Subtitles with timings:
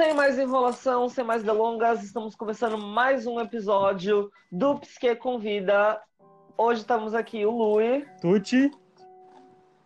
[0.00, 6.00] sem mais enrolação, sem mais delongas, estamos começando mais um episódio do Psique Convida.
[6.56, 8.06] Hoje estamos aqui o Lui.
[8.18, 8.70] Tuti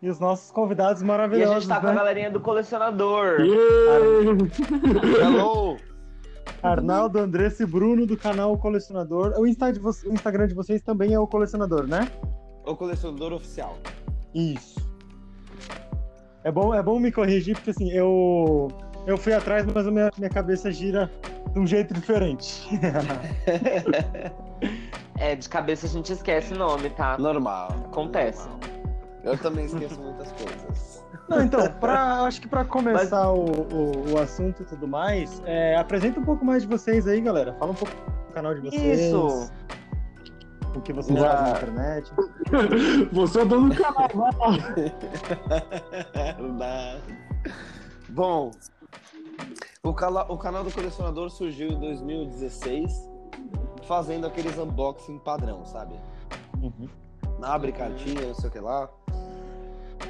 [0.01, 1.65] e os nossos convidados E a maravilhosos.
[1.65, 1.97] gente tá com a né?
[1.97, 3.41] galerinha do colecionador.
[5.21, 5.79] Hello!
[6.63, 9.35] Arnaldo, Andressa e Bruno do canal Colecionador.
[9.37, 12.09] O, Insta de o Instagram de vocês também é o Colecionador, né?
[12.65, 13.79] O colecionador oficial.
[14.33, 14.79] Isso.
[16.45, 18.69] É bom, é bom me corrigir, porque assim, eu,
[19.07, 21.11] eu fui atrás, mas a minha, minha cabeça gira
[21.53, 22.69] de um jeito diferente.
[25.17, 27.17] É, de cabeça a gente esquece o nome, tá?
[27.19, 27.69] Normal.
[27.87, 28.49] Acontece.
[28.49, 28.61] normal.
[29.23, 31.05] Eu também esqueço muitas coisas.
[31.29, 35.77] Não, então, pra, acho que para começar o, o, o assunto e tudo mais, é,
[35.77, 37.55] apresenta um pouco mais de vocês aí, galera.
[37.55, 39.01] Fala um pouco do canal de vocês.
[39.01, 39.51] Isso!
[40.75, 41.31] O que vocês Já.
[41.31, 42.13] fazem na internet.
[43.13, 44.59] Você é dono do canal, vai lá.
[46.37, 47.03] Verdade.
[48.09, 48.51] Bom,
[49.83, 53.11] o, cala- o canal do colecionador surgiu em 2016,
[53.85, 55.95] fazendo aqueles unboxing padrão, sabe?
[56.63, 56.89] Uhum.
[57.43, 58.89] Abre cartinha, não sei o que lá.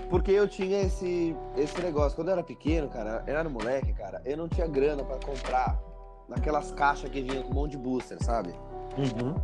[0.09, 2.15] Porque eu tinha esse, esse negócio.
[2.15, 5.81] Quando eu era pequeno, cara, eu era moleque, cara, eu não tinha grana pra comprar
[6.29, 8.55] naquelas caixas que vinham com um monte de booster, sabe?
[8.97, 9.35] Uhum.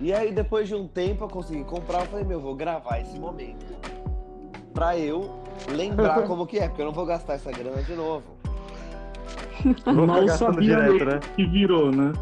[0.00, 2.00] E aí, depois de um tempo, eu consegui comprar.
[2.00, 3.66] Eu falei, meu, vou gravar esse momento.
[4.72, 8.24] Pra eu lembrar como que é, porque eu não vou gastar essa grana de novo.
[9.84, 11.20] Vou gastando sabia direto, né?
[11.36, 12.12] que virou, né?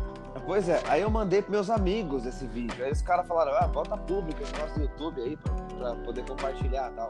[0.44, 2.84] Pois é, aí eu mandei pros meus amigos esse vídeo.
[2.84, 6.24] Aí os caras falaram, ah, bota público esse negócio do YouTube aí pra, pra poder
[6.26, 7.08] compartilhar e tal.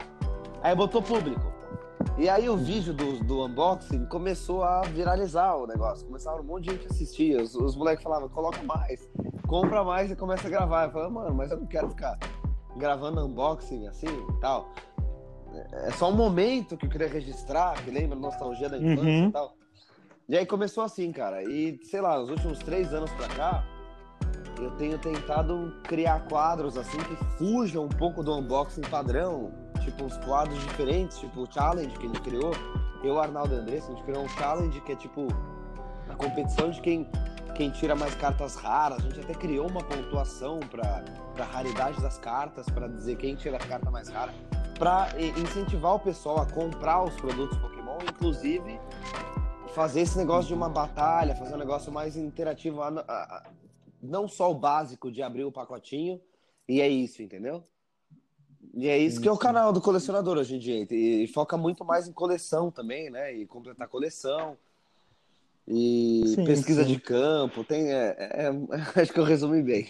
[0.61, 1.59] Aí botou público.
[2.17, 6.05] E aí o vídeo do, do unboxing começou a viralizar o negócio.
[6.05, 7.39] Começaram um monte de gente a assistir.
[7.39, 9.09] Os, os moleques falavam, coloca mais,
[9.47, 10.87] compra mais e começa a gravar.
[10.87, 12.19] Eu falei, mano, mas eu não quero ficar
[12.75, 14.69] gravando unboxing assim e tal.
[15.71, 19.27] É só um momento que eu queria registrar, que lembra nostalgia da infância Uhum.
[19.27, 19.53] e tal.
[20.27, 21.43] E aí começou assim, cara.
[21.43, 23.63] E, sei lá, nos últimos três anos pra cá,
[24.59, 29.51] eu tenho tentado criar quadros assim que fujam um pouco do unboxing padrão.
[29.81, 32.51] Tipo, uns quadros diferentes, tipo o challenge que a gente criou.
[33.03, 35.27] Eu, Arnaldo e Andressa, a gente criou um challenge que é tipo
[36.09, 37.09] a competição de quem,
[37.55, 38.99] quem tira mais cartas raras.
[38.99, 41.03] A gente até criou uma pontuação pra,
[41.33, 44.33] pra raridade das cartas, pra dizer quem tira a carta mais rara.
[44.81, 48.79] Eh, incentivar o pessoal a comprar os produtos Pokémon, inclusive
[49.73, 52.79] fazer esse negócio de uma batalha, fazer um negócio mais interativo,
[54.01, 56.21] não só o básico de abrir o pacotinho,
[56.65, 57.63] e é isso, entendeu?
[58.73, 61.57] E é isso que é o canal do colecionador hoje em dia, e, e foca
[61.57, 63.33] muito mais em coleção também, né?
[63.33, 64.57] E completar coleção,
[65.71, 66.93] e Sim, pesquisa sim.
[66.93, 68.51] de campo, tem, é, é- é-
[69.03, 69.87] acho que eu resumi bem.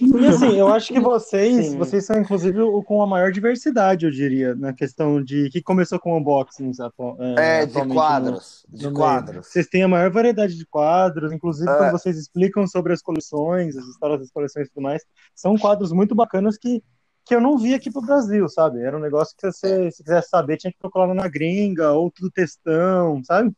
[0.00, 1.76] E assim, eu acho que vocês, Sim.
[1.76, 5.98] vocês são inclusive o com a maior diversidade, eu diria, na questão de que começou
[6.00, 8.94] com unboxings atu- É, de atualmente no- quadros, de no meio.
[8.94, 9.46] quadros.
[9.48, 11.76] Vocês têm a maior variedade de quadros, inclusive É.
[11.76, 15.02] quando vocês explicam sobre as coleções, as histórias das coleções e tudo mais,
[15.34, 16.82] são quadros muito bacanas que,
[17.26, 18.80] que eu não vi aqui pro Brasil, sabe?
[18.80, 22.10] Era um negócio que você, se quisesse saber, tinha que procurar lá na gringa, ou
[22.10, 23.52] tudo textão, sabe?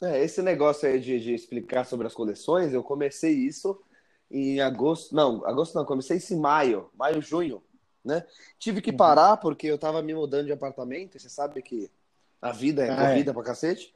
[0.00, 3.80] É, esse negócio aí de, de explicar sobre as coleções, eu comecei isso
[4.30, 5.14] em agosto.
[5.14, 7.62] Não, agosto não, comecei isso em maio, maio, junho,
[8.04, 8.24] né?
[8.58, 8.96] Tive que Uhum.
[8.96, 11.90] parar porque eu tava me mudando de apartamento, e você sabe que
[12.40, 13.08] a vida é Ah, é.
[13.08, 13.92] corrida pra cacete.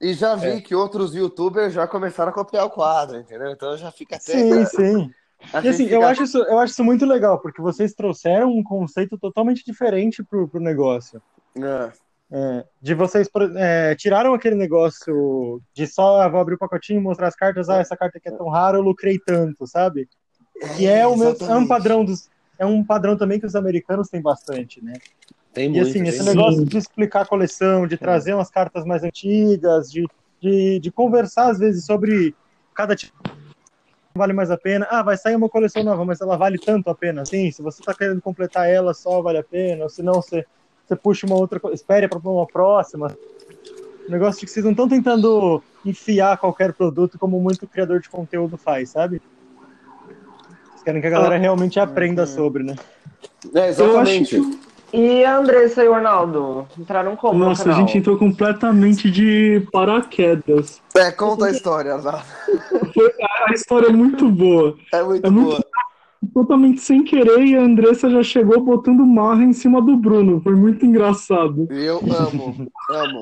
[0.00, 0.60] E já vi É.
[0.60, 3.50] que outros youtubers já começaram a copiar o quadro, entendeu?
[3.50, 4.32] Então já fica até.
[4.32, 5.10] Sim, sim.
[5.52, 8.50] a E assim, eu fica- acho, isso, eu acho isso muito legal, porque vocês trouxeram
[8.52, 11.20] um conceito totalmente diferente pro, pro negócio.
[11.56, 11.92] É,
[12.30, 17.28] É, de vocês é, tiraram aquele negócio de só ah, vou abrir o pacotinho, mostrar
[17.28, 20.06] as cartas, ah, essa carta aqui é tão rara, eu lucrei tanto, sabe?
[20.76, 22.28] Que é, o meu, é um padrão dos.
[22.58, 24.94] É um padrão também que os americanos têm bastante, né?
[25.54, 25.88] Tem E muito.
[25.88, 26.36] assim, esse muito.
[26.36, 30.04] negócio de explicar a coleção, de trazer umas cartas mais antigas, de,
[30.40, 32.34] de, de conversar às vezes sobre
[32.74, 33.16] cada tipo
[34.18, 34.86] vale mais a pena.
[34.90, 37.50] Ah, vai sair uma coleção nova, mas ela vale tanto a pena assim?
[37.52, 40.44] Se você tá querendo completar ela só, vale a pena, ou se não, você,
[40.88, 43.14] você puxa uma outra, co- espere para uma próxima.
[44.08, 48.08] O negócio de que vocês não estão tentando enfiar qualquer produto como muito criador de
[48.08, 49.20] conteúdo faz, sabe?
[50.70, 52.74] Vocês querem que a galera realmente aprenda sobre, né?
[53.54, 54.36] É, exatamente.
[54.36, 54.58] Eu acho
[54.94, 56.66] E a Andressa e o Arnaldo?
[56.78, 57.80] Entraram como no Nossa, a canal?
[57.80, 60.80] gente entrou completamente de paraquedas.
[60.96, 62.24] É, conta a história, Arnaldo.
[63.46, 64.74] A história é muito boa.
[64.92, 65.64] É muito É muito- boa.
[66.34, 70.40] Totalmente sem querer, e a Andressa já chegou botando marra em cima do Bruno.
[70.40, 71.66] Foi muito engraçado.
[71.70, 73.20] Eu amo, amo.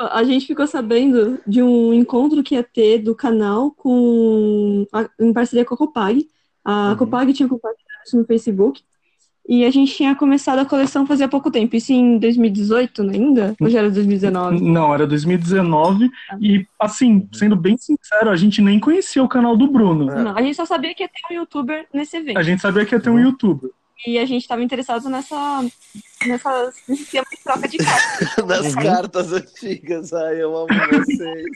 [0.00, 5.32] A gente ficou sabendo de um encontro que ia ter do canal com a- em
[5.32, 6.26] parceria com a Copag.
[6.64, 6.96] A Uhum.
[6.96, 8.82] Copag tinha compartilhado isso no Facebook.
[9.48, 11.74] E a gente tinha começado a coleção fazia pouco tempo.
[11.74, 13.56] Isso em 2018 ainda?
[13.60, 14.60] Ou já era 2019?
[14.60, 16.08] Não, era 2019.
[16.30, 16.36] Ah.
[16.40, 20.06] E, assim, sendo bem sincero, a gente nem conhecia o canal do Bruno.
[20.06, 22.38] Não, a gente só sabia que ia ter um youtuber nesse evento.
[22.38, 23.70] A gente sabia que ia ter um youtuber.
[24.06, 25.64] E a gente tava interessado nessa,
[26.26, 28.46] nessa, nesse esquema de troca de cartas.
[28.46, 28.82] Das Uhum.
[28.82, 30.12] cartas antigas.
[30.12, 31.46] Ai, eu amo vocês.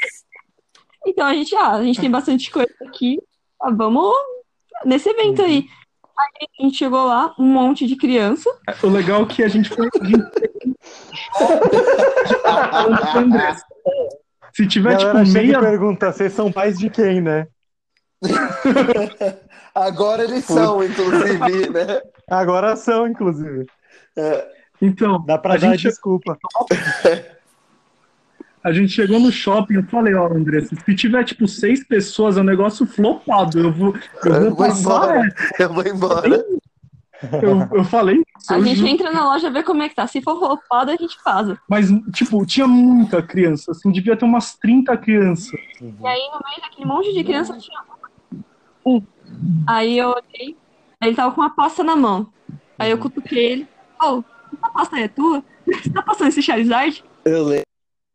[1.06, 3.18] Então a gente, ah, a gente tem bastante coisa aqui.
[3.62, 4.12] Ah, vamos
[4.84, 5.66] nesse evento aí.
[6.18, 8.50] Aí a gente chegou lá, um monte de criança.
[8.82, 9.88] O legal é que a gente foi.
[14.52, 15.60] Se tiver, Galera tipo, meia.
[15.60, 17.46] pergunta, vocês são pais de quem, né?
[19.74, 22.00] Agora eles são, inclusive, né?
[22.30, 23.66] Agora são, inclusive.
[24.80, 26.38] Então, Dá pra a dar gente, desculpa.
[28.66, 32.40] a gente chegou no shopping, eu falei, ó, Andressa, se tiver, tipo, seis pessoas, é
[32.40, 33.58] um negócio flopado.
[33.58, 35.34] Eu vou, eu vou Eu vou embora.
[35.58, 36.44] Eu vou embora.
[37.42, 38.52] Eu, eu falei isso.
[38.52, 40.06] A eu gente ju- entra na loja ver como é que tá.
[40.06, 41.58] Se for roubado, a gente vaza.
[41.68, 45.58] Mas, tipo, tinha muita criança, assim, devia ter umas 30 crianças.
[45.80, 47.80] E aí, no meio daquele monte de criança, tinha
[48.84, 49.00] um.
[49.66, 50.56] Aí eu olhei,
[51.00, 52.28] aí ele tava com uma pasta na mão.
[52.78, 53.68] Aí eu cutuquei ele.
[54.02, 54.22] Ô,
[54.52, 55.42] essa pasta aí é tua?
[55.66, 57.02] Você tá passando esse Charizard?
[57.24, 57.64] Eu lembro.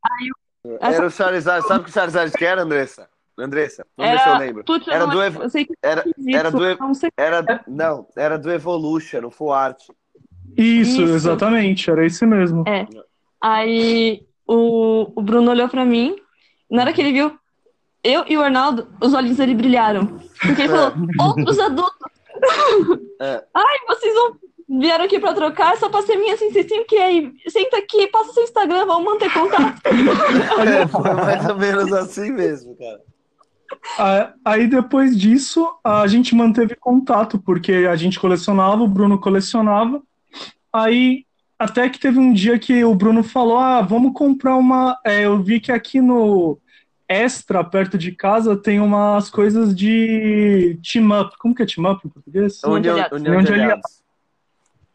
[0.06, 0.41] Essa-
[0.80, 1.68] Era o Charizard.
[1.68, 3.10] Sabe o que o Charizard que era, Andressa?
[3.38, 4.64] Andressa, vamos ver se eu lembro.
[4.64, 6.04] Putz, eu Era não- do Evo- Eu sei que Era,
[6.34, 7.10] era do, não sei.
[7.18, 9.82] era, não, era do Evolution, o Full Art.
[10.56, 11.14] Isso, Isso.
[11.16, 12.64] exatamente, era esse mesmo.
[12.68, 12.86] É.
[13.42, 16.16] Aí o, o Bruno olhou pra mim.
[16.70, 17.36] Na hora que ele viu
[18.04, 20.20] eu e o Arnaldo, os olhos dele brilharam.
[20.40, 21.98] Porque ele falou: outros adultos.
[23.20, 23.44] É.
[23.56, 24.38] Ai, vocês vão.
[24.80, 27.34] Vieram aqui pra trocar, só passei minha assim, vocês têm que ir aí.
[27.50, 29.82] Senta aqui, passa seu Instagram, vamos manter contato.
[30.62, 34.34] É, foi mais ou menos assim mesmo, cara.
[34.46, 40.02] Aí depois disso, a gente manteve contato, porque a gente colecionava, o Bruno colecionava.
[40.72, 41.26] Aí
[41.60, 44.98] até que teve um dia que o Bruno falou: Ah, vamos comprar uma.
[45.06, 46.58] é, eu vi que aqui no
[47.10, 51.38] Extra, perto de casa, tem umas coisas de team up.
[51.38, 52.64] Como que é team up em português?
[52.64, 54.01] União de União, de de Aliados.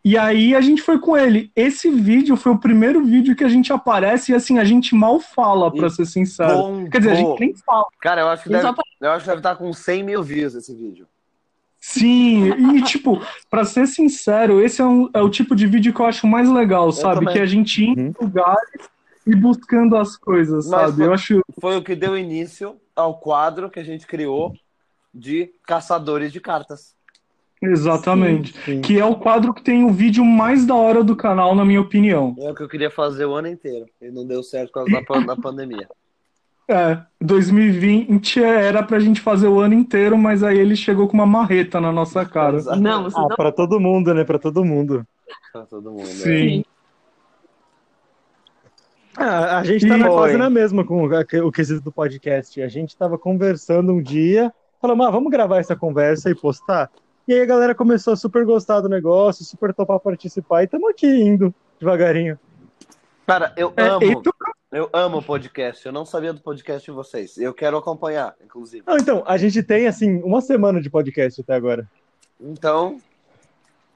[0.08, 1.50] E aí a gente foi com ele.
[1.56, 5.19] Esse vídeo foi o primeiro vídeo que a gente aparece e assim, a gente mal
[5.19, 6.58] fala, pra E ser sincero.
[6.58, 6.88] Bombou.
[6.91, 7.87] Quer dizer, a gente nem fala.
[8.00, 8.69] Cara, eu acho que deve,
[9.00, 11.08] eu acho que deve estar com 100 mil views esse vídeo.
[11.81, 13.20] Sim, e tipo,
[13.50, 16.49] pra ser sincero, esse é, um- é o tipo de vídeo que eu acho mais
[16.49, 17.19] legal, sabe?
[17.20, 17.35] também.
[17.35, 18.14] Que a gente ir em Uhum.
[18.20, 18.88] lugares
[19.26, 20.97] e buscando as coisas, Mas sabe?
[20.99, 21.41] foi- Eu acho.
[21.61, 24.55] Foi o que deu início ao quadro que a gente criou
[25.12, 26.95] de caçadores de cartas.
[27.62, 28.55] Exatamente.
[28.64, 28.81] Sim.
[28.82, 31.81] Que é o quadro que tem o vídeo mais da hora do canal, na minha
[31.81, 32.35] opinião.
[32.38, 33.87] É o que eu queria fazer o ano inteiro.
[34.00, 35.88] E não deu certo por causa da, pan- da pandemia.
[36.69, 41.25] É, 2020 era pra gente fazer o ano inteiro, mas aí ele chegou com uma
[41.26, 42.56] marreta na nossa cara.
[42.56, 42.81] Exato.
[42.81, 43.37] Não, vocês Ah, não.
[43.37, 44.25] pra todo mundo, né?
[44.25, 45.06] Pra todo mundo.
[45.53, 46.00] Pra todo mundo.
[46.03, 46.05] né?
[46.06, 46.64] Sim.
[49.17, 50.14] Ah, a gente tá na, Foi.
[50.14, 52.61] quase na mesma com o, o quesito do podcast.
[52.61, 56.91] A gente tava conversando um dia, falamos, ah, vamos gravar essa conversa e postar.
[57.26, 60.88] E aí a galera começou a super gostar do negócio, super topar participar, e estamos
[60.90, 62.38] aqui indo devagarinho.
[63.26, 64.23] Cara, eu É, amo.
[64.23, 64.32] tu-
[64.73, 65.84] Eu amo o podcast.
[65.87, 67.38] Eu não sabia do podcast de vocês.
[67.38, 68.84] Eu quero acompanhar, inclusive.
[68.87, 71.88] Não, então, a gente tem, assim, uma semana de podcast até agora.
[72.40, 73.00] Então,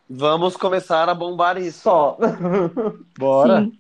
[0.09, 1.81] vamos começar a bombar isso.
[1.83, 2.17] Só.
[3.19, 3.63] Bora.
[3.63, 3.79] Sim.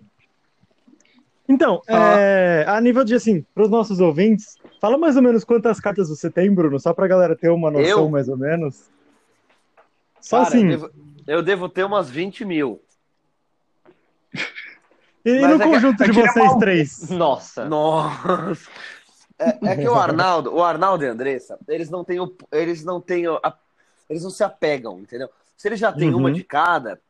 [1.48, 5.80] Então, é, a nível de, assim, para os nossos ouvintes, fala mais ou menos quantas
[5.80, 8.10] cartas você tem, Bruno, só pra galera ter uma noção Eu?
[8.10, 8.88] mais ou menos.
[10.20, 10.90] Só Cara, assim, eu, devo,
[11.26, 12.80] eu devo ter umas 20 mil.
[15.24, 17.10] e mas no é que- conjunto é de que ele é vocês mal- três?
[17.10, 17.64] Nossa.
[17.68, 18.70] Nossa.
[19.38, 22.84] É, é que o Arnaldo, o Arnaldo e a Andressa, eles não têm o, eles
[22.84, 23.56] não têm o- a-
[24.08, 25.30] eles não se apegam, entendeu?
[25.56, 26.18] Se eles já têm Uhum.
[26.20, 27.00] uma de cada,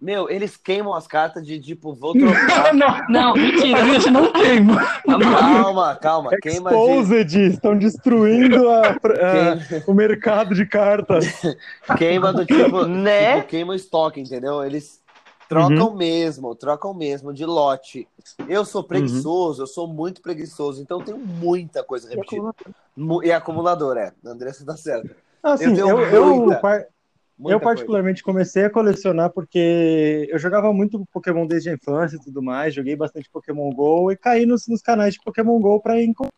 [0.00, 2.72] meu, eles queimam as cartas de tipo, vou trocar.
[2.72, 3.82] não, Não, mentira.
[3.82, 4.80] a gente não queima.
[5.04, 11.24] calma, calma, queima de, Exposed, estão destruindo a- a- o mercado de cartas.
[11.98, 13.36] queima do tipo, Né?
[13.36, 14.62] tipo, queima o estoque, entendeu?
[14.64, 15.00] Eles
[15.48, 15.96] trocam Uhum.
[15.96, 18.06] mesmo, trocam mesmo de lote.
[18.48, 22.54] Eu sou preguiçoso, eu sou muito preguiçoso, então eu tenho muita coisa repetida.
[22.96, 24.12] Mu- E acumulador, é.
[24.24, 25.16] A Andressa tá certa.
[25.42, 26.46] Assim, tenho eu, eu,
[27.38, 32.20] muita, eu particularmente comecei a colecionar porque eu jogava muito Pokémon desde a infância e
[32.20, 36.02] tudo mais, joguei bastante Pokémon GO e caí nos, nos canais de Pokémon GO pra
[36.02, 36.32] encontrar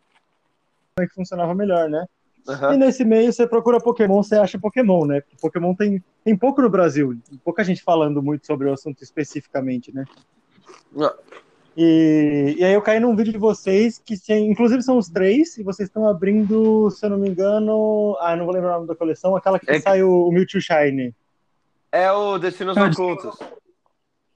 [0.95, 2.07] como é que funcionava melhor, né?
[2.50, 2.66] coisa.
[2.66, 2.75] Aham.
[2.75, 5.23] E nesse meio você procura Pokémon, você acha Pokémon, né?
[5.40, 10.04] Pokémon tem, tem pouco no Brasil, pouca gente falando muito sobre o assunto especificamente, né?
[10.92, 11.12] Não.
[11.77, 15.57] E, e aí eu caí num vídeo de vocês, que tem, inclusive são os três,
[15.57, 18.89] e vocês estão abrindo, se eu não me engano, ah, não vou lembrar o nome
[18.89, 21.15] da coleção, aquela que É que- sai o, o Mewtwo Shine.
[21.93, 23.39] É o Destinos Ah, Ocultos.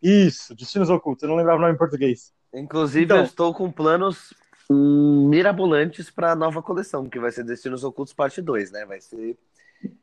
[0.02, 1.22] Isso, Destinos Ocultos.
[1.22, 2.32] Eu não lembrava o nome em português.
[2.52, 4.32] Inclusive, Então- eu estou com planos
[4.70, 8.84] hum, mirabolantes para a nova coleção, que vai ser Destinos Ocultos Parte 2, né?
[8.86, 9.36] Vai ser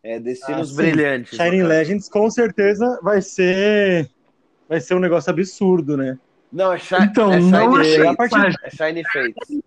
[0.03, 0.75] é, Destinos Ah.
[0.81, 1.35] Brilhantes.
[1.35, 1.63] Shining.
[1.63, 4.09] Legends com certeza vai ser
[4.69, 6.17] vai ser um negócio absurdo, né?
[6.51, 8.05] Não, é, shi Então, é não Shiny é- Fates.
[8.05, 9.61] a partir- É Shiny Fates.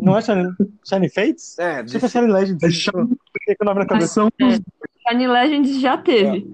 [0.00, 0.50] Não é Shining,
[0.88, 1.58] Shining Fates?
[1.58, 2.62] É, Acho que é Desti- Shining Legends.
[2.62, 4.14] É Fiquei com o nome na cabeça.
[4.14, 4.60] São os-
[5.08, 6.48] Shiny Legends já teve.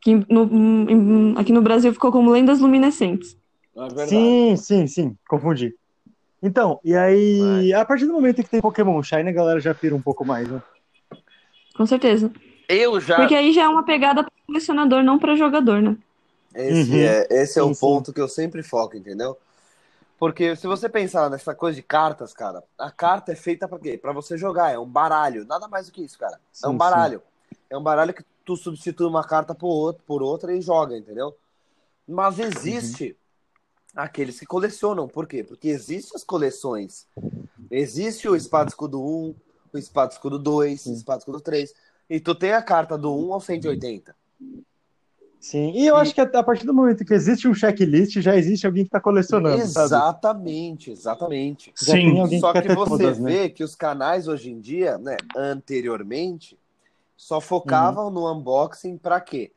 [0.00, 0.44] Aqui no,
[0.90, 3.36] em- aqui no Brasil ficou como Lendas Luminescentes.
[3.76, 4.06] é.
[4.06, 5.74] Sim, sim, sim, confundi.
[6.42, 9.94] Então, e aí, a partir do momento que tem Pokémon Shine, a galera já pira
[9.96, 10.62] um pouco mais, né?
[11.74, 12.30] Com certeza.
[12.68, 13.16] Eu já.
[13.16, 15.96] Porque aí já é uma pegada para colecionador, não para jogador, né?
[16.54, 16.98] Esse Uhum.
[16.98, 17.80] é, esse é Sim, o sim.
[17.80, 19.36] ponto que eu sempre foco, entendeu?
[20.18, 23.98] Porque se você pensar nessa coisa de cartas, cara, a carta é feita pra quê?
[23.98, 26.36] Pra você jogar, é um baralho, nada mais do que isso, cara.
[26.36, 27.22] é Sim, um baralho.
[27.68, 31.36] É um baralho que tu substitui uma carta por, outro, por outra e joga, entendeu?
[32.06, 33.16] Mas existe
[33.94, 35.42] aqueles que colecionam, por quê?
[35.42, 37.06] Porque existem as coleções.
[37.70, 39.34] Existe o espada escudo 1,
[39.72, 41.74] o espada escudo 2, o espada escudo 3,
[42.08, 44.14] e tu tem a carta do 1 ao 180.
[45.44, 48.66] Sim, e eu acho que a, partir do momento que existe um checklist, já existe
[48.66, 49.94] alguém que tá colecionando, sabe?
[49.94, 51.70] Exatamente, exatamente.
[51.82, 52.20] Já tem Sim.
[52.22, 53.30] alguém Só que que você todas, né?
[53.30, 56.58] vê que os canais hoje em dia, né, anteriormente,
[57.14, 59.52] só focavam no unboxing pra quê?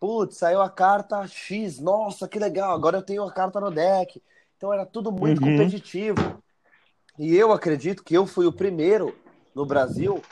[0.00, 4.22] Putz, saiu a carta X, nossa, que legal, agora eu tenho a carta no deck.
[4.56, 5.52] Então era tudo muito Uhum.
[5.52, 6.42] competitivo.
[7.18, 9.14] E eu acredito que eu fui o primeiro
[9.54, 10.22] no Brasil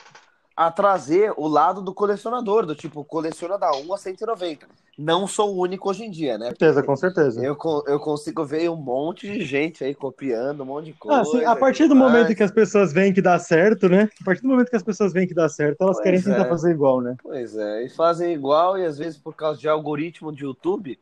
[0.57, 4.67] a trazer o lado do colecionador, do tipo, coleciona da 1 a 190.
[4.97, 6.45] Não sou o único hoje em dia, né?
[6.45, 7.43] Com certeza, com certeza.
[7.43, 11.21] Eu, eu consigo ver um monte de gente aí copiando um monte de coisa.
[11.21, 12.35] Ah, sim, a partir do momento mais.
[12.35, 14.09] que as pessoas veem que dá certo, né?
[14.21, 16.45] A partir do momento que as pessoas veem que dá certo, elas Pois querem tentar
[16.45, 16.49] é.
[16.49, 17.17] fazer igual, né?
[17.21, 20.97] Pois é, e fazem igual, e às vezes por causa de algoritmo de YouTube,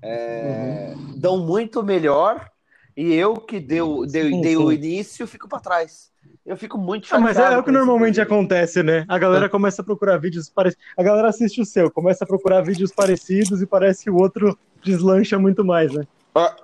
[0.00, 2.48] é, dão muito melhor,
[2.96, 4.76] e eu que deu, dei, Sim, dei o sim.
[4.76, 6.13] início fico pra trás.
[6.46, 7.24] Eu fico muito Ah, chateado.
[7.24, 8.22] mas é, o que normalmente inclusive.
[8.34, 9.04] acontece, né?
[9.08, 10.84] A galera começa a procurar vídeos parecidos.
[10.96, 14.56] A galera assiste o seu, começa a procurar vídeos parecidos e parece que o outro
[14.84, 16.04] deslancha muito mais, né?
[16.34, 16.54] Ah,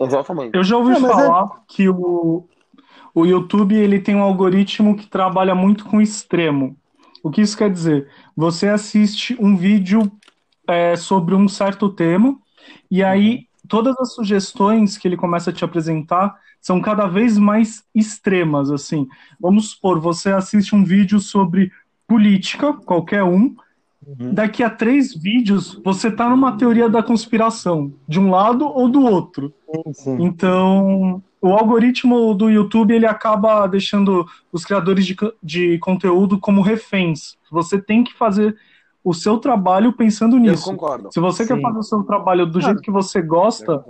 [0.00, 0.54] Exatamente.
[0.56, 2.44] Eu já ouvi Não, mas falar que o,
[3.14, 6.76] o YouTube ele tem um algoritmo que trabalha muito com extremo.
[7.22, 8.08] O que isso quer dizer?
[8.36, 10.10] Você assiste um vídeo
[10.68, 12.36] é, sobre um certo tema
[12.90, 17.84] e aí todas as sugestões que ele começa a te apresentar são cada vez mais
[17.94, 19.06] extremas, assim.
[19.40, 21.70] Vamos supor, você assiste um vídeo sobre
[22.06, 23.54] política, qualquer um,
[24.32, 29.02] daqui a três vídeos você tá numa teoria da conspiração, de um lado ou do
[29.02, 29.52] outro.
[29.92, 30.18] Sim.
[30.20, 37.36] Então, o algoritmo do YouTube ele acaba deixando os criadores de, de conteúdo como reféns.
[37.50, 38.56] Você tem que fazer
[39.04, 40.64] o seu trabalho pensando Eu nisso.
[40.64, 41.12] concordo.
[41.12, 41.62] Se você quer Sim.
[41.62, 43.84] fazer o seu trabalho do Ah, jeito que você Eu gosta,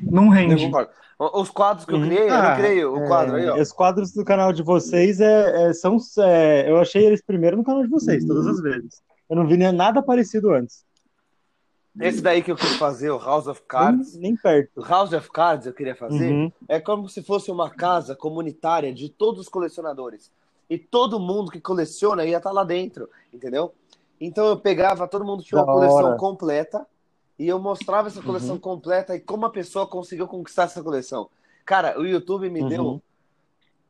[0.00, 0.70] não Eu rende.
[1.18, 2.06] Os quadros que eu Uhum.
[2.06, 3.56] criei, eu Ah, não criei o quadro aí, ó.
[3.56, 5.98] É, os quadros do canal de vocês é, é- são.
[6.20, 9.02] é, eu achei eles primeiro no canal de vocês, todas as vezes.
[9.28, 10.82] Eu não vi nem nada parecido antes.
[12.00, 14.16] Esse daí que eu quis fazer, o House of Nem, Cards.
[14.16, 14.80] nem perto.
[14.80, 16.32] O House of Cards eu queria fazer.
[16.32, 16.52] Uhum.
[16.68, 20.30] É como se fosse uma casa comunitária de todos os colecionadores.
[20.70, 23.74] E todo mundo que coleciona ia estar lá dentro, entendeu?
[24.20, 26.16] Então eu pegava, todo mundo tinha uma Da coleção hora.
[26.16, 26.86] completa
[27.38, 28.60] e eu mostrava essa coleção Uhum.
[28.60, 31.30] completa e como a pessoa conseguiu conquistar essa coleção.
[31.64, 32.68] Cara, o YouTube me Uhum.
[32.68, 33.02] deu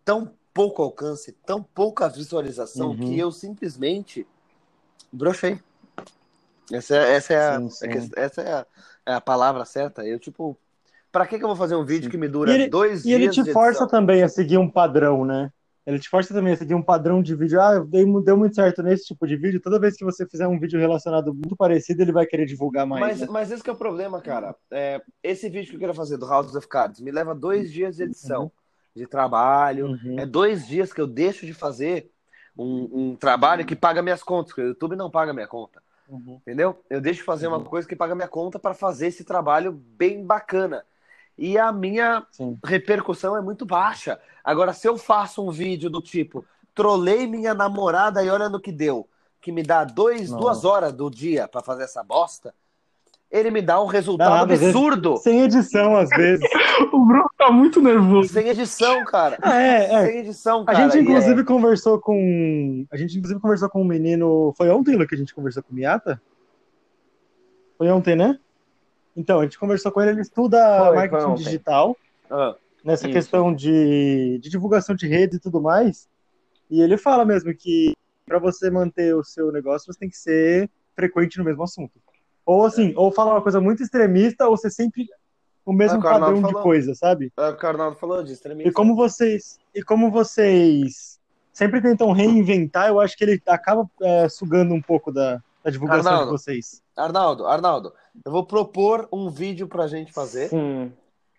[0.05, 2.97] tão pouco alcance, tão pouca visualização Uhum.
[2.97, 4.27] que eu simplesmente
[5.13, 5.61] brochei.
[6.73, 7.87] Essa, é- essa é, a, Sim, sim.
[7.87, 8.67] é que- essa é a,
[9.07, 10.07] é a palavra certa.
[10.07, 10.57] Eu, tipo,
[11.11, 12.11] pra que, que eu vou fazer um vídeo Sim.
[12.11, 14.59] que me dura E ele- dois E dias ele te de força também a seguir
[14.59, 15.53] um padrão, né?
[15.91, 17.61] Ele te força também a seguir um padrão de vídeo.
[17.61, 19.61] Ah, deu, deu muito certo nesse tipo de vídeo.
[19.61, 23.01] Toda vez que você fizer um vídeo relacionado muito parecido, ele vai querer divulgar mais.
[23.01, 23.27] Mas, né?
[23.29, 24.55] mas esse que é o problema, cara.
[24.71, 27.97] É, esse vídeo que eu quero fazer do House of Cards me leva dois dias
[27.97, 28.53] de edição,
[28.95, 29.87] de trabalho.
[29.87, 30.21] Uhum.
[30.21, 32.09] É dois dias que eu deixo de fazer
[32.57, 35.83] um, um trabalho que paga minhas contas, porque o YouTube não paga minha conta.
[36.09, 36.41] Uhum.
[36.43, 36.83] Entendeu?
[36.89, 40.25] Eu deixo de fazer uma coisa que paga minha conta para fazer esse trabalho bem
[40.25, 40.85] bacana.
[41.43, 42.59] E a minha Sim.
[42.63, 44.21] repercussão é muito baixa.
[44.45, 46.45] Agora, se eu faço um vídeo do tipo,
[46.75, 49.09] trolei minha namorada e olha no que deu,
[49.41, 52.55] que me dá dois, duas horas do dia para fazer essa bosta,
[53.31, 55.17] ele me dá um resultado nada, às vezes- absurdo.
[55.17, 56.47] Sem edição, às vezes.
[56.93, 58.31] O Bruno tá muito nervoso.
[58.33, 59.39] Sem edição, cara.
[59.43, 60.07] Ah, é, é.
[60.07, 60.79] Sem edição, A cara.
[60.79, 62.87] gente, E é- inclusive, conversou com.
[62.91, 64.53] A gente, inclusive, conversou com um menino.
[64.57, 66.21] Foi ontem, Lu, que a gente conversou com o Miata?
[67.79, 68.39] Foi ontem, né?
[69.17, 71.45] Então, a gente conversou com ele, ele estuda Foi, foi marketing ontem.
[71.45, 71.97] digital,
[72.31, 73.13] Ah, nessa Isso.
[73.13, 76.09] questão de, de divulgação de rede e tudo mais.
[76.71, 77.93] E ele fala mesmo que
[78.25, 81.93] pra você manter o seu negócio, você tem que ser frequente no mesmo assunto.
[82.47, 85.07] Ou assim, ou falar uma coisa muito extremista, ou ser sempre
[85.67, 86.63] o mesmo É, padrão de falou.
[86.63, 87.33] coisa, sabe?
[87.37, 88.69] É, O Carnaldo falou de extremista.
[88.69, 91.19] E como vocês, e como vocês
[91.53, 96.13] sempre tentam reinventar, eu acho que ele acaba é, sugando um pouco da, da divulgação
[96.13, 96.33] Arnaldo.
[96.37, 96.83] de vocês.
[96.97, 97.93] Arnaldo, Arnaldo,
[98.25, 100.49] eu vou propor um vídeo pra gente fazer.
[100.49, 100.93] Sim.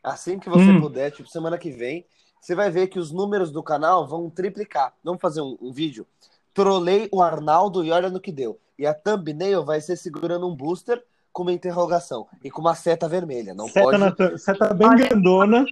[0.04, 0.82] Assim que você Hum.
[0.82, 2.06] puder, tipo, semana que vem,
[2.40, 4.94] você vai ver que os números do canal vão triplicar.
[5.04, 6.08] Vamos fazer um, um vídeo?
[6.54, 8.60] Trolei o Arnaldo e olha no que deu.
[8.78, 13.08] E a thumbnail vai ser segurando um booster com uma interrogação e com uma seta
[13.08, 13.54] vermelha.
[13.54, 15.66] Não Seta, pode, na seta bem Olha- grandona.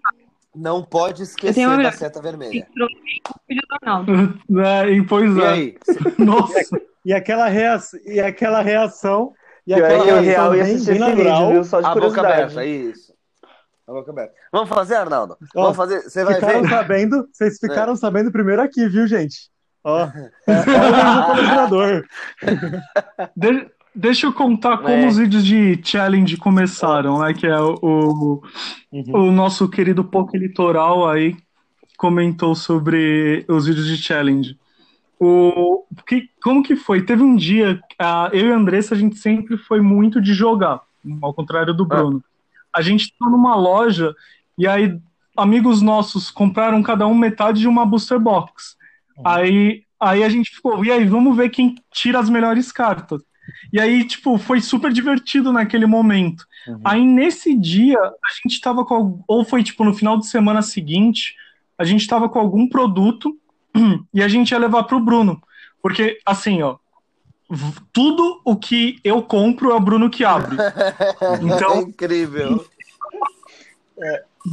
[0.55, 2.65] não pode esquecer uma da seta vermelha.
[3.47, 4.11] Filho do Arnaldo.
[4.63, 5.47] É, e pois E é.
[5.47, 5.77] aí?
[6.19, 6.79] Nossa.
[7.09, 9.33] E aquela, reação, e aquela reação.
[9.65, 11.39] E E aquela eu reação real ia bem, assistir bem natural.
[11.39, 11.63] vídeo, viu?
[11.63, 13.13] Só de A boca aberta, isso.
[13.87, 14.33] A boca aberta.
[14.51, 15.35] Vamos fazer, Arnaldo?
[15.55, 16.01] Ó, Vamos fazer.
[16.03, 16.69] Você vai Ficaram ver.
[16.69, 17.67] sabendo, vocês É.
[17.67, 19.49] ficaram sabendo primeiro aqui, viu, gente?
[19.83, 20.01] Ó,
[20.45, 22.05] é, olha o patrocinador.
[23.35, 25.07] De- deixa eu contar como É.
[25.07, 27.33] os vídeos de challenge começaram, né?
[27.33, 28.41] Que é o, o,
[28.91, 29.29] Uhum.
[29.29, 31.35] o nosso querido Poké Litoral aí
[31.97, 34.57] comentou sobre os vídeos de challenge.
[35.19, 37.03] O, que, como que foi?
[37.03, 40.81] Teve um dia, a, eu e a Andressa, a gente sempre foi muito de jogar,
[41.21, 42.23] ao contrário do Bruno.
[42.73, 44.15] A gente estava numa loja
[44.57, 44.97] e aí
[45.35, 48.77] amigos nossos compraram cada um metade de uma booster box.
[49.23, 53.21] Aí, aí a gente ficou, e aí, vamos ver quem tira as melhores cartas.
[53.73, 56.45] E aí, tipo, foi super divertido naquele momento.
[56.67, 56.81] Uhum.
[56.83, 59.23] Aí, nesse dia, a gente tava com.
[59.27, 61.35] Ou foi, tipo, no final de semana seguinte,
[61.77, 63.37] a gente tava com algum produto
[64.13, 65.41] e a gente ia levar pro Bruno.
[65.81, 66.77] Porque, assim, ó,
[67.93, 70.55] tudo o que eu compro é o Bruno que abre.
[71.41, 72.65] Então- É incrível.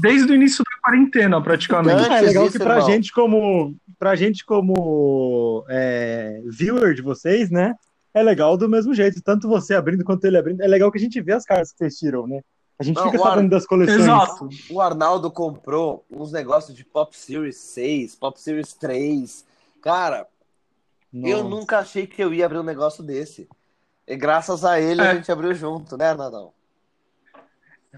[0.02, 2.00] Desde o início da quarentena, praticamente.
[2.00, 2.90] Antes É legal que pra irmão.
[2.90, 7.74] gente, como pra gente como é, viewer de vocês, né?
[8.12, 9.22] É legal do mesmo jeito.
[9.22, 10.60] Tanto você abrindo quanto ele abrindo.
[10.62, 12.40] É legal que a gente vê as cartas que vocês tiram, né?
[12.78, 14.00] A gente Não, fica o Ar- sabendo das coleções.
[14.00, 14.48] Exato.
[14.70, 19.44] O Arnaldo comprou uns negócios de Pop Series 6, Pop Series 3.
[19.80, 20.26] Cara,
[21.14, 21.48] eu Nossa.
[21.48, 23.48] nunca achei que eu ia abrir um negócio desse.
[24.06, 25.14] E graças a ele a É.
[25.16, 26.52] gente abriu junto, né, Arnaldão?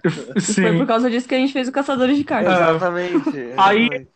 [0.05, 0.79] E foi Sim.
[0.79, 2.53] por causa disso que a gente fez o Caçadores de Cartas.
[2.53, 2.71] É.
[2.71, 3.39] Exatamente.
[3.57, 4.09] Aí- exatamente.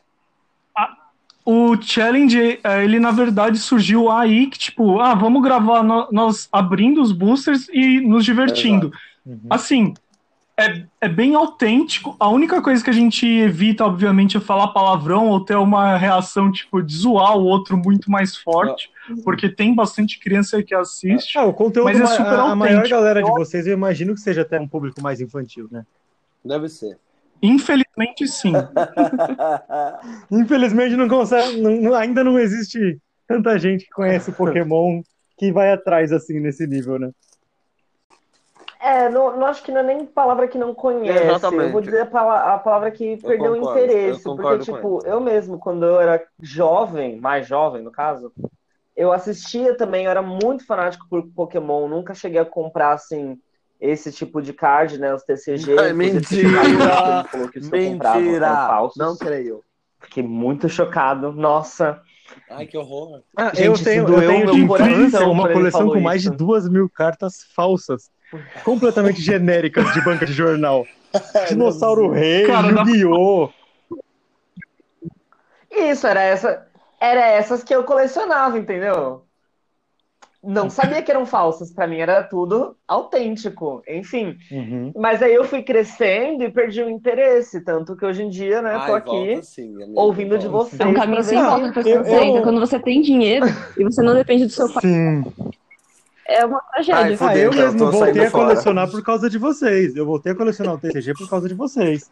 [1.45, 6.49] O challenge, é, ele na verdade surgiu aí que, tipo, ah, vamos gravar no- nós
[6.53, 8.93] abrindo os boosters e nos divertindo.
[9.27, 9.41] Uhum.
[9.51, 9.93] Assim,
[10.67, 12.17] é, é bem autêntico.
[12.19, 16.51] A única coisa que a gente evita, obviamente, é falar palavrão ou ter uma reação,
[16.51, 18.91] tipo, de zoar o outro muito mais forte,
[19.25, 21.37] porque tem bastante criança que assiste.
[21.39, 22.97] Ah, o conteúdo, Mas é super a, a maior autêntico.
[23.01, 25.85] galera de vocês, eu imagino que seja até um público mais infantil, né?
[26.45, 26.99] Deve ser.
[27.43, 28.53] Infelizmente, sim.
[30.31, 35.03] Infelizmente não consegue, não- ainda não existe tanta gente que conhece o Pokémon
[35.37, 37.11] que vai atrás assim nesse nível, né?
[38.83, 41.25] É, não, não acho que não é nem palavra que não conhece.
[41.25, 41.65] Exatamente.
[41.67, 44.25] Eu vou dizer a, pala- a palavra que perdeu o concordo, interesse.
[44.25, 48.33] eu Porque, tipo, eu mesmo, quando eu era jovem, mais jovem no caso,
[48.97, 53.39] eu assistia também, eu era muito fanático por Pokémon, nunca cheguei a comprar, assim,
[53.81, 55.15] esse tipo de card, né?
[55.15, 55.75] Os TCG.
[55.79, 56.63] Ai, inclusive, mentira!
[56.69, 58.67] eu eram Mentira!
[58.67, 58.99] falsos.
[58.99, 59.63] Não creio.
[60.01, 61.33] Fiquei muito chocado.
[61.33, 62.01] Nossa.
[62.51, 63.23] Ai, que horror.
[63.37, 66.23] Ah, Gente, eu isso tenho, eu tenho meu de coração infância uma coleção com mais
[66.23, 66.37] de isso.
[66.37, 68.11] duas mil cartas falsas,
[68.65, 70.87] completamente genéricas de banca de jornal.
[71.49, 73.51] Dinossauro Rei, Yu-Gi-Oh!
[75.71, 76.67] Isso, era essa.
[77.01, 79.25] Era essas que eu colecionava, entendeu?
[80.43, 84.37] Não sabia que eram falsas, pra mim era tudo autêntico, enfim.
[84.51, 84.93] Uhum.
[84.97, 88.73] Mas aí eu fui crescendo e perdi o interesse, tanto que hoje em dia, né,
[88.73, 90.71] tô Ai, aqui volta sim, ouvindo de volta.
[90.71, 90.81] vocês.
[90.81, 94.03] É um caminho sem volta pra eu- você eu- Quando você tem dinheiro e você
[94.03, 95.25] não depende do seu pai, Sim.
[96.27, 96.97] É uma tragédia.
[97.03, 98.45] Ai, Ah, Fudeu, eu então, mesmo tô voltei a fora.
[98.45, 99.97] colecionar por causa de vocês.
[99.97, 102.11] Eu voltei a colecionar o TCG por causa de vocês.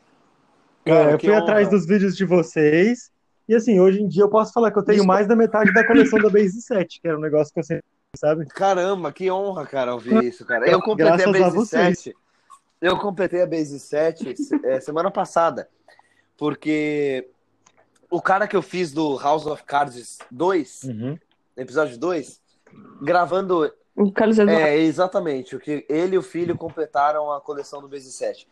[0.85, 1.41] Cara, É, eu fui honra.
[1.41, 3.11] atrás dos vídeos de vocês.
[3.49, 5.13] E assim, hoje em dia eu posso falar que eu tenho Desculpa.
[5.15, 7.85] mais da metade da coleção da Base 7, que era um negócio que eu sempre,
[8.17, 8.47] sabe?
[8.47, 10.69] Caramba, que honra, cara, ouvir isso, cara.
[10.71, 11.99] Eu completei Graças a a Base vocês.
[11.99, 12.17] 7.
[12.81, 15.69] Eu completei a Base 7 é, semana passada.
[16.39, 17.29] Porque
[18.11, 21.19] o cara que eu fiz do House of Cards 2, Uhum.
[21.57, 22.41] episódio 2,
[23.03, 23.71] gravando.
[23.97, 24.63] O Carlos Eduardo.
[24.63, 25.57] É, exatamente.
[25.57, 28.49] O que ele e o filho completaram a coleção do Base 7.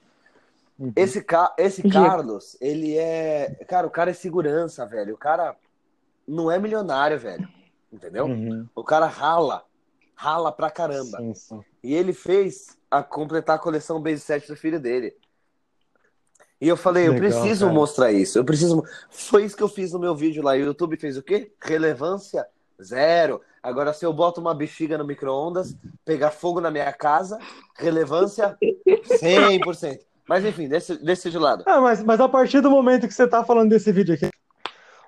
[0.78, 0.92] Uhum.
[0.94, 1.54] Esse, ca...
[1.58, 1.82] Esse.
[1.88, 3.56] Carlos, ele é.
[3.66, 5.14] Cara, o cara é segurança, velho.
[5.14, 5.56] O cara
[6.26, 7.48] não é milionário, velho.
[7.92, 8.26] Entendeu?
[8.26, 8.68] Uhum.
[8.74, 9.64] O cara rala.
[10.14, 11.18] Rala pra caramba.
[11.18, 11.60] Sim, sim.
[11.82, 15.16] E ele fez a completar a coleção Base 7 do filho dele.
[16.60, 17.74] E eu falei, eu Legal, preciso cara.
[17.74, 18.38] mostrar isso.
[18.38, 18.82] Eu preciso.
[19.10, 20.56] Foi isso que eu fiz no meu vídeo lá.
[20.56, 21.52] E o YouTube fez o quê?
[21.60, 22.46] Relevância
[22.82, 23.40] Zero.
[23.62, 27.38] Agora, se eu boto uma bexiga no micro-ondas, pegar fogo na minha casa,
[27.76, 29.98] relevância 100%.
[30.28, 31.64] Mas enfim, desse, desse de lado.
[31.66, 34.28] Ah, mas, mas a partir do momento que você tá falando desse vídeo aqui,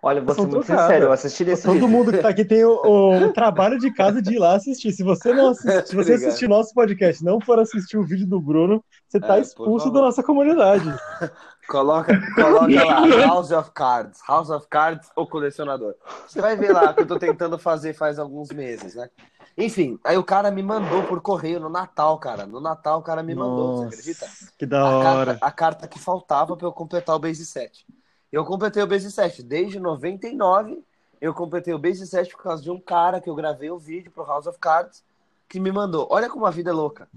[0.02, 0.82] Olha, vou ser São muito trocadas.
[0.86, 1.88] sincero, eu assisti desse todo vídeo.
[1.88, 4.92] mundo que tá aqui tem o, o- o trabalho de casa de ir lá assistir.
[4.92, 8.26] Se você não assistir, se você assistir nosso podcast e não for assistir o vídeo
[8.26, 10.84] do Bruno, você tá É, expulso da nossa comunidade.
[11.68, 14.20] Coloca, coloca lá, House of Cards.
[14.26, 15.94] House of Cards, o colecionador.
[16.26, 19.08] Você vai ver lá que eu tô tentando fazer faz alguns meses, né?
[19.56, 22.44] Enfim, aí o cara me mandou por correio no Natal, cara.
[22.46, 24.26] No Natal o cara me mandou, você acredita?
[24.58, 25.26] que da A hora.
[25.34, 27.86] carta, a carta que faltava pra eu completar o Base 7.
[28.32, 30.82] Eu completei o Base 7 desde 99.
[31.20, 34.10] Eu completei o Base 7 por causa de um cara que eu gravei o vídeo
[34.10, 35.04] pro House of Cards
[35.48, 36.06] que me mandou.
[36.10, 37.08] Olha como a vida é louca.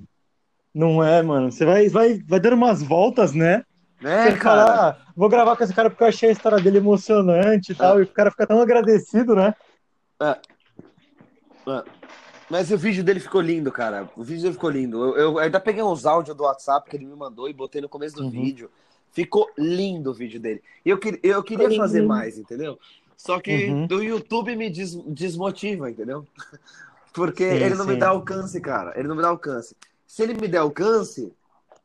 [0.73, 1.51] Não é, mano.
[1.51, 3.63] Você vai, vai, vai dando umas voltas, né?
[4.01, 4.65] Né, Você cara?
[4.65, 7.75] fala, ah, vou gravar com esse cara porque eu achei a história dele emocionante e
[7.75, 7.99] tal.
[7.99, 9.53] E o cara fica tão agradecido, né?
[12.49, 14.09] Mas o vídeo dele ficou lindo, cara.
[14.17, 14.97] O vídeo dele ficou lindo.
[15.03, 17.87] Eu, eu ainda peguei uns áudios do WhatsApp que ele me mandou e botei no
[17.87, 18.29] começo do Uhum.
[18.31, 18.69] vídeo.
[19.13, 20.61] Ficou lindo o vídeo dele.
[20.83, 22.09] E eu, que- eu queria fazer lindo.
[22.09, 22.79] mais, entendeu?
[23.15, 23.87] Só que Uhum.
[23.87, 26.27] do YouTube me des- desmotiva, entendeu?
[27.13, 27.99] Porque Sim, ele não me sim.
[27.99, 28.97] dá alcance, cara.
[28.97, 29.75] Ele não me dá alcance.
[30.07, 31.31] Se ele me der alcance,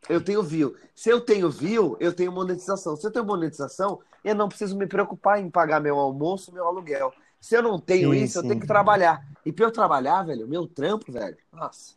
[0.08, 0.74] eu tenho view.
[0.94, 2.96] Se eu tenho view, eu tenho monetização.
[2.96, 7.12] Se eu tenho monetização, eu não preciso me preocupar em pagar meu almoço, meu aluguel.
[7.40, 9.22] Se eu não tenho Sim, isso, eu tenho que trabalhar.
[9.44, 11.94] E pra eu trabalhar, velho, meu trampo, velho, nossa,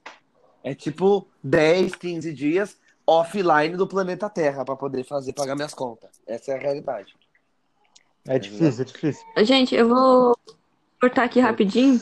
[0.64, 2.78] é tipo 10, 15 dias
[3.20, 6.10] offline do planeta Terra pra poder fazer pagar minhas contas.
[6.28, 7.14] Essa é a realidade.
[8.28, 9.26] É difícil, é difícil.
[9.40, 10.38] Gente, eu vou
[11.00, 12.00] cortar aqui rapidinho.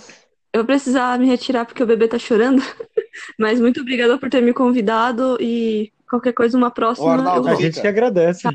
[0.51, 2.61] Eu vou precisar me retirar porque o bebê tá chorando.
[3.39, 7.07] Mas muito obrigada por ter me convidado e qualquer coisa, uma próxima.
[7.07, 7.61] Ô, Arnaldo, eu A vou.
[7.61, 8.49] gente que agradece.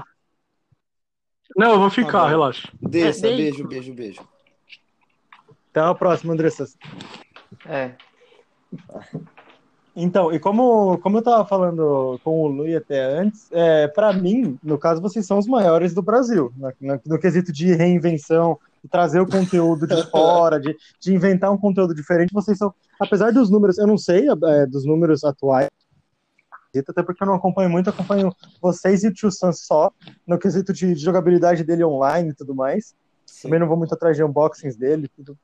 [1.56, 2.28] Não, eu vou Tá ficar, bom.
[2.28, 2.68] relaxa.
[2.82, 4.28] Desça, É, beijo, beijo, beijo.
[5.70, 6.66] Até a próxima, Andressa.
[7.66, 7.94] É.
[9.96, 14.58] Então, e como, como eu tava falando com o Lui até antes, é, para mim,
[14.62, 18.88] no caso, vocês são os maiores do Brasil, na- na- no quesito de reinvenção, de
[18.90, 23.48] trazer o conteúdo de fora, de, de inventar um conteúdo diferente, vocês são, apesar dos
[23.48, 25.68] números, eu não sei é, dos números atuais,
[26.76, 29.92] até porque eu não acompanho muito, acompanho vocês e o Tio Sam só,
[30.26, 32.94] no quesito de, de jogabilidade dele online e tudo mais.
[33.42, 35.38] Também não vou muito atrás de unboxings dele, tudo.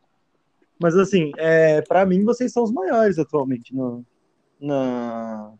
[0.78, 4.04] Mas assim, é, para mim vocês são os maiores atualmente no,
[4.60, 5.52] na,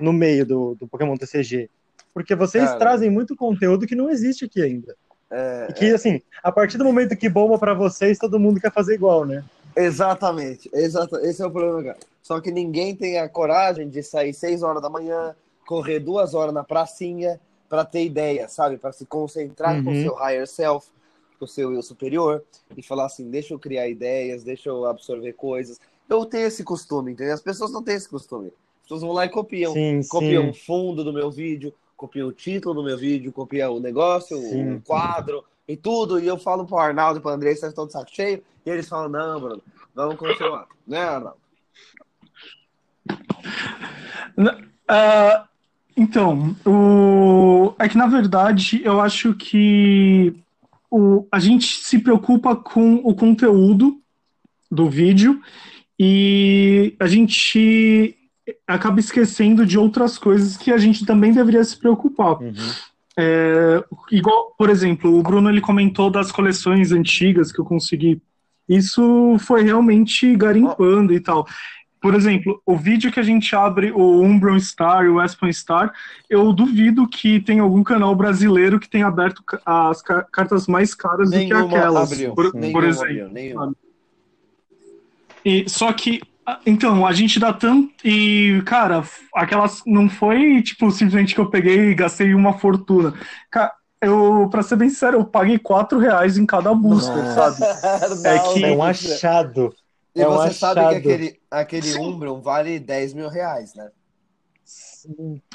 [0.00, 1.70] no meio do, do Pokémon TCG.
[2.12, 2.78] Porque vocês Cara.
[2.78, 4.96] trazem muito conteúdo que não existe aqui ainda.
[5.30, 8.72] É, E que, assim, a partir do momento que bomba pra vocês, todo mundo quer
[8.72, 9.44] fazer igual, né?
[9.76, 11.98] Exatamente, exata, esse é o problema, cara.
[12.22, 15.34] Só que ninguém tem a coragem de sair 6 horas da manhã,
[15.66, 18.76] correr duas horas na pracinha para ter ideia, sabe?
[18.78, 20.00] Para se concentrar com o Uhum.
[20.00, 20.86] seu higher self,
[21.38, 22.44] com o seu eu superior
[22.76, 25.80] e falar assim: deixa eu criar ideias, deixa eu absorver coisas.
[26.08, 27.34] Eu tenho esse costume, entendeu?
[27.34, 28.48] As pessoas não têm esse costume.
[28.48, 29.72] As pessoas vão lá e copiam.
[29.72, 30.50] Sim, copiam sim.
[30.50, 34.74] o fundo do meu vídeo, copiam o título do meu vídeo, copiam o negócio, Sim.
[34.74, 36.20] o quadro e tudo.
[36.20, 38.42] E eu falo pro Arnaldo e pro André, vocês estão de saco cheio.
[38.64, 39.62] E eles falam: não, Bruno,
[39.94, 40.66] vamos continuar.
[40.86, 41.38] Né, Arnaldo?
[44.86, 45.46] Ah,
[45.96, 47.74] então, o...
[47.78, 50.34] é que na verdade eu acho que
[50.90, 51.26] o...
[51.30, 53.98] a gente se preocupa com o conteúdo
[54.70, 55.40] do vídeo
[55.98, 58.16] e a gente
[58.66, 62.40] acaba esquecendo de outras coisas que a gente também deveria se preocupar.
[62.40, 62.52] Uhum.
[63.16, 68.20] É, igual, por exemplo, o Bruno ele comentou das coleções antigas que eu consegui.
[68.68, 71.46] Isso foi realmente garimpando e tal.
[72.00, 75.90] Por exemplo, o vídeo que a gente abre, o Umbron Star e o Aspen Star,
[76.28, 81.30] eu duvido que tem algum canal brasileiro que tenha aberto as ca- cartas mais caras
[81.30, 82.12] do que Nenhuma aquelas.
[82.12, 82.34] abriu.
[82.34, 83.06] Por, Nenhuma por exemplo.
[83.06, 83.74] abriu, nenhuma.
[85.44, 86.20] E, só que,
[86.64, 87.90] então, a gente dá tanto.
[88.04, 89.04] E, cara,
[89.34, 89.82] aquelas.
[89.86, 93.12] Não foi, tipo, simplesmente que eu peguei e gastei uma fortuna.
[93.50, 97.52] Cara, eu, pra ser bem sincero, eu paguei 4 reais em cada booster, Nossa.
[97.52, 98.24] sabe?
[98.28, 99.74] É que- É um achado.
[100.16, 100.96] E é um você sabe que achado.
[100.96, 103.88] aquele, aquele Umbreon vale 10 mil reais, né?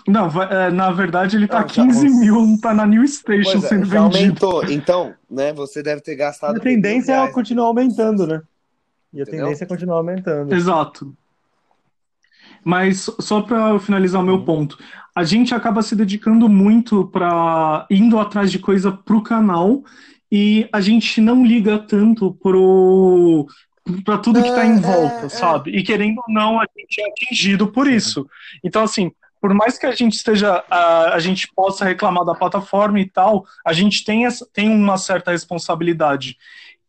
[0.07, 3.07] Não, vai- é, na verdade ele tá Não, já- 15 mil, não tá na New
[3.07, 4.45] Station Pois é, sendo já vendido.
[4.45, 4.63] aumentou.
[4.71, 6.57] Então, né, você deve ter gastado.
[6.57, 8.41] A tendência é continuar aumentando, né?
[9.13, 9.45] E a Entendeu?
[9.45, 10.53] tendência é continuar aumentando.
[10.53, 11.15] Exato.
[12.63, 14.77] Mas só para finalizar o meu ponto,
[15.15, 19.83] a gente acaba se dedicando muito para indo atrás de coisa pro canal
[20.31, 23.47] e a gente não liga tanto pro
[24.05, 25.29] para tudo que tá em É, volta, é, é.
[25.29, 25.71] sabe?
[25.71, 28.27] E querendo ou não, a gente é atingido por isso.
[28.63, 32.99] Então assim, por mais que a gente esteja a, a gente possa reclamar da plataforma
[32.99, 36.37] e tal, a gente tem essa, tem uma certa responsabilidade.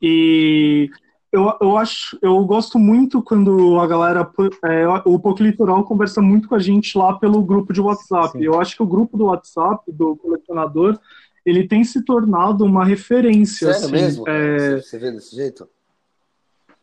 [0.03, 0.91] E
[1.33, 4.29] eu, eu acho, eu gosto muito quando a galera,
[4.65, 8.33] é, o POC Litoral conversa muito com a gente lá pelo grupo de WhatsApp.
[8.39, 8.45] Sim.
[8.45, 10.99] Eu acho que o grupo do WhatsApp, do colecionador,
[11.47, 13.73] ele tem se tornado uma referência.
[13.73, 14.29] Sério assim, mesmo?
[14.29, 15.69] é, Você- vê desse jeito?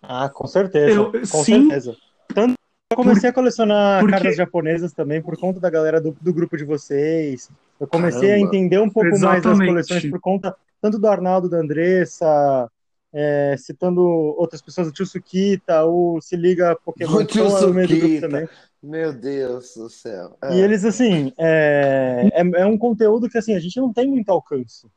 [0.01, 0.91] Ah, com certeza.
[0.95, 1.67] Eu- com sim.
[1.67, 1.97] certeza.
[2.33, 6.15] Tanto que eu comecei a colecionar porque- cartas japonesas também por conta da galera do,
[6.21, 7.49] do grupo de vocês.
[7.79, 8.47] Eu comecei a Caramba.
[8.47, 9.67] entender um pouco mais das Exatamente.
[9.67, 12.69] coleções por conta tanto do Arnaldo, da Andressa,
[13.13, 18.28] é, citando outras pessoas, o Tio Sukita, o Se Liga Pokémon, O que Tio Sukita.
[18.28, 18.48] também.
[18.84, 20.38] Meu Deus do céu.
[20.43, 20.56] É.
[20.56, 24.30] E eles, assim, é, é, é um conteúdo que assim, a gente não tem muito
[24.30, 24.88] alcance.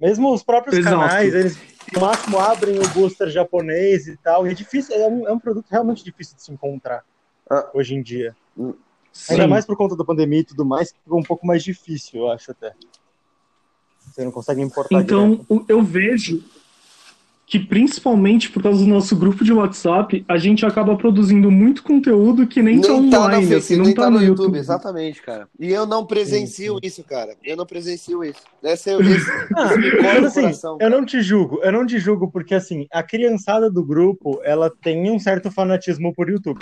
[0.00, 0.94] Mesmo os próprios Exato.
[0.96, 1.58] canais, eles
[1.92, 4.46] no máximo abrem o booster japonês e tal.
[4.46, 7.04] E é difícil, é um, é um produto realmente difícil de se encontrar
[7.50, 7.68] Ah.
[7.74, 8.36] hoje em dia.
[9.12, 9.32] sim.
[9.32, 12.30] Ainda mais por conta da pandemia e tudo mais, ficou um pouco mais difícil, eu
[12.30, 12.74] acho até.
[13.98, 15.64] Você não consegue importar Então, direto.
[15.68, 16.44] eu vejo
[17.48, 22.46] que principalmente por causa do nosso grupo de WhatsApp, a gente acaba produzindo muito conteúdo
[22.46, 24.44] que nem, tá Nem tá, na online, Face, assim, não nem tá, tá no YouTube,
[24.44, 24.58] YouTube.
[24.58, 25.48] exatamente, cara.
[25.58, 27.34] E eu não presencio Sim, isso, cara.
[27.42, 28.42] Eu não presencio isso.
[28.62, 29.70] Esse, é- esse, Ah,
[30.02, 30.76] mas assim, coração.
[30.78, 34.70] eu não te julgo, eu não te julgo porque assim, a criançada do grupo, ela
[34.82, 36.60] tem um certo fanatismo por YouTube.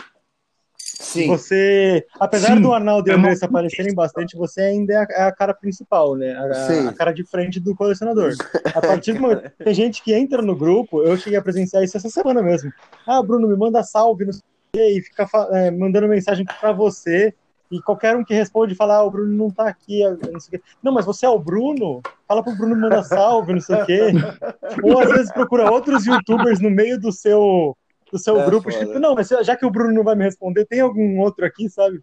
[0.99, 1.29] Sim.
[1.29, 4.97] Você, apesar Sim, do Arnaldo e é a uma- Andressa aparecerem bastante, você ainda é
[4.97, 6.33] a, é a cara principal, né?
[6.33, 6.89] A, Sim.
[6.89, 8.33] a cara de frente do colecionador.
[8.75, 11.97] A partir do momento tem gente que entra no grupo, eu cheguei a presenciar isso
[11.97, 12.73] essa semana mesmo.
[13.07, 16.73] Ah, Bruno, me manda salve, não sei o quê, e fica é, mandando mensagem pra
[16.73, 17.35] você.
[17.71, 20.59] E qualquer um que responde fala, ah, o Bruno não tá aqui, ah, não sei
[20.59, 20.69] o quê.
[20.83, 22.01] Não, mas você é o Bruno?
[22.27, 24.01] Fala pro Bruno mandar salve, não sei o quê.
[24.85, 27.77] Ou às vezes procura outros youtubers no meio do seu,
[28.12, 28.85] do seu É grupo, foda.
[28.87, 31.69] tipo, não, mas já que o Bruno não vai me responder, tem algum outro aqui,
[31.69, 32.01] sabe?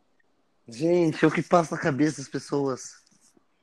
[0.68, 2.94] Gente, o que passa na cabeça das pessoas?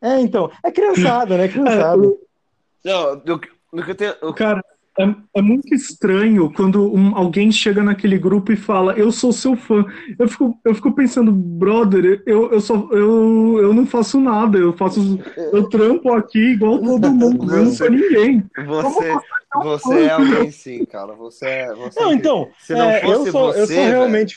[0.03, 1.45] É, então, é criançada, né?
[1.45, 1.99] É, Criançada.
[2.03, 2.19] o-
[2.85, 4.15] Não, o que o que eu tenho.
[4.23, 4.63] o- Cara,
[4.99, 5.05] é,
[5.37, 9.85] é muito estranho quando um- alguém chega naquele grupo e fala, eu sou seu fã.
[10.19, 14.73] Eu fico, eu fico pensando, brother, eu, eu, só, eu, eu não faço nada, eu
[14.77, 15.19] faço.
[15.53, 18.45] Eu trampo aqui igual todo mundo, eu não sou ninguém.
[18.67, 19.13] Você,
[19.55, 21.15] você é alguém sim, cara.
[21.15, 21.75] Você é.
[21.75, 23.97] Você Não, é- então, Se não é, eu fosse sou, eu você, sou velho.
[23.97, 24.37] realmente,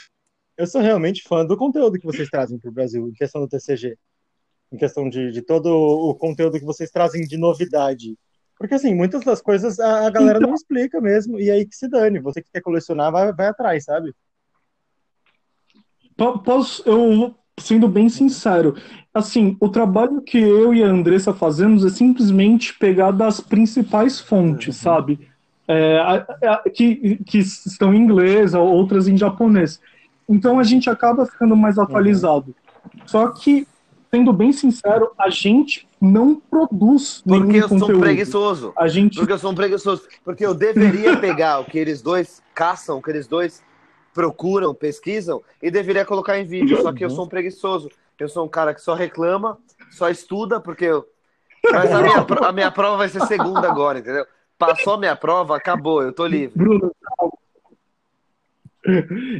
[0.57, 3.47] eu sou realmente fã do conteúdo que vocês trazem para o Brasil, em questão do
[3.47, 3.97] TCG,
[4.71, 8.17] em questão de, de todo o conteúdo que vocês trazem de novidade.
[8.57, 11.87] Porque assim, muitas das coisas a, a galera não explica mesmo, e aí que se
[11.87, 12.19] dane.
[12.19, 14.13] Você que quer colecionar, vai, vai atrás, sabe?
[16.15, 18.75] Po- Posso, eu, sendo bem sincero,
[19.13, 24.75] assim, o trabalho que eu e a Andressa fazemos é simplesmente pegar das principais fontes,
[24.77, 25.27] sabe?
[25.67, 29.79] É, a- a- que, que estão em inglês, ou outras em japonês.
[30.27, 32.55] Então a gente acaba ficando mais atualizado.
[33.05, 33.65] Só que,
[34.11, 38.01] sendo bem sincero, a gente não produz Porque eu sou um conteúdo.
[38.01, 38.73] preguiçoso.
[38.77, 40.03] A gente Porque eu sou um preguiçoso.
[40.25, 43.61] Porque eu deveria pegar o que eles dois caçam, o que eles dois
[44.13, 46.81] procuram, pesquisam, e deveria colocar em vídeo.
[46.81, 47.89] Só que eu sou um preguiçoso.
[48.19, 49.57] Eu sou um cara que só reclama,
[49.91, 51.05] só estuda, porque eu.
[51.71, 54.25] Mas a minha, a minha prova vai ser segunda agora, entendeu?
[54.57, 56.53] Passou a minha prova, acabou, eu tô livre.
[56.55, 56.91] Bruno.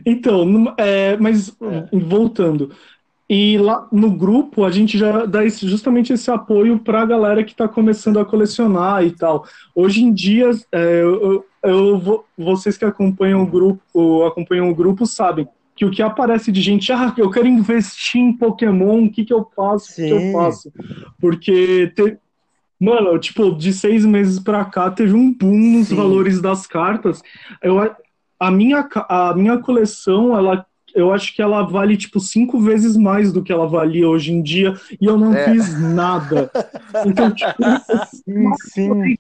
[0.06, 1.56] Então, é, mas
[1.92, 2.72] voltando.
[3.30, 7.44] E lá no grupo a gente já dá esse- justamente esse apoio para a galera
[7.44, 9.46] que está começando a colecionar e tal.
[9.74, 15.06] Hoje em dia, é, eu, eu vou- vocês que acompanham o grupo, acompanham o grupo
[15.06, 19.26] sabem que o que aparece de gente, ah, eu quero investir em Pokémon, o que,
[19.26, 19.92] que eu faço?
[19.92, 20.72] O que, que eu faço?
[21.20, 22.18] Porque te-
[22.80, 25.96] Mano, tipo, de seis meses pra cá teve um boom nos Sim.
[25.96, 27.22] valores das cartas.
[27.62, 27.80] Eu,
[28.38, 33.32] a, minha, a minha coleção, ela, eu acho que ela vale, tipo, cinco vezes mais
[33.32, 35.46] do que ela valia hoje em dia e eu não É.
[35.46, 36.52] fiz nada.
[37.06, 37.64] Então, tipo,
[38.08, 39.16] Sim, sim.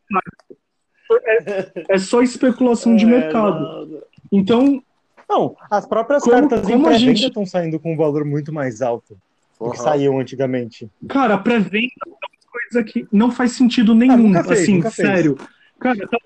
[1.90, 4.04] É só especulação de mercado.
[4.32, 4.82] Então,
[5.30, 8.24] Não, as próprias Como- cartas em como a pré-venda gente- estão saindo com um valor
[8.24, 9.18] muito mais alto
[9.60, 9.84] do que Uhum.
[9.84, 10.90] saíam antigamente.
[11.08, 12.18] cara, pré-venda é uma
[12.52, 15.08] coisa que não faz sentido nenhum, nunca fez, assim, nunca fez.
[15.08, 15.38] sério.
[15.80, 16.18] Cara, tá-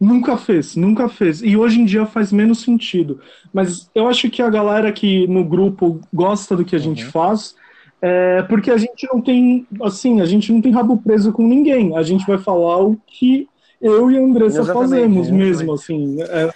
[0.00, 1.42] nunca fez, nunca fez.
[1.42, 3.20] E hoje em dia faz menos sentido.
[3.52, 7.10] Mas eu acho que a galera que no grupo gosta do que a gente Uhum.
[7.10, 7.54] faz,
[8.00, 11.96] é porque a gente não tem, assim, a gente não tem rabo preso com ninguém.
[11.96, 13.48] A gente vai falar o que
[13.80, 16.20] eu e a Andressa Exatamente, fazemos mesmo, assim.
[16.22, 16.50] É,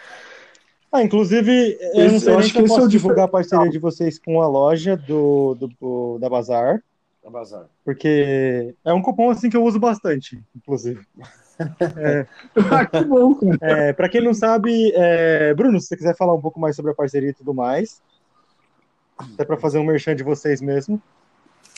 [0.95, 3.25] Ah, inclusive, eu não Esse- sei eu nem acho que eu é posso o divulgar
[3.25, 6.83] a parceria de vocês com a loja do, do, do- da Bazar,
[7.31, 7.67] Bazar.
[7.83, 11.01] porque é um cupom assim que eu uso bastante, inclusive.
[12.71, 13.59] ah, que bom, cara.
[13.63, 16.93] É, para quem não sabe, é, Bruno, se você quiser falar um pouco mais sobre
[16.93, 18.03] a parceria e tudo mais,
[19.17, 21.01] até para fazer um merchan de vocês mesmo.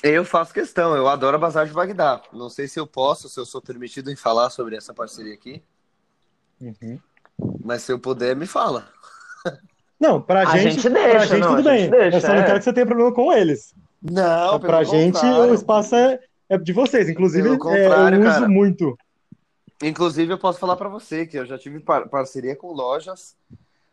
[0.06, 2.20] Eu faço questão, eu adoro a Bazar de Bagdá.
[2.30, 5.62] Não sei se eu posso, se eu sou permitido em falar sobre essa parceria aqui.
[6.60, 6.98] Uhum.
[7.64, 8.86] Mas se eu puder, me fala.
[9.98, 11.80] Não, pra A gente, gente pra deixa, gente não, tudo a bem.
[11.84, 12.44] gente deixa, eu só não é.
[12.44, 13.74] quero que você tenha problema com eles.
[14.02, 15.50] Não, Então, pra gente, contrário.
[15.50, 17.08] o espaço é, é de vocês.
[17.08, 18.48] Inclusive, é, eu uso cara.
[18.48, 18.98] muito.
[19.82, 23.34] Inclusive, eu posso falar pra você que eu já tive par- parceria com lojas,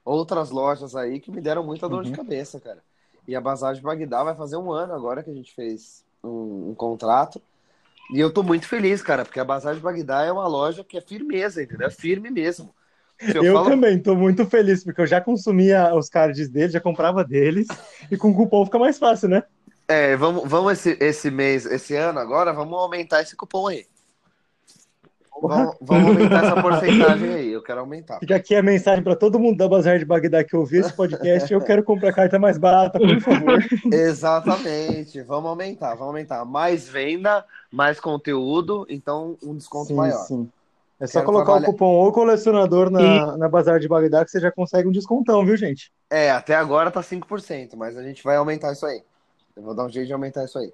[0.04, 2.16] outras lojas aí que me deram muita dor de Uhum.
[2.18, 2.80] cabeça, cara.
[3.28, 6.72] E a Bazar de Bagdá vai fazer um ano agora que a gente fez um,
[6.72, 7.42] um contrato.
[8.14, 10.98] E eu tô muito feliz, cara, porque a Bazar de Bagdá é uma loja que
[10.98, 11.88] é firmeza, entendeu?
[11.88, 12.76] É firme mesmo.
[13.34, 16.82] Eu, eu, falo- também tô muito feliz, porque eu já consumia os cards deles, já
[16.82, 17.68] comprava deles,
[18.10, 19.44] e com cupom fica mais fácil, né?
[19.88, 23.86] É, vamos, vamos esse, esse mês, esse ano agora, vamos aumentar esse cupom aí.
[25.42, 28.20] Vamos, vamos aumentar essa porcentagem aí, eu quero aumentar.
[28.20, 31.52] Fica aqui a mensagem para todo mundo da Bazar de Bagdá que ouvir esse podcast.
[31.52, 33.60] Eu quero comprar carta mais barata, por favor.
[33.92, 36.46] Exatamente, vamos aumentar, vamos aumentar.
[36.46, 40.20] Mais venda, mais conteúdo, então um desconto Sim, maior.
[40.26, 40.50] sim.
[41.00, 44.30] É só Quero colocar trabalhar- o cupom ou colecionador na, na Bazar de Bagdá que
[44.30, 45.92] você já consegue um descontão, viu, gente?
[46.10, 49.02] É, até agora tá 5%, mas a gente vai aumentar isso aí.
[49.56, 50.72] Eu vou dar um jeito de aumentar isso aí.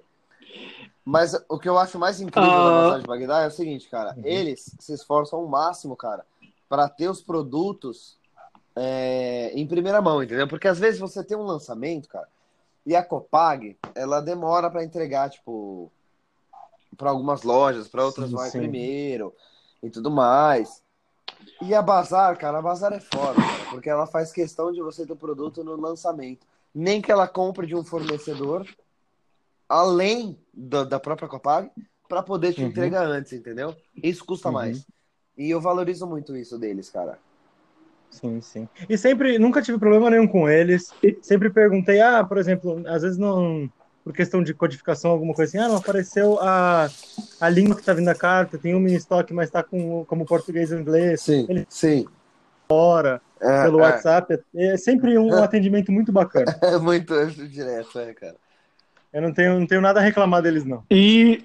[1.10, 2.64] Mas o que eu acho mais incrível Ah.
[2.64, 4.14] da Massagem de Bagdá é o seguinte, cara.
[4.22, 6.22] Eles se esforçam ao máximo, cara,
[6.68, 8.18] para ter os produtos
[8.76, 10.46] é, em primeira mão, entendeu?
[10.46, 12.28] Porque às vezes você tem um lançamento, cara,
[12.84, 15.90] e a Copag, ela demora para entregar, tipo,
[16.98, 18.58] para algumas lojas, para outras Sim, vai sim.
[18.58, 19.34] primeiro
[19.82, 20.82] e tudo mais.
[21.62, 25.06] E a Bazar, cara, a Bazar é foda, cara, porque ela faz questão de você
[25.06, 26.46] ter o produto no lançamento.
[26.74, 28.66] Nem que ela compre de um fornecedor,
[29.68, 31.70] além da, da própria Copag,
[32.08, 32.66] para poder te Uhum.
[32.66, 33.76] entregar antes, entendeu?
[34.02, 34.52] Isso custa Uhum.
[34.52, 34.86] mais.
[35.36, 37.18] E eu valorizo muito isso deles, cara.
[38.10, 38.68] Sim, sim.
[38.88, 40.96] E sempre, nunca tive problema nenhum com eles.
[41.22, 43.68] Sempre perguntei, ah, por exemplo, às vezes não,
[44.02, 46.90] por questão de codificação, alguma coisa assim, ah, não apareceu a,
[47.38, 50.26] a língua que tá vindo da carta, tem uma em estoque, mas tá com, como
[50.26, 52.06] português ou inglês, Sim, Ele- sim.
[52.70, 54.38] fora, É, pelo é, WhatsApp.
[54.54, 56.56] É sempre um atendimento muito bacana.
[56.62, 57.14] é muito
[57.48, 58.36] direto, é, cara.
[59.18, 60.84] Eu não tenho, não tenho nada a reclamar deles, não.
[60.88, 61.42] E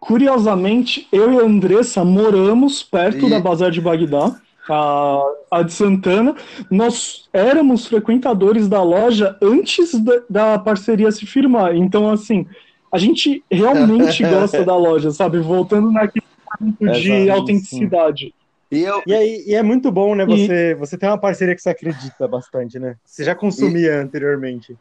[0.00, 4.34] curiosamente, eu e a Andressa moramos perto E- da Bazar de Bagdá,
[4.70, 6.34] a, a de Santana.
[6.70, 11.76] Nós éramos frequentadores da loja antes da, da parceria se firmar.
[11.76, 12.46] Então, assim,
[12.90, 15.38] a gente realmente gosta da loja, sabe?
[15.40, 16.24] Voltando naquele
[16.58, 18.34] ponto de Exato, autenticidade.
[18.72, 20.24] E eu, E, aí, e é muito bom, né?
[20.24, 22.96] E- Você, você tem uma parceria que você acredita bastante, né?
[23.04, 24.78] Você já consumia anteriormente.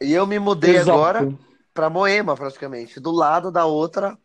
[0.00, 0.90] E eu me mudei Exato.
[0.90, 1.28] agora
[1.74, 4.18] para Moema, praticamente, do lado da outra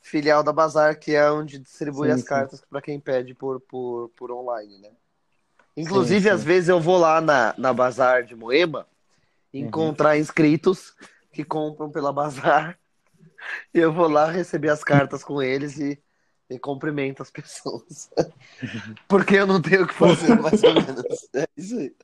[0.00, 2.28] filial da Bazar, que é onde distribui Sim, as sim.
[2.28, 4.90] cartas para quem pede por, por, por online, né?
[5.76, 8.86] Inclusive, Sim, às vezes eu vou lá na, na Bazar de Moema
[9.58, 9.66] Uhum.
[9.66, 10.94] encontrar inscritos
[11.32, 12.78] que compram pela Bazar
[13.74, 16.00] e eu vou lá receber as cartas com eles e,
[16.50, 18.10] e cumprimento as pessoas.
[19.08, 21.28] Porque eu não tenho o que fazer, mais ou menos.
[21.34, 21.94] É isso aí.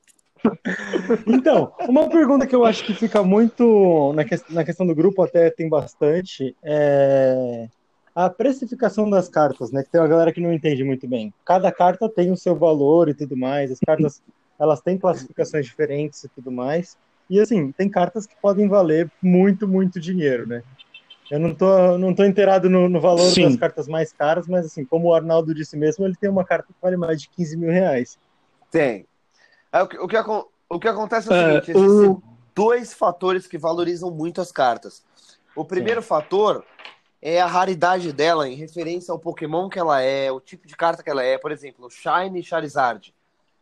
[1.26, 5.22] Então, uma pergunta que eu acho que fica muito na, que- na questão do grupo,
[5.22, 7.68] até tem bastante, é
[8.14, 9.82] a precificação das cartas, né?
[9.82, 11.34] Que tem uma galera que não entende muito bem.
[11.44, 13.72] Cada carta tem o seu valor e tudo mais.
[13.72, 14.22] As cartas,
[14.58, 16.96] elas têm classificações diferentes e tudo mais.
[17.28, 20.62] E assim, tem cartas que podem valer muito, muito dinheiro, né?
[21.30, 23.44] Eu não tô, não tô inteirado no, no valor Sim.
[23.44, 26.66] das cartas mais caras, mas assim, como o Arnaldo disse mesmo, ele tem uma carta
[26.68, 28.16] que vale mais de 15 mil reais.
[28.70, 29.06] Tem.
[29.74, 30.16] Aí, o, que, o, que,
[30.70, 32.22] o que acontece é o É, seguinte: existem o-
[32.54, 35.02] dois fatores que valorizam muito as cartas.
[35.56, 36.64] O primeiro fator
[37.20, 41.02] é a raridade dela em referência ao Pokémon que ela é, o tipo de carta
[41.02, 41.36] que ela é.
[41.36, 43.12] Por exemplo, Shine Charizard.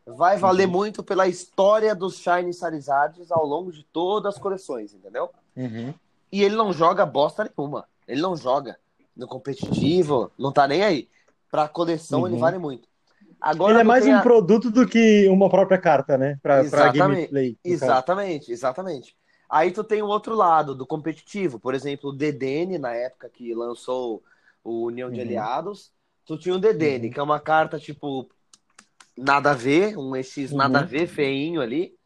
[0.05, 5.31] Vai valer muito pela história dos Shine Charizards ao longo de todas as coleções, entendeu?
[6.31, 7.87] E ele não joga bosta nenhuma.
[8.07, 8.79] Ele não joga
[9.17, 11.09] no competitivo, não tá nem aí.
[11.51, 12.41] Pra coleção ele Uhum.
[12.41, 12.89] vale muito.
[13.43, 16.39] Agora Ele é mais um produto do que uma própria carta, né?
[16.41, 16.99] Pra, pra Exatamente.
[16.99, 17.49] gameplay.
[17.51, 17.75] no caso.
[17.75, 19.17] Exatamente, exatamente.
[19.51, 23.53] Aí tu tem o outro lado do competitivo, por exemplo, o DDN, na época que
[23.53, 24.23] lançou
[24.63, 25.27] o União de Uhum.
[25.27, 25.91] Aliados,
[26.25, 27.13] tu tinha o DDN, Uhum.
[27.13, 28.31] que é uma carta tipo
[29.19, 30.87] nada a ver, um EX nada a Uhum.
[30.87, 31.97] ver, feinho ali.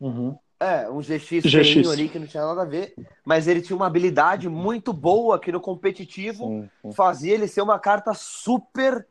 [0.00, 0.38] Uhum.
[0.60, 1.50] É, um GX, GX.
[1.50, 5.40] feinho ali que não tinha nada a ver, mas ele tinha uma habilidade muito boa
[5.40, 9.06] que no competitivo fazia ele ser uma carta super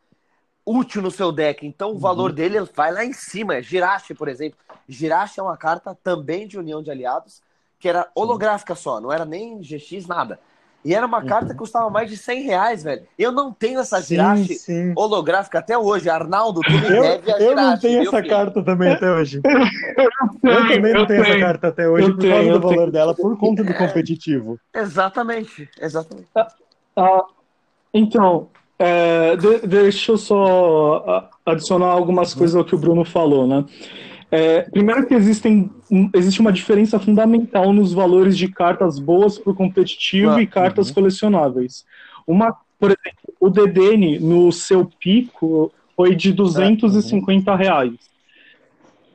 [0.68, 1.66] útil no seu deck.
[1.66, 3.62] Então o valor dele vai lá em cima.
[3.62, 4.60] Girache, por exemplo.
[4.88, 7.42] Girache é uma carta também de União de Aliados,
[7.80, 10.40] que era holográfica só, não era nem GX, nada.
[10.86, 13.06] E era uma carta que custava mais de 100 reais, velho.
[13.18, 14.94] Eu não tenho essa Girache sim.
[14.96, 16.10] holográfica até hoje.
[16.10, 18.30] Arnaldo, tu me Eu, deve a eu não tenho essa filho.
[18.30, 19.42] carta também até hoje.
[20.44, 21.40] Eu também não eu tenho essa tenho.
[21.40, 22.92] carta até hoje Eu por tenho, causa do eu valor tenho.
[22.92, 24.60] dela, por conta do competitivo.
[24.74, 26.30] Exatamente, exatamente.
[26.96, 27.26] Ah,
[27.94, 28.50] então,
[28.80, 33.66] É, de- deixa eu só adicionar algumas coisas ao que o Bruno falou, né?
[34.30, 35.70] É, primeiro que existem,
[36.14, 40.92] existe uma diferença fundamental nos valores de cartas boas para o competitivo Ah, e cartas
[40.92, 41.86] colecionáveis.
[42.28, 47.96] Uma, por exemplo, o DDN no seu pico foi de 250 reais.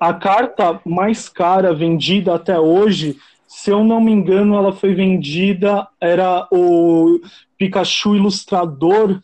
[0.00, 5.86] A carta mais cara vendida até hoje, se eu não me engano, ela foi vendida,
[6.00, 7.20] era o
[7.56, 9.20] Pikachu Ilustrador,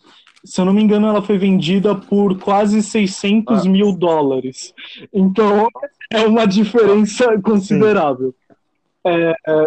[0.50, 3.68] se eu não me engano, ela foi vendida por quase 600 Ah.
[3.68, 4.74] mil dólares.
[5.12, 5.68] Então,
[6.10, 8.34] é uma diferença considerável.
[9.04, 9.66] É, é,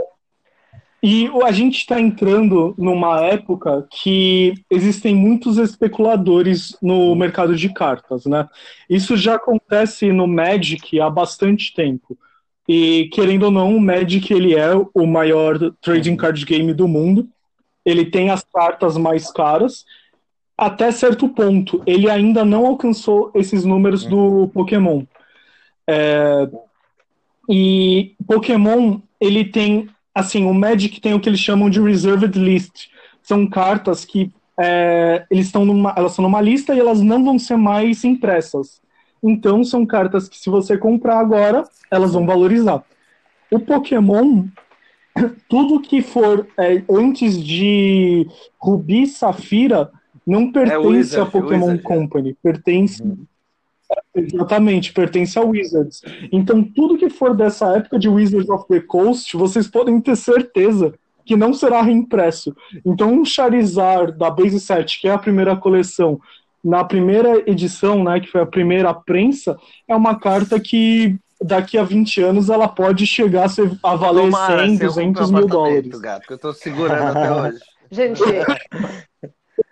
[1.04, 8.26] e a gente está entrando numa época que existem muitos especuladores no mercado de cartas,
[8.26, 8.48] né?
[8.88, 12.16] Isso já acontece no Magic há bastante tempo.
[12.68, 17.28] E, querendo ou não, o Magic ele é o maior trading card game do mundo.
[17.84, 19.84] Ele tem as cartas mais caras.
[20.58, 25.04] Até certo ponto, ele ainda não alcançou esses números do Pokémon.
[25.88, 26.48] É,
[27.50, 32.90] E Pokémon, ele tem, assim, o Magic tem o que eles chamam de Reserved List.
[33.22, 37.40] São cartas que é, eles estão numa, elas estão numa lista e elas não vão
[37.40, 38.82] ser mais impressas.
[39.24, 42.84] Então, são cartas que se você comprar agora, elas vão valorizar.
[43.52, 44.46] O Pokémon,
[45.50, 48.28] tudo que for é, antes de
[48.60, 49.92] Rubi Safira,
[50.26, 51.84] não pertence Wizard, a Pokémon Wizard, é.
[51.84, 53.04] Company, pertence
[54.16, 56.02] Exatamente, pertence a Wizards.
[56.32, 60.94] Então, tudo que for dessa época de Wizards of the Coast, vocês podem ter certeza
[61.26, 62.56] que não será reimpresso.
[62.86, 66.20] Então, um Charizard da Base 7, que é a primeira coleção,
[66.64, 69.58] na primeira edição, né, que foi a primeira prensa,
[69.88, 74.26] é uma carta que daqui a 20 anos ela pode chegar a, ser, a valer
[74.26, 76.00] Tomara, 100, se eu 200 comprar um mil dólares.
[76.00, 77.60] gato, que eu tô segurando até hoje.
[77.92, 78.22] Gente,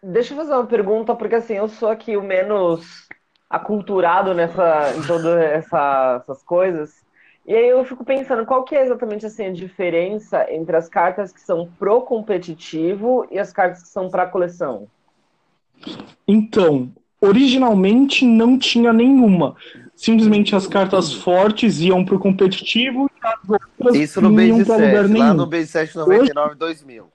[0.04, 3.08] deixa eu fazer uma pergunta, porque assim, eu sou aqui o menos
[3.50, 7.04] aculturado nessa, em todas essa, essas coisas.
[7.46, 11.32] E aí eu fico pensando, qual que é exatamente assim, a diferença entre as cartas
[11.32, 14.88] que são pro competitivo e as cartas que são para coleção?
[16.28, 19.56] Então, originalmente não tinha nenhuma.
[19.96, 24.76] Simplesmente as cartas fortes iam pro competitivo e as outras Isso no iam Base pra
[24.78, 25.34] 7, lugar lá nenhum.
[25.34, 27.08] no Base 7 99 2000.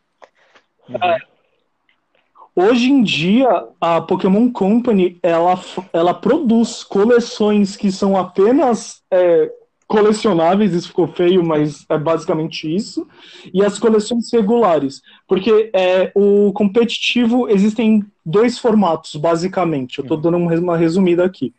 [2.57, 3.49] Hoje em dia,
[3.81, 5.61] a Pokémon Company ela,
[5.93, 9.51] ela produz coleções que são apenas é,
[9.89, 13.07] colecionáveis, isso ficou feio, mas é basicamente isso,
[13.53, 15.03] e as coleções regulares.
[15.27, 19.99] Porque é, o competitivo existem dois formatos, basicamente.
[19.99, 21.53] Eu estou dando um res- uma resumida aqui.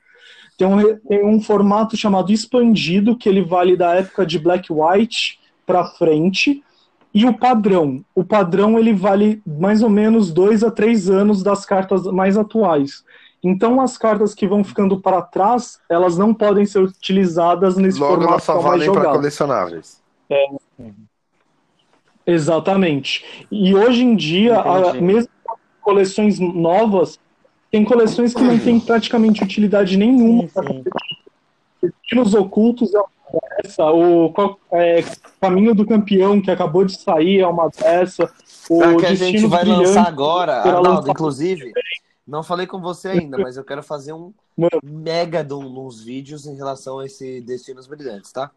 [0.58, 5.40] Tem um, tem um formato chamado expandido, que ele vale da época de Black White
[5.66, 6.64] para frente,
[7.16, 8.04] e o padrão.
[8.14, 13.06] O padrão ele vale mais ou menos dois a três anos das cartas mais atuais.
[13.42, 18.16] Então as cartas que vão ficando para trás, elas não podem ser utilizadas nesse Logo
[18.16, 20.04] formato elas só é valem para colecionáveis.
[22.28, 23.48] Exatamente.
[23.50, 25.30] E hoje em dia, a, mesmo
[25.82, 27.18] coleções novas,
[27.72, 30.50] tem coleções que não têm praticamente utilidade nenhuma.
[30.50, 30.84] Sim, sim.
[31.82, 33.08] Destinos Ocultos é uma
[33.64, 34.34] dessa, o
[34.72, 35.04] é,
[35.42, 38.32] Caminho do Campeão, que acabou de sair, é uma dessa.
[38.70, 41.72] O Pra que a Destino gente vai Brilhante, lançar agora, Arnaldo, inclusive,
[42.28, 44.80] não falei com você ainda, mas eu quero fazer um Mano.
[44.84, 48.50] mega de uns vídeos em relação a esse Destinos Brilhantes, tá?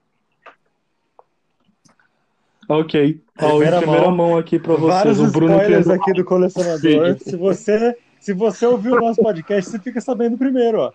[2.68, 3.20] Ok.
[3.41, 4.16] Ó, em Primeira primeira mão.
[4.16, 5.29] mão aqui pra Vários vocês.
[5.29, 7.18] O Bruno spoilers aqui do colecionador.
[7.24, 10.92] Se você, se você ouviu o nosso podcast, você fica sabendo primeiro, ó.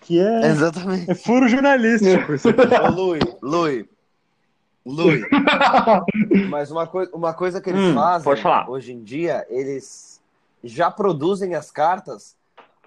[0.00, 1.10] Que é, Exatamente.
[1.10, 2.32] é furo jornalístico.
[2.34, 2.62] Isso aqui.
[2.82, 3.88] Ô, Lui, Lui,
[4.86, 5.22] Lui.
[6.48, 8.70] Mas uma, coi uma coisa que eles Hum, fazem pode falar.
[8.70, 10.20] hoje em dia, eles
[10.64, 12.36] já produzem as cartas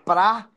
[0.06, 0.48] pra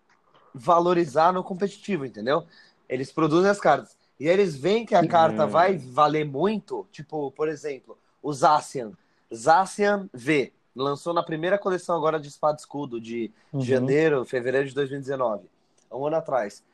[0.54, 2.44] valorizar no competitivo, entendeu?
[2.88, 3.96] Eles produzem as cartas.
[4.18, 5.48] E aí eles veem que a carta Hum.
[5.48, 8.92] vai valer muito, tipo, por exemplo, o Zacian.
[9.34, 10.52] Zacian V.
[10.74, 13.60] Lançou na primeira coleção agora de Espada Escudo, de Uhum.
[13.60, 15.48] janeiro, fevereiro de 2019.
[15.92, 16.64] Um ano atrás.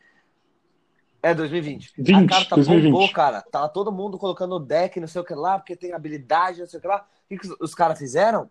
[1.22, 1.92] É, 2020.
[1.98, 2.90] 20, a carta 2020.
[2.92, 3.42] bombou, cara.
[3.42, 6.78] Tá todo mundo colocando deck, não sei o que lá, porque tem habilidade, não sei
[6.78, 7.06] o que lá.
[7.30, 8.50] O que, os- caras fizeram?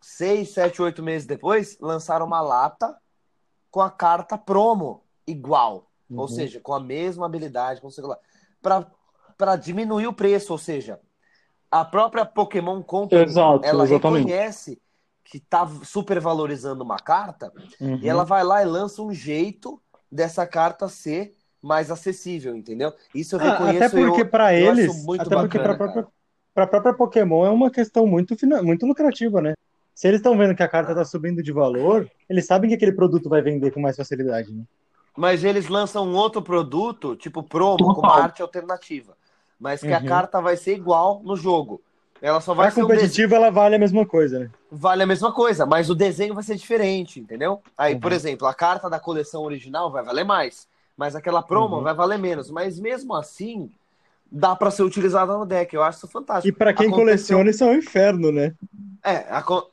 [0.00, 2.96] Seis, sete, oito meses depois, lançaram uma lata
[3.70, 5.88] com a carta promo igual.
[6.10, 6.28] Ou Uhum.
[6.28, 8.18] seja, com a mesma habilidade, com sei lá.
[8.60, 8.90] Pra,
[9.36, 10.98] pra diminuir o preço, ou seja,
[11.70, 14.26] a própria Pokémon Company, Exato, ela exatamente.
[14.26, 14.80] reconhece
[15.24, 17.98] que tá super valorizando uma carta Uhum.
[18.02, 22.92] e ela vai lá e lança um jeito dessa carta ser mais acessível, entendeu?
[23.14, 26.06] Isso eu Ah, reconheço até porque para eles, até porque bacana, para própria,
[26.54, 29.54] pra própria Pokémon é uma questão muito, muito lucrativa, né?
[29.94, 32.92] se eles estão vendo que a carta tá subindo de valor, eles sabem que aquele
[32.92, 34.62] produto vai vender com mais facilidade, né?
[35.16, 38.10] Mas eles lançam um outro produto, tipo promo, com Total.
[38.10, 39.16] uma arte alternativa.
[39.58, 40.06] Mas que a Uhum.
[40.06, 41.80] carta vai ser igual no jogo.
[42.20, 44.50] Ela só vai A ser o competitiva, ela vale a mesma coisa, né?
[44.70, 47.60] Vale a mesma coisa, mas o desenho vai ser diferente, entendeu?
[47.76, 48.00] Aí, Uhum.
[48.00, 51.82] por exemplo, a carta da coleção original vai valer mais, mas aquela promo Uhum.
[51.82, 52.50] vai valer menos.
[52.50, 53.70] Mas mesmo assim,
[54.30, 55.72] dá pra ser utilizada no deck.
[55.74, 56.48] Eu acho isso fantástico.
[56.48, 57.04] E pra quem Aconteceu-
[57.36, 58.52] coleciona, isso é um inferno, né?
[59.04, 59.70] É, aco-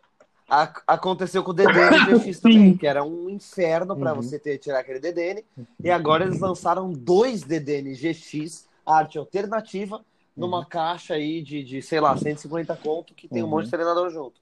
[0.48, 4.22] a- aconteceu com o DDN e GX também, que era um inferno pra Uhum.
[4.22, 5.44] você ter tirar aquele DDN.
[5.84, 10.04] E agora eles lançaram dois DDN GX, arte alternativa,
[10.36, 13.52] numa caixa aí de, de, sei lá, 150 conto, que tem um Uhum.
[13.52, 14.42] monte de treinador junto.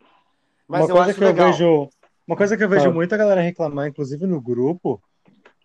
[0.68, 1.34] Mas uma eu coisa acho que legal.
[1.34, 1.90] eu vejo,
[2.28, 2.94] uma coisa que eu vejo Fala.
[2.94, 5.02] muita galera reclamar, inclusive no grupo,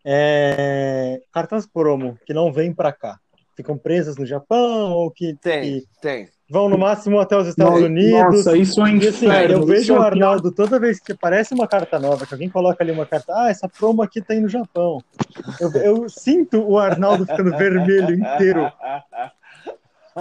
[0.05, 3.19] é cartas promo que não vêm pra cá.
[3.57, 6.31] Ficam presas no Japão ou que, Tem, que tem.
[6.51, 8.45] Vão no máximo até os Estados Unidos.
[8.45, 8.97] Nossa, isso é um assim,
[9.27, 9.55] inferno.
[9.55, 10.03] eu Isso vejo é o.
[10.03, 13.51] Arnaldo toda vez que aparece uma carta nova, que alguém coloca ali uma carta, ah,
[13.51, 15.03] essa promo aqui tem no Japão.
[15.61, 18.73] Eu, eu sinto o Arnaldo ficando vermelho inteiro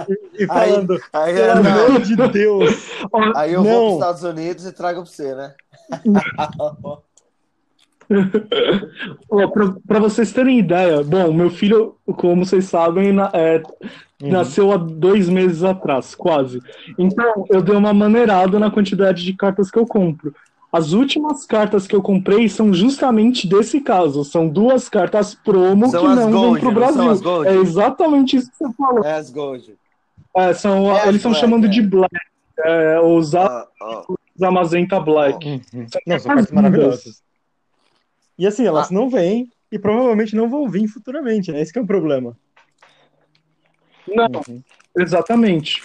[0.08, 2.90] e, e falando, Aí, pelo Arnaldo, amor de Deus.
[3.34, 3.70] aí eu Não.
[3.70, 5.54] vou para os Estados Unidos e trago pra você, né?
[9.86, 13.62] Para vocês terem ideia, bom, meu filho, como vocês sabem, na- é,
[14.20, 14.30] Uhum.
[14.32, 16.60] nasceu há dois meses atrás, quase.
[16.98, 20.34] Então, eu dei uma maneirada na quantidade de cartas que eu compro.
[20.72, 24.24] As últimas cartas que eu comprei são justamente desse caso.
[24.24, 27.44] São duas cartas promo São que não vão Gold, pro não são Brasil.
[27.44, 29.04] É exatamente isso que você falou.
[29.04, 29.74] É as Gold.
[30.36, 31.68] É, são, É eles estão chamando é.
[31.68, 32.14] de Black.
[32.58, 34.02] É, os Ah, ah.
[34.42, 35.46] Amazenta Black.
[35.72, 35.86] Uhum.
[36.06, 37.22] Não, são cartas maravilhosas.
[38.38, 41.60] E assim, elas não vêm e provavelmente não vão vir futuramente, né?
[41.60, 42.36] Esse que é o problema.
[44.06, 44.62] Não, Uhum.
[44.96, 45.82] Exatamente.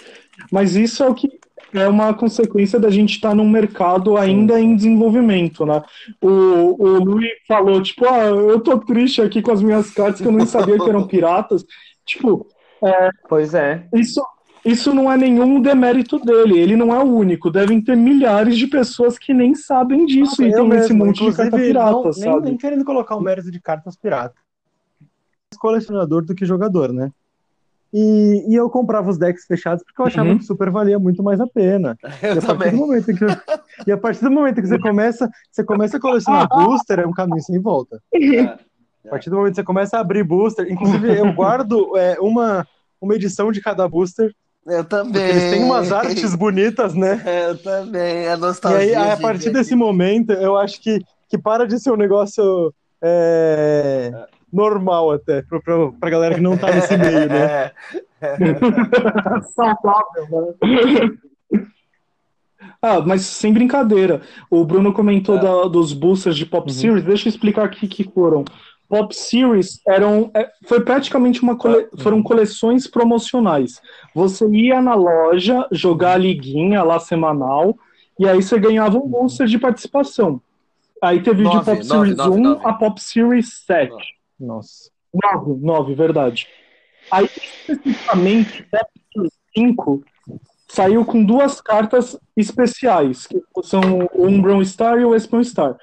[0.50, 1.38] Mas isso é o que
[1.72, 5.82] é uma consequência da gente estar num mercado ainda em desenvolvimento, né?
[6.20, 10.26] O, o Luiz falou, tipo, ah, eu tô triste aqui com as minhas cartas que
[10.26, 11.64] eu nem sabia que eram piratas.
[12.06, 12.46] Tipo,
[13.28, 13.86] Pois é.
[13.94, 14.22] isso,
[14.64, 17.50] isso não é nenhum demérito dele, ele não é o único.
[17.50, 21.26] Devem ter milhares de pessoas que nem sabem disso e eu tem esse monte de
[21.32, 22.40] carta inclusive, pirata, não- nem, sabe?
[22.48, 24.36] nem querendo colocar o mérito de cartas piratas.
[25.52, 27.10] Mais colecionador do que jogador, né?
[27.92, 30.38] E, e eu comprava os decks fechados porque eu achava Uhum.
[30.38, 31.96] que super valia muito mais a pena.
[32.22, 32.70] E Eu a, partir também.
[32.72, 33.24] do momento que,
[33.86, 37.12] e a partir do momento que você começa, você começa a colecionar booster, é um
[37.12, 38.00] caminho sem volta.
[39.06, 42.66] A partir do momento que você começa a abrir booster, inclusive eu guardo é, uma,
[42.98, 44.34] uma edição de cada booster,
[44.66, 45.12] Eu também.
[45.12, 47.22] porque eles têm umas artes bonitas, né?
[47.48, 48.28] Eu também.
[48.28, 49.02] A E nostalgia.
[49.02, 49.76] aí, a partir desse aqui.
[49.78, 54.10] momento, eu acho que, que para de ser um negócio é,
[54.52, 57.70] normal até, pra, pra, pra galera que não tá nesse meio, né?
[58.24, 58.36] É.
[59.54, 61.10] Saudável, né?
[62.80, 64.20] Ah, mas sem brincadeira.
[64.50, 66.74] O Bruno comentou da- dos boosters de Pop Uhum.
[66.74, 67.04] Series.
[67.04, 68.44] Deixa eu explicar o que, que foram.
[68.88, 73.80] Pop Series eram, é, foi praticamente uma cole- foram coleções promocionais.
[74.14, 77.76] Você ia na loja jogar a liguinha lá semanal
[78.18, 80.40] e aí você ganhava um booster de participação.
[81.02, 82.60] Aí teve Nove, de Pop nove, Series nove, 1 nove.
[82.64, 83.92] a Pop Series 7.
[84.38, 84.90] Nossa.
[85.34, 86.46] 9, 9, verdade.
[87.10, 88.66] Aí, especificamente,
[89.16, 89.26] o
[89.56, 90.02] 5
[90.68, 95.76] saiu com duas cartas especiais, que são o Umbron Star e o Espan Star.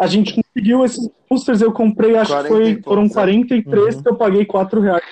[0.00, 3.14] A gente conseguiu esses boosters, eu comprei, acho que 40 foi, foram poucos, é.
[3.14, 4.02] 43 Uhum.
[4.02, 5.02] que eu paguei 4 reais.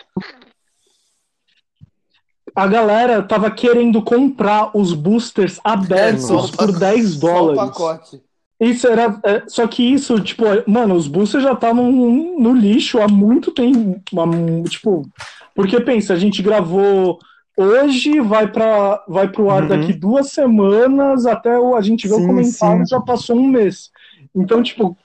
[2.55, 7.61] A galera tava querendo comprar os boosters abertos É, por pa- 10 Só o dólares.
[7.72, 8.22] pacote.
[8.59, 9.20] Isso era.
[9.24, 14.01] é, só que isso, tipo, mano, os boosters já estavam no lixo há muito tempo.
[14.18, 15.03] há- Tipo,
[15.55, 17.18] porque pensa, a gente gravou
[17.59, 19.68] hoje, vai para vai pro ar Uhum.
[19.68, 22.91] daqui duas semanas, até o, a gente ver o comentário, sim.
[22.91, 23.91] já passou um mês.
[24.37, 24.97] Então, tipo.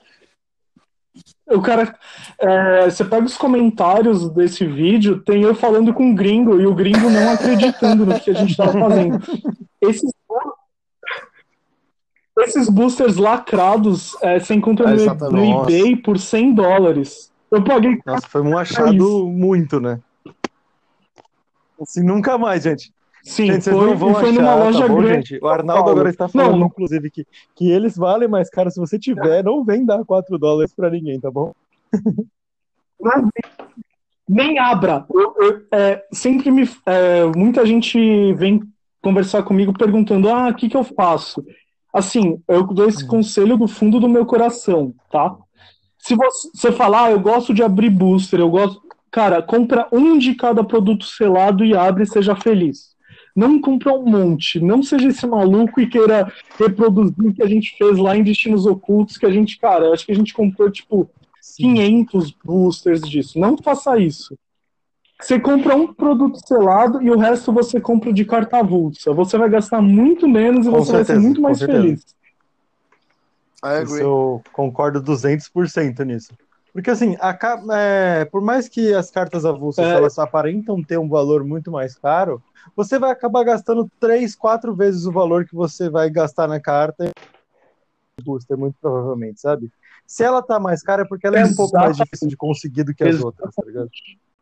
[1.48, 1.98] O cara.
[2.40, 6.76] é, você pega os comentários desse vídeo, tem eu falando com o gringo e o
[6.76, 9.20] gringo não acreditando no que a gente tava fazendo.
[9.82, 10.12] Esses
[12.40, 15.36] esses boosters lacrados é, você encontra no, Exatamente.
[15.36, 15.72] no Nossa.
[15.72, 17.32] eBay por 100 dólares.
[17.52, 18.00] Eu paguei.
[18.06, 20.00] Nossa, foi um achado muito, né?
[21.80, 22.94] Assim, nunca mais, gente.
[23.24, 25.30] Sim, gente, foi, não vão e foi achar, numa loja tá bom, grande.
[25.30, 25.44] gente?
[25.44, 25.92] O Arnaldo Paulo.
[25.92, 26.68] agora está falando, Não.
[26.68, 28.72] inclusive, que, que eles valem mais caro.
[28.72, 31.54] Se você tiver, não vem dar 4 dólares pra ninguém, tá bom?
[34.28, 35.06] Nem abra.
[35.14, 36.70] Eu- eu- é, sempre me.
[36.86, 38.62] é, muita gente vem
[39.02, 41.44] conversar comigo perguntando: ah, o que, que eu faço?
[41.94, 45.36] Assim, eu dou esse conselho do fundo do meu coração, tá?
[46.00, 48.82] Se você, você falar, ah, eu gosto de abrir booster, eu gosto.
[49.12, 52.91] Cara, compra um de cada produto selado e abre e seja feliz.
[53.36, 54.60] Não comprar um monte.
[54.60, 58.66] Não seja esse maluco e queira reproduzir o que a gente fez lá em Destinos
[58.66, 61.10] Ocultos, que a gente, cara, acho que a gente comprou, tipo,
[61.58, 63.40] 500 boosters disso.
[63.40, 64.38] Não faça isso.
[65.20, 69.14] Você compra um produto selado e o resto você compra de carta avulsa.
[69.14, 72.04] Você vai gastar muito menos e Com você vai certeza, ser muito mais feliz.
[74.00, 76.34] Eu concordo 200% nisso.
[76.74, 77.38] Porque assim, a
[77.74, 79.96] é, por mais que as cartas avulsas É.
[79.96, 82.42] elas aparentam ter um valor muito mais caro,
[82.76, 87.10] você vai acabar gastando três, quatro vezes o valor que você vai gastar na carta
[88.24, 89.72] booster, muito provavelmente, sabe?
[90.06, 92.84] Se ela tá mais cara é porque ela é um pouco mais difícil de conseguir
[92.84, 93.26] do que as Exatamente.
[93.26, 93.90] outras, tá ligado?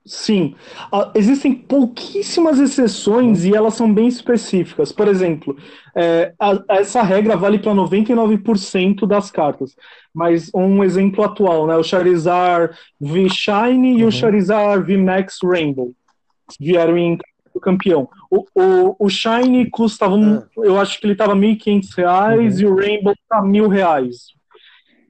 [0.06, 0.56] Sim,
[0.92, 4.92] Ah, existem pouquíssimas exceções e elas são bem específicas.
[4.92, 5.56] Por exemplo,
[5.96, 9.76] é, a- essa regra vale para 99% das cartas.
[10.14, 11.76] Mas um exemplo atual, né?
[11.76, 14.08] O Charizard V-Shine e Uhum.
[14.08, 15.94] o Charizard V-Max Rainbow
[16.60, 17.18] vieram em
[17.54, 18.08] do campeão.
[18.32, 22.76] O, o, o Shine custava, um, eu acho que ele estava 1.500 reais e o
[22.76, 24.28] Rainbow tá 1.000 reais.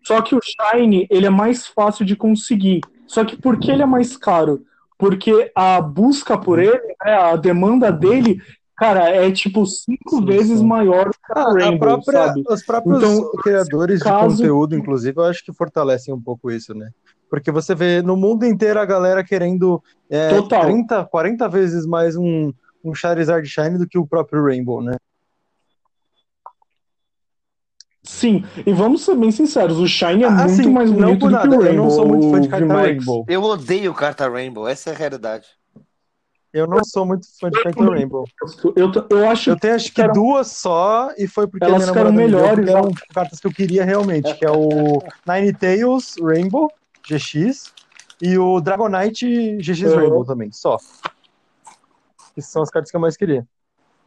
[0.03, 2.81] Só que o Shine, ele é mais fácil de conseguir.
[3.05, 4.63] Só que por que ele é mais caro?
[4.99, 8.41] Porque a busca por ele, né, a demanda dele,
[8.75, 10.67] cara, é tipo cinco Sim, vezes sim.
[10.67, 12.43] maior que Ah, o a Rainbow, própria- sabe?
[12.47, 16.73] os próprios Então, criadores caso- de conteúdo, inclusive, eu acho que fortalecem um pouco isso,
[16.75, 16.89] né?
[17.29, 20.63] Porque você vê no mundo inteiro a galera querendo é, Total.
[20.65, 22.51] 30, 40 vezes mais um,
[22.83, 24.97] um Charizard Shine do que o próprio Rainbow, né?
[28.09, 31.39] Sim, e vamos ser bem sinceros, o Shine é Ah, muito assim, mais bonito do
[31.39, 31.83] que o eu Rainbow.
[31.85, 32.73] não sou muito fã de o carta.
[32.73, 33.25] Rainbow.
[33.29, 35.47] Eu odeio carta Rainbow, essa é a realidade.
[36.51, 38.25] Eu não sou muito fã de carta Rainbow.
[38.75, 42.11] Eu, eu acho Eu tenho acho que Eram- duas só, e foi porque Elas ficaram
[42.11, 46.67] me melhores, porque eram cartas que eu queria realmente, que é o Ninetales Rainbow
[47.07, 47.71] GX
[48.19, 49.95] e o Dragonite GX Uhum.
[49.99, 50.77] Rainbow também, só.
[52.33, 53.47] Que são as cartas que eu mais queria.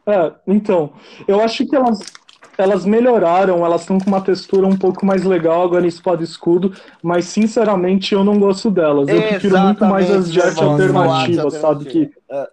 [0.05, 0.91] É, então,
[1.25, 1.99] eu acho que elas,
[2.57, 6.25] elas melhoraram, elas estão com uma textura um pouco mais legal agora em espada e
[6.25, 9.07] escudo, mas sinceramente eu não gosto delas.
[9.07, 11.85] Eu prefiro muito mais as de arte arte sabe?
[11.85, 12.49] Que, alternativa.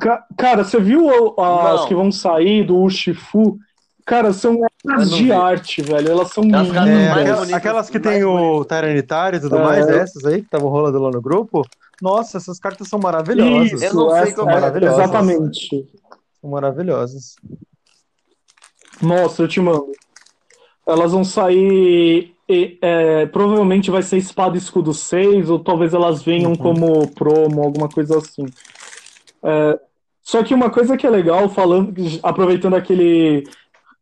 [0.00, 1.08] Ca- cara, você viu
[1.40, 1.86] as Não.
[1.86, 3.58] que vão sair do Uchifu?
[4.04, 5.32] Cara, são obras de vi.
[5.32, 6.10] arte, velho.
[6.10, 6.72] Elas são É, lindas.
[6.72, 8.64] mais aquelas, aquelas que tem o.
[8.64, 9.62] Tyranitar e tudo É.
[9.62, 11.62] mais, essas aí que estavam rolando lá no grupo,
[12.02, 13.82] nossa, essas cartas são maravilhosas.
[13.82, 14.54] Eu não sei essa- como é.
[14.54, 14.98] Maravilhosas.
[14.98, 15.88] Exatamente.
[16.40, 17.36] São maravilhosas.
[19.02, 19.92] Nossa, eu te mando.
[20.86, 22.34] Elas vão sair.
[22.48, 26.56] e, é, provavelmente vai ser Espada e Escudo 6, ou talvez elas venham Uhum.
[26.56, 28.46] como promo, alguma coisa assim.
[29.42, 29.78] É,
[30.22, 33.44] só que uma coisa que é legal, falando, aproveitando aquele.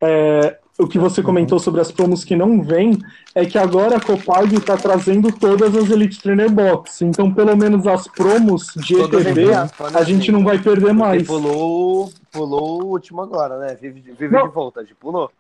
[0.01, 1.27] é, o que você Uhum.
[1.27, 2.99] comentou sobre as promos que não vêm,
[3.35, 7.03] é que agora a Copag está trazendo todas as Elite Trainer Box.
[7.03, 9.47] Então, pelo menos as promos de ETB,
[9.95, 11.27] a gente não vai perder Porque mais.
[11.27, 13.75] pulou, pulou o último agora, né?
[13.75, 14.49] Vive, vive Não.
[14.49, 15.31] de volta, de pulou.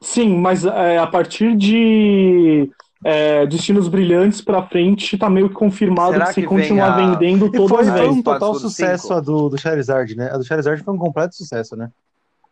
[0.00, 2.70] Sim, mas é, a partir de
[3.08, 6.96] é, Destinos Brilhantes pra frente, tá meio que confirmado Será que se que continuar a-
[6.96, 10.28] vendendo, todas foi, foi um total sucesso a do, do Charizard, né?
[10.32, 11.88] A do Charizard foi um completo sucesso, né?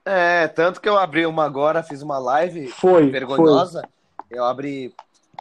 [0.05, 3.11] É, tanto que eu abri uma agora, fiz uma live Foi, foi.
[3.11, 3.83] vergonhosa.
[4.31, 4.95] Eu abri,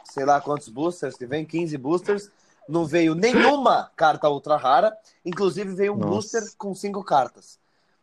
[0.04, 2.28] sei lá quantos boosters que vem, 15 boosters.
[2.68, 4.92] Não veio nenhuma carta ultra rara.
[5.24, 6.12] Inclusive veio um Nossa.
[6.12, 7.56] booster com cinco cartas.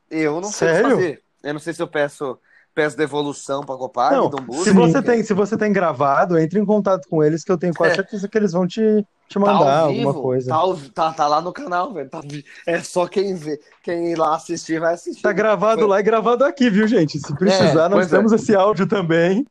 [0.10, 0.90] Eu não sei o Sério?
[0.90, 1.22] que fazer.
[1.44, 2.38] Eu não sei se eu peço,
[2.74, 6.66] peço devolução pra Copag, Não, um se você, tem, se você tem gravado, entre em
[6.66, 7.96] contato com eles, que eu tenho quase É.
[7.98, 10.50] certeza que eles vão te, te Tá mandar alguma vivo, coisa.
[10.50, 12.10] Tá, ao- tá, tá lá no canal, velho.
[12.10, 12.22] Tá-
[12.68, 15.22] é só quem vê, quem ir lá assistir vai assistir.
[15.22, 17.20] Tá gravado Foi- lá e gravado aqui, viu, gente?
[17.20, 18.16] Se precisar, nós pois é.
[18.18, 19.46] temos esse áudio também.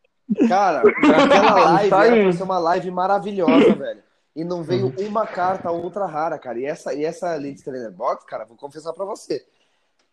[0.48, 4.00] Cara, aquela live Tá era uma live maravilhosa, velho.
[4.36, 6.58] E não veio uma carta ultra rara, cara.
[6.58, 9.42] E essa, e essa Elite Trainer Box, cara, vou confessar pra você.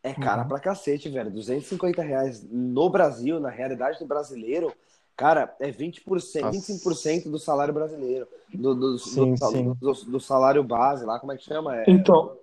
[0.10, 0.48] É cara Uhum.
[0.48, 1.30] pra cacete, velho.
[1.32, 4.72] 250 reais no Brasil, na realidade do brasileiro,
[5.16, 6.58] cara, é 20%, Nossa.
[6.58, 8.28] 25% do salário brasileiro.
[8.54, 9.74] Do, do, Sim, do, sim.
[9.82, 11.76] do- do salário base lá, como é que chama?
[11.76, 12.34] É, Então,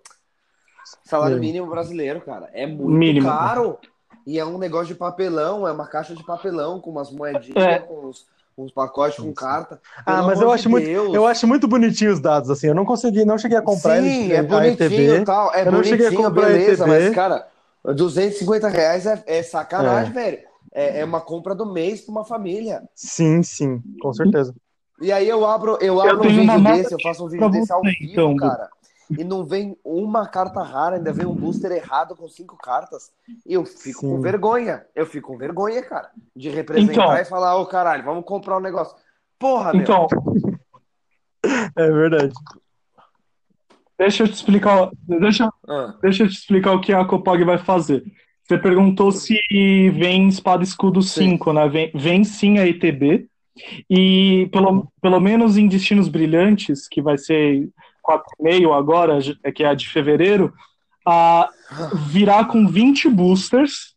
[1.05, 1.53] Salário Mínimo.
[1.55, 2.51] mínimo brasileiro, cara.
[2.53, 3.27] É muito Mínimo.
[3.27, 3.79] caro.
[4.27, 7.79] E é um negócio de papelão, é uma caixa de papelão com umas moedinhas, É.
[7.79, 9.81] com uns, uns pacotes com carta.
[9.99, 12.69] Ah, Pelo mas eu acho de muito, eu acho muito bonitinho os dados, assim.
[12.69, 15.55] Eu não consegui, não cheguei a comprar Sim, eles é bonitinho e tal.
[15.55, 17.47] É Eu não cheguei a bonitinho, comprar beleza, mas, cara,
[17.93, 20.15] 250 reais é, é sacanagem, É.
[20.15, 20.39] velho.
[20.73, 22.83] É, é uma compra do mês pra uma família.
[22.95, 24.55] Sim, sim, com certeza.
[25.01, 27.49] E aí eu abro, eu abro um tenho uma vídeo desse, eu faço um vídeo
[27.51, 28.69] desse ao vivo, então, cara.
[29.17, 33.11] E não vem uma carta rara, ainda vem um booster errado com cinco cartas.
[33.47, 34.11] E eu fico Sim.
[34.11, 34.85] com vergonha.
[34.95, 36.11] Eu fico com vergonha, cara.
[36.35, 37.17] De representar Então.
[37.17, 38.97] e falar, ô caralho, vamos comprar um negócio.
[39.39, 39.83] Porra, meu.
[39.83, 40.09] então,
[41.77, 42.33] É verdade.
[43.99, 47.59] Deixa eu te explicar, deixa, Ah, deixa eu te explicar o que a Copag vai
[47.59, 48.05] fazer.
[48.43, 49.39] Você perguntou se
[49.91, 51.31] vem espada escudo Sim.
[51.31, 51.69] 5, né?
[51.69, 53.27] Vem, vem sim a ETB.
[53.89, 57.69] E pelo, pelo menos em Destinos Brilhantes, que vai ser
[58.07, 60.53] 4,5 agora, é que é a de fevereiro,
[61.07, 61.49] a,
[62.09, 63.95] virá com 20 boosters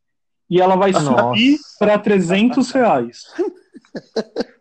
[0.50, 3.24] e ela vai subir para 300 reais.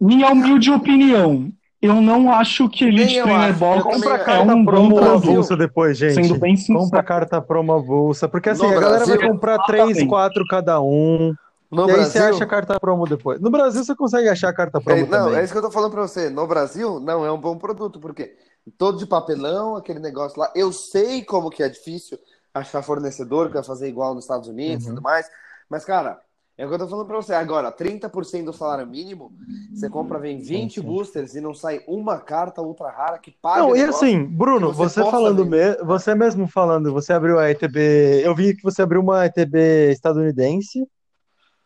[0.00, 3.58] Minha humilde opinião, eu não acho que Elite eu Trainer acho.
[3.58, 5.10] Box Compra a é carta um bom promo Brasil.
[5.10, 6.14] avulsa depois, gente.
[6.14, 6.78] Sendo bem sincero.
[6.78, 8.28] Compra a carta promo avulsa.
[8.28, 11.34] Porque assim, No a galera vai Brasil, comprar 3, 4 cada um.
[11.70, 12.10] no e aí Brasil.
[12.10, 13.40] você acha a carta promo depois.
[13.40, 15.34] No Brasil você consegue achar a carta promo É, não, também.
[15.34, 16.30] é isso que eu tô falando pra você.
[16.30, 18.36] No Brasil, não é um bom produto, porque
[18.78, 20.50] todo de papelão, aquele negócio lá.
[20.54, 22.18] Eu sei como que é difícil
[22.54, 24.94] achar fornecedor que vai fazer igual nos Estados Unidos e Uhum.
[24.96, 25.26] tudo mais.
[25.68, 26.20] Mas, cara,
[26.62, 27.34] é o que eu tô falando pra você.
[27.34, 29.32] Agora, 30% do salário mínimo,
[29.74, 30.80] você compra, vem 20 sim.
[30.80, 33.60] boosters e não sai uma carta ultra rara que paga.
[33.62, 35.78] Não, e assim, Bruno, que você você, falando, vender.
[35.80, 35.84] me...
[35.84, 38.22] você mesmo falando, você abriu a ETB.
[38.24, 40.86] Eu vi que você abriu uma ETB estadunidense,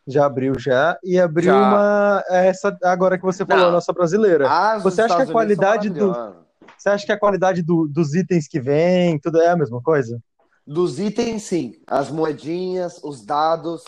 [0.07, 1.57] já abriu já, e abriu Já.
[1.57, 3.69] uma essa agora que você falou, Não.
[3.69, 4.49] a nossa brasileira.
[4.49, 6.47] As Você acha que a Estados Unidos são qualidade do-.
[6.75, 10.19] Você acha que a qualidade do- dos itens que vem, tudo é a mesma coisa?
[10.65, 11.73] Dos itens, sim.
[11.85, 13.83] As moedinhas, os dados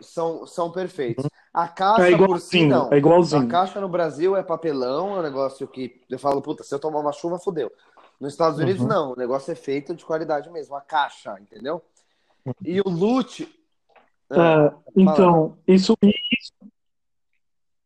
[0.00, 1.26] são, são perfeitos.
[1.52, 2.92] A caixa É por si, igualzinho, não.
[2.92, 3.42] é igualzinho.
[3.42, 6.78] A caixa no Brasil é papelão, é um negócio que eu falo, puta, se eu
[6.78, 7.70] tomar uma chuva, fodeu.
[8.20, 8.88] Nos Estados Unidos, Uhum.
[8.88, 9.12] não.
[9.12, 10.76] O negócio é feito de qualidade mesmo.
[10.76, 11.82] A caixa, entendeu?
[12.64, 13.48] E o loot.
[14.30, 15.96] É, então, isso,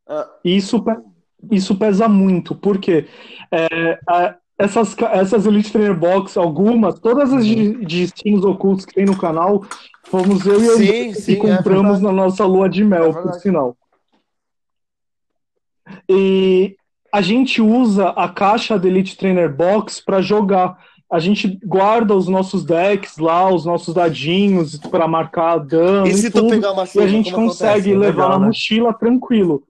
[0.07, 0.85] ah, isso,
[1.51, 3.09] isso pesa muito, porque
[3.51, 8.95] é, a- essas, essas Elite Trainer Box, algumas, todas as de, de destinos ocultos que
[8.95, 9.65] tem no canal,
[10.05, 13.13] fomos eu e Sim, André sim, que compramos é na nossa lua de mel, É
[13.13, 13.77] por sinal.
[16.09, 16.77] E
[17.13, 20.79] a gente usa a caixa da Elite Trainer Box para jogar.
[21.11, 26.15] A gente guarda os nossos decks lá, os nossos dadinhos para marcar dano E e
[26.15, 26.51] se tu tudo.
[26.51, 27.95] pegar uma E chuva, a gente consegue acontece?
[27.95, 28.47] levar Legal, na né?
[28.47, 29.63] mochila tranquilo.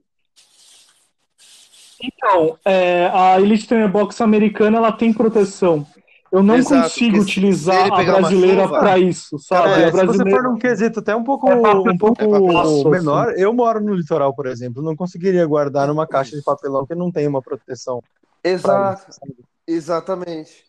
[2.03, 5.87] Então, é, a Elite Trainer Box americana ela tem proteção.
[6.35, 9.68] Eu não Exato, consigo utilizar a brasileira para isso, sabe?
[9.68, 10.30] É, a se você brasileira...
[10.30, 13.80] for num quesito até um pouco, É papel- um pouco é papelão, menor, eu moro
[13.80, 17.41] no litoral, por exemplo, não conseguiria guardar numa caixa de papelão que não tem uma
[17.41, 18.03] proteção.
[18.43, 19.20] Exato, isso,
[19.64, 20.64] exatamente.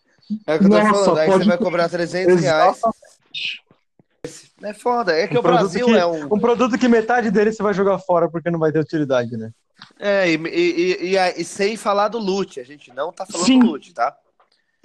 [0.45, 1.17] É o que eu tô Nossa, falando.
[1.17, 2.81] Aí pode você vai cobrar 300 reais.
[4.61, 5.13] É foda.
[5.13, 6.25] É que Um o Brasil que- é um.
[6.25, 9.51] Um produto que metade dele você vai jogar fora porque não vai ter utilidade, né?
[9.99, 12.59] É, e, e, e, e, e sem falar do loot.
[12.59, 13.59] A gente não tá falando Sim.
[13.59, 14.15] do loot, tá?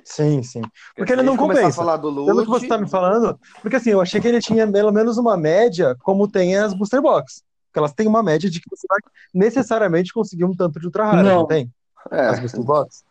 [0.05, 0.63] Sim, sim.
[0.97, 1.69] Porque ele não compensa.
[1.69, 2.27] a falar do loot.
[2.27, 5.19] Pelo que você tá me falando, porque assim, eu achei que ele tinha pelo menos
[5.19, 7.43] uma média, como tem as Booster Box.
[7.67, 8.99] Porque elas têm uma média de que você vai
[9.33, 11.47] necessariamente conseguir um tanto de ultra raro, não, Não.
[11.47, 11.71] tem?
[12.11, 13.05] As É, Booster Box?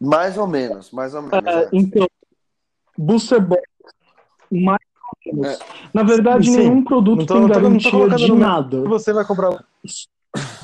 [0.00, 1.46] mais ou menos, mais ou menos.
[1.46, 1.68] É, é.
[1.72, 2.06] então,
[2.98, 3.62] Booster Box,
[4.50, 4.78] mais
[5.26, 5.60] ou menos.
[5.60, 5.64] É.
[5.94, 8.82] Na verdade, Sim, nenhum produto Não tô- tem não tô- tô garantia de nada.
[8.88, 9.64] Você vai comprar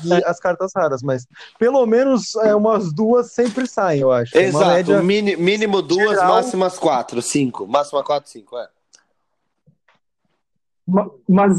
[0.03, 1.25] e as cartas raras, mas
[1.59, 4.37] pelo menos é, umas duas sempre saem, eu acho.
[4.37, 5.01] Exato, Uma média.
[5.03, 7.67] mini- mínimo duas, geral- máximas quatro, cinco.
[7.67, 8.67] Máxima quatro, cinco, é.
[10.87, 11.57] Ma- Mas,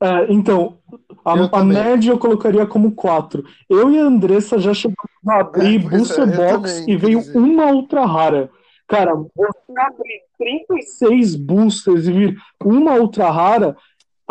[0.00, 0.78] é, então,
[1.24, 3.44] a, a média eu colocaria como 4.
[3.68, 4.98] Eu e a Andressa já chegamos
[5.28, 6.50] a abrir É, é, Booster Box
[6.80, 7.38] também, e veio dizer.
[7.38, 8.50] uma ultra rara.
[8.88, 13.76] Cara, você abrir 36 boosters e vir uma ultra rara,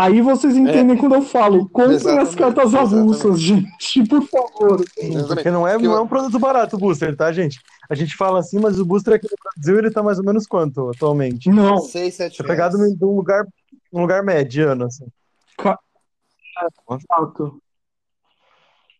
[0.03, 2.37] aí vocês entendem quando eu falo, comprem as É.
[2.37, 2.75] Cartas exatamente.
[2.95, 4.83] avulsas, gente, por favor.
[5.27, 7.59] Porque não é, não é um produto barato o booster, tá, gente?
[7.89, 10.47] A gente fala assim, mas o booster aqui no Brasil ele tá mais ou menos
[10.47, 11.49] quanto atualmente?
[11.49, 13.45] Não, Seis, sete Você pegado de um lugar,
[13.91, 15.05] um lugar mediano, assim.
[16.89, 17.61] Exato.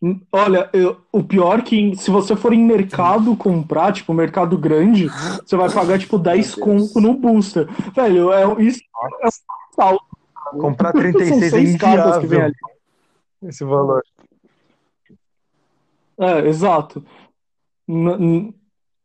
[0.02, 4.58] Hum, Olha, eu- o pior é que se você for em mercado comprar, tipo, mercado
[4.58, 5.06] grande,
[5.46, 6.92] você vai pagar, tipo, 10 Meu Deus.
[6.92, 7.68] conto no booster.
[7.94, 8.80] Velho, é, isso
[9.22, 9.30] é um
[9.76, 10.04] salto.
[10.58, 12.44] Comprar São 36 é seis cartas que vem inviável
[13.42, 13.48] ali.
[13.48, 14.02] esse valor.
[16.18, 17.04] É, exato.
[17.88, 18.54] N-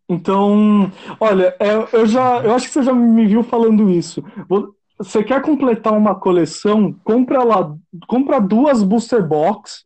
[0.09, 0.89] Então,
[1.19, 4.23] olha, é, eu já, eu acho que você já me viu falando isso.
[4.47, 6.93] Vo- Você quer completar uma coleção?
[7.03, 7.75] Compra lá,
[8.07, 9.83] compra duas booster box.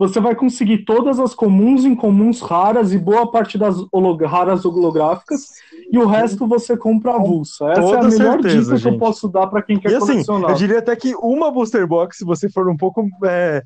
[0.00, 5.48] Você vai conseguir todas as comuns, incomuns, raras e boa parte das holog- raras holográficas.
[5.92, 7.66] E o resto você compra avulsa.
[7.72, 8.98] Essa é a toda melhor certeza, dica que eu gente.
[8.98, 10.50] posso dar para quem quer E assim, colecionar.
[10.52, 13.62] eu diria até que uma booster box, se você for um pouco é,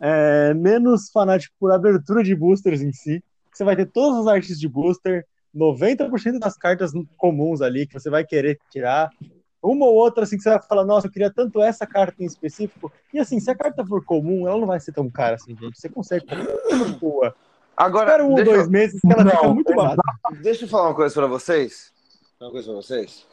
[0.00, 4.58] é, menos fanático por abertura de boosters em si, você vai ter todas as artes
[4.58, 9.08] de booster, 90% das cartas comuns ali que você vai querer tirar.
[9.62, 12.26] Uma ou outra, assim, que você vai falar, nossa, eu queria tanto essa carta em
[12.26, 12.90] específico.
[13.12, 15.78] E assim, se a carta for comum, ela não vai ser tão cara assim, gente.
[15.78, 16.26] Você consegue
[16.98, 17.34] boa.
[17.76, 20.00] Agora, Espera um ou dois meses que ela Não, fica muito barata.
[20.30, 21.92] eu, deixa eu falar uma coisa pra vocês.
[22.40, 23.26] Uma coisa pra vocês.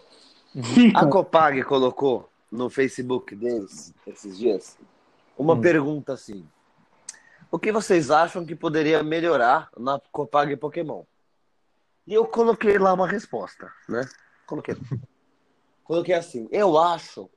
[0.73, 0.99] Fica.
[0.99, 4.77] A Copag colocou no Facebook deles, esses dias,
[5.37, 5.61] uma Hum.
[5.61, 6.45] pergunta assim.
[7.49, 11.03] O que vocês acham que poderia melhorar na Copag Pokémon?
[12.05, 14.01] E eu coloquei lá uma resposta, né?
[14.45, 14.75] Coloquei.
[15.87, 16.49] Coloquei assim.
[16.51, 17.29] Eu acho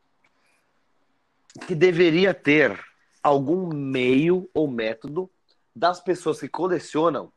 [1.68, 2.78] que deveria ter
[3.22, 5.30] algum meio ou método
[5.74, 7.32] das pessoas que colecionam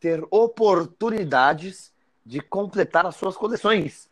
[0.00, 1.92] ter oportunidades
[2.24, 4.08] de completar as suas coleções.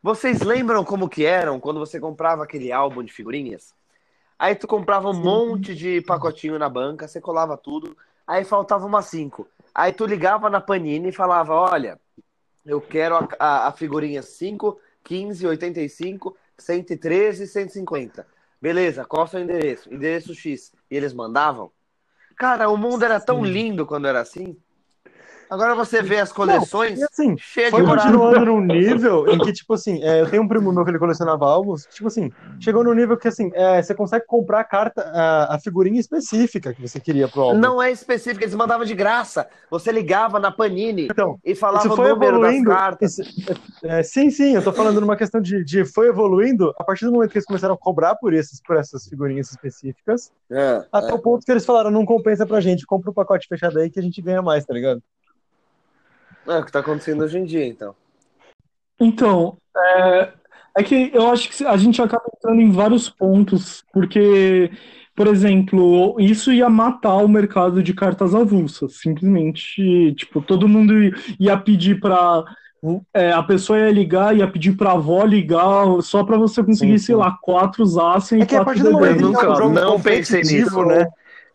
[0.00, 3.74] Vocês lembram como que eram quando você comprava aquele álbum de figurinhas?
[4.38, 9.06] Aí tu comprava um monte de pacotinho na banca, você colava tudo, aí faltava umas
[9.06, 9.48] cinco.
[9.74, 12.00] Aí tu ligava na Panini e falava, olha,
[12.64, 14.78] eu quero a, a, a figurinha 5,
[15.08, 18.26] 15, 85, 113 e 150.
[18.60, 19.92] Beleza, qual é o seu endereço?
[19.92, 20.70] Endereço X.
[20.90, 21.72] E eles mandavam?
[22.36, 24.54] Cara, o mundo era tão lindo quando era assim.
[25.50, 28.04] Agora você vê as coleções E assim, cheias de foi moral.
[28.04, 30.98] continuando num nível em que, tipo assim, é, eu tenho um primo meu que ele
[30.98, 32.30] colecionava álbuns, tipo assim,
[32.60, 36.74] chegou no nível que, assim, é, você consegue comprar a carta, a, a figurinha específica
[36.74, 37.58] que você queria pro álbum.
[37.58, 39.48] Não é específico, eles mandavam de graça.
[39.70, 42.70] Você ligava na Panini Então, e falava isso o foi número das evoluindo.
[42.70, 43.18] cartas.
[43.18, 43.44] isso-
[43.84, 47.12] é, sim, sim, eu tô falando numa questão de, de foi evoluindo a partir do
[47.12, 51.14] momento que eles começaram a cobrar por, esses, por essas figurinhas específicas, É, até é.
[51.14, 53.98] o ponto que eles falaram, não compensa pra gente, compra o pacote fechado aí que
[53.98, 55.02] a gente ganha mais, tá ligado?
[56.48, 57.94] É o que tá acontecendo hoje em dia, então.
[59.00, 60.32] Então, é,
[60.78, 64.70] é que eu acho que a gente acaba entrando em vários pontos, porque,
[65.14, 68.94] por exemplo, isso ia matar o mercado de cartas avulsas.
[68.96, 70.94] Simplesmente, tipo, todo mundo
[71.38, 72.44] ia pedir para
[73.34, 77.14] a pessoa ia ligar, ia pedir pra avó ligar só pra você conseguir, Sim, sei
[77.14, 77.20] sim.
[77.20, 79.70] lá, quatro Zacian e É que a quatro partir do momento Eu nunca, é um
[79.70, 80.84] não pensei nisso.
[80.84, 81.06] né?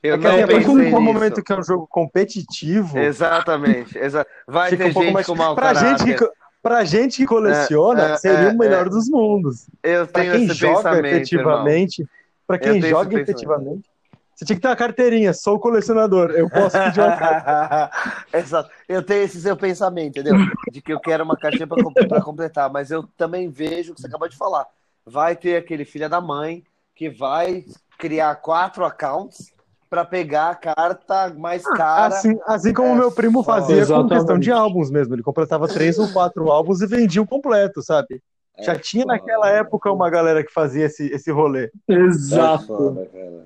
[0.04, 1.01] Eu É que não a partir pensei do nisso.
[1.01, 3.97] momento que é um jogo competitivo, Exatamente.
[3.97, 4.28] Exa...
[4.45, 5.26] Vai ter um pouco gente mais.
[5.26, 6.32] com mau Pra gente, que, co-
[6.62, 8.89] pra gente que coleciona, É, é, seria é, o melhor é.
[8.89, 9.68] dos mundos.
[9.82, 12.06] Eu Pra tenho quem esse joga efetivamente,
[12.45, 13.89] pra Eu quem joga efetivamente,
[14.36, 17.91] você tinha que ter uma carteirinha, sou colecionador, eu posso pedir uma carta.
[18.34, 18.70] Exato.
[18.89, 20.36] Eu tenho esse seu pensamento, entendeu?
[20.70, 24.08] De que eu quero uma cartinha pra completar, mas eu também vejo o que você
[24.08, 24.66] acabou de falar.
[25.06, 26.62] Vai ter aquele filho da mãe
[26.95, 27.64] que vai
[27.97, 29.54] criar quatro accounts
[29.93, 32.15] pra pegar a carta mais cara.
[32.15, 33.61] Assim, assim como é meu primo foda.
[33.61, 34.13] fazia com Exatamente.
[34.15, 38.19] questão de álbuns mesmo, ele completava três ou quatro álbuns e vendia o completo, sabe?
[38.59, 41.69] Já É tinha foda, naquela época uma galera que fazia esse, esse rolê.
[41.87, 42.65] É Exato.
[42.65, 43.45] foda, cara.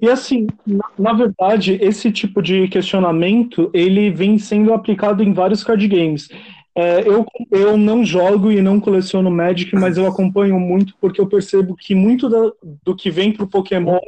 [0.00, 5.62] E assim, na, na verdade, esse tipo de questionamento, ele vem sendo aplicado em vários
[5.62, 6.30] card games.
[6.74, 11.26] É, eu, eu não jogo e não coleciono Magic, mas eu acompanho muito porque eu
[11.28, 12.52] percebo que muito da-
[12.82, 13.98] do que vem pro Pokémon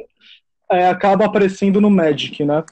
[0.71, 2.63] é, acaba aparecendo no Magic, né?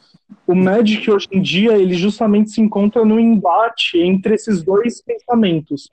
[0.47, 5.91] O Magic hoje em dia, ele justamente se encontra no embate entre esses dois pensamentos.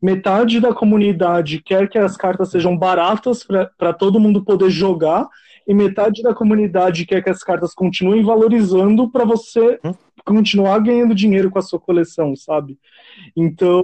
[0.00, 3.46] Metade da comunidade quer que as cartas sejam baratas
[3.76, 5.28] para todo mundo poder jogar,
[5.68, 9.78] e metade da comunidade quer que as cartas continuem valorizando para você
[10.24, 12.78] continuar ganhando dinheiro com a sua coleção, sabe?
[13.36, 13.82] Então,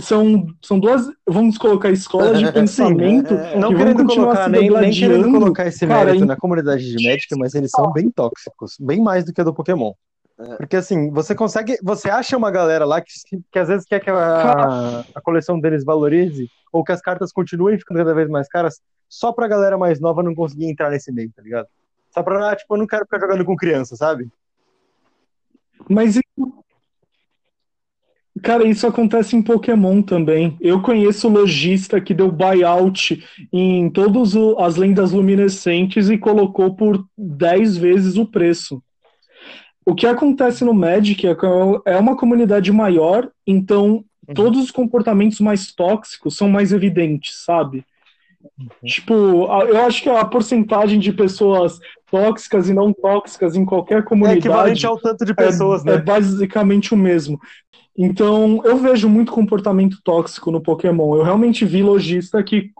[0.00, 4.90] são, são duas, vamos colocar escolas de pensamento Não que querendo colocar, se nem, nem
[4.90, 8.76] querendo colocar esse Cara, mérito em- na comunidade de Magic, mas eles são bem tóxicos,
[8.80, 9.92] bem mais do que a do Pokémon.
[10.40, 10.56] É.
[10.56, 13.12] Porque assim, você consegue, você acha uma galera lá que,
[13.50, 17.78] que às vezes quer que a, a coleção deles valorize, ou que as cartas continuem
[17.78, 21.30] ficando cada vez mais caras, só pra galera mais nova não conseguir entrar nesse meio,
[21.34, 21.66] tá ligado?
[22.14, 24.28] Só pra, tipo, eu não quero ficar jogando com criança, sabe?
[25.88, 26.22] Mas isso-
[28.40, 30.56] Cara, isso acontece em Pokémon também.
[30.60, 33.20] Eu conheço lojista que deu buyout
[33.52, 38.80] em todas as lendas luminescentes e colocou por 10 vezes o preço.
[39.84, 41.46] O que acontece no Magic é que
[41.86, 47.84] é uma comunidade maior, então todos os comportamentos mais tóxicos são mais evidentes, sabe?
[48.84, 51.78] Tipo, a- eu acho que a porcentagem de pessoas
[52.10, 55.96] tóxicas e não tóxicas em qualquer É comunidade equivalente ao tanto de pessoas, é, é
[55.96, 56.02] né?
[56.02, 57.38] basicamente o mesmo.
[57.96, 61.16] Então, eu vejo muito comportamento tóxico no Pokémon.
[61.16, 62.70] Eu realmente vi lojista que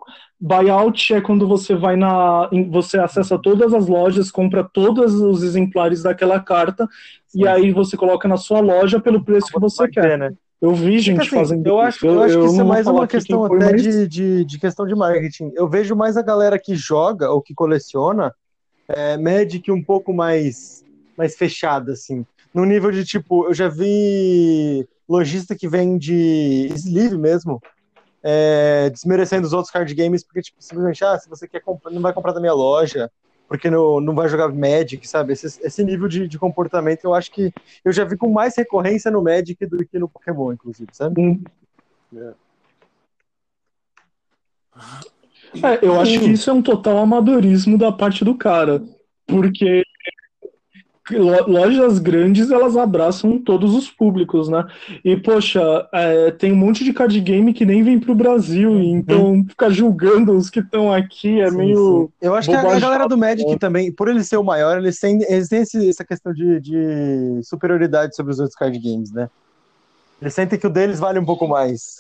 [0.40, 2.48] buyout é quando você vai na.
[2.70, 6.88] Você acessa todas as lojas, compra todos os exemplares daquela carta,
[7.34, 10.16] e aí você coloca na sua loja pelo preço que você quer.
[10.16, 10.32] né?
[10.60, 11.86] Eu vi gente Assim, fazendo eu isso.
[11.86, 14.94] acho, eu acho que isso é mais uma questão até de, de, de questão de
[14.94, 15.52] marketing.
[15.54, 18.34] Eu vejo mais a galera que joga ou que coleciona
[18.88, 20.84] é, Magic um pouco mais,
[21.16, 22.26] mais fechada, assim.
[22.52, 27.62] No nível de, tipo, eu já vi lojista que vende sleeve mesmo,
[28.22, 32.02] é, desmerecendo os outros card games, porque, tipo, simplesmente, ah, se você quer comprar, não
[32.02, 33.10] vai comprar da minha loja,
[33.48, 35.32] porque não, não vai jogar Magic, sabe?
[35.32, 39.10] Esse, esse nível de, de comportamento eu acho que eu já vi com mais recorrência
[39.10, 41.40] no Magic do que no Pokémon, inclusive, sabe?
[45.62, 48.82] É, eu acho que isso é um total amadorismo da parte do cara,
[49.26, 49.82] porque
[51.16, 54.64] lojas grandes elas abraçam todos os públicos, né?
[55.04, 55.60] E poxa,
[55.92, 59.70] é, tem um monte de card game que nem vem pro Brasil, e então ficar
[59.70, 61.76] julgando os que estão aqui é Sim, meio.
[61.76, 62.26] sim.
[62.26, 65.22] Eu acho que a, galera do Magic também, por ele ser o maior, eles têm,
[65.22, 69.28] eles têm esse- essa questão de, de superioridade sobre os outros card games, né?
[70.20, 71.96] Eles sentem que o deles vale um pouco mais.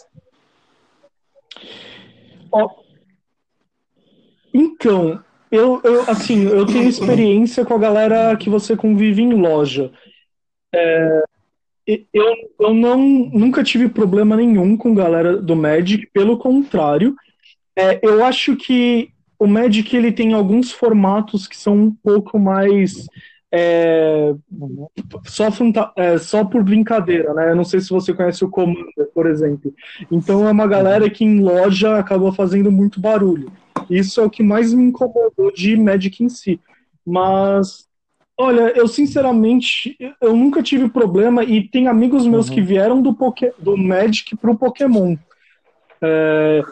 [4.52, 9.90] Então, eu, eu assim, eu tenho experiência com a galera que você convive em loja.
[10.74, 11.22] É,
[12.12, 17.16] eu, eu não, nunca tive problema nenhum com galera do Magic, pelo contrário,
[17.74, 23.06] é, eu acho que o Magic ele tem alguns formatos que são um pouco mais
[23.52, 24.34] é,
[25.26, 27.50] só, fanta- é, só por brincadeira, né?
[27.50, 29.72] Eu não sei se você conhece o Commander, por exemplo.
[30.10, 33.50] Então é uma galera que em loja acaba fazendo muito barulho.
[33.88, 36.60] Isso é o que mais me incomodou de Magic em si.
[37.06, 37.86] Mas,
[38.38, 42.54] olha, eu sinceramente, eu nunca tive problema e tem amigos meus Uhum.
[42.54, 45.16] que vieram do, Poké, do Magic pro Pokémon.
[46.02, 46.62] É,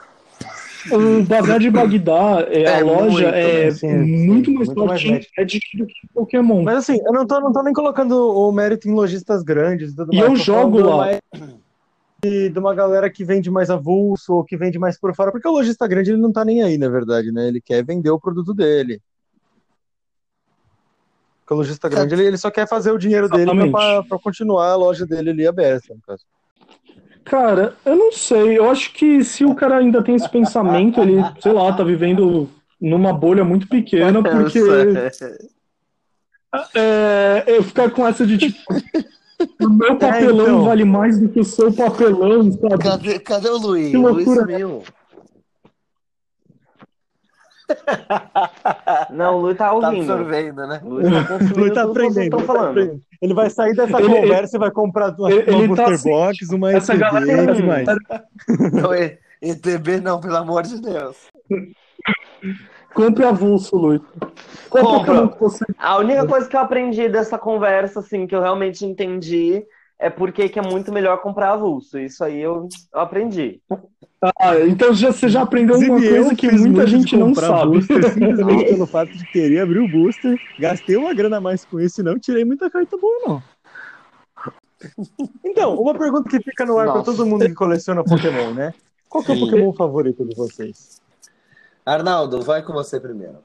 [0.92, 3.70] o Bazar de Bagdá, é, a É loja, muito, é?
[3.70, 4.26] Sim, sim.
[4.26, 5.76] muito mais Muito mais em Magic.
[5.76, 6.62] Do que Pokémon.
[6.62, 9.96] Mas assim, eu não tô, não tô nem colocando o mérito em lojistas grandes e
[9.96, 10.28] tudo E mais.
[10.30, 10.96] eu tô jogo lá.
[10.96, 11.20] mais
[12.24, 15.46] De, de uma galera que vende mais avulso ou que vende mais por fora, porque
[15.46, 17.48] o lojista grande ele não tá nem aí, na verdade, né?
[17.48, 19.00] Ele quer vender o produto dele.
[21.40, 23.70] Porque o lojista grande ele, ele só quer fazer o dinheiro dele Exatamente.
[23.72, 26.24] pra, pra continuar a loja dele ali aberta, no caso.
[27.26, 28.56] Cara, eu não sei.
[28.56, 32.48] Eu acho que se o cara ainda tem esse pensamento, ele, sei lá, tá vivendo
[32.80, 34.60] numa bolha muito pequena, porque
[36.74, 38.58] é, eu ficar com essa de tipo,
[39.60, 40.64] o meu papelão então.
[40.64, 42.78] vale mais do que o seu papelão, sabe?
[42.78, 43.90] Cadê, cadê o Luiz?
[43.90, 44.46] Que O Luiz loucura.
[49.10, 50.12] Não, o Lui tá Tá ouvindo.
[50.12, 50.80] absorvendo, né?
[50.84, 53.00] O Lui tá Ele tá tudo que vocês aprendendo, estão ele tá aprendendo.
[53.22, 55.94] Ele vai sair dessa Ele- conversa e vai comprar uma, ele- uma ele tá booster
[55.94, 57.86] assim, box, uma essa ETB galera- e tudo mais.
[58.72, 61.16] Não, E- ETB não, pelo amor de Deus.
[62.94, 64.00] Compre avulso, Luiz.
[64.70, 65.26] Qual Compra.
[65.38, 69.62] Você A única coisa que eu aprendi dessa conversa, assim, que eu realmente entendi,
[69.98, 71.98] é porque que é muito melhor comprar avulso.
[71.98, 73.60] Isso aí eu, eu aprendi.
[74.22, 77.72] Ah, então já, você já aprendeu uma coisa que muita gente não sabe.
[77.72, 80.38] Booster, simplesmente pelo fato de querer abrir o booster.
[80.58, 83.42] Gastei uma grana a mais com isso e não tirei muita carta boa, não.
[85.44, 88.72] Então, uma pergunta que fica no ar para todo mundo que coleciona Pokémon, né?
[89.08, 89.40] Qual que é o.
[89.40, 91.00] Pokémon favorito de vocês?
[91.84, 93.38] Arnaldo, vai com você primeiro.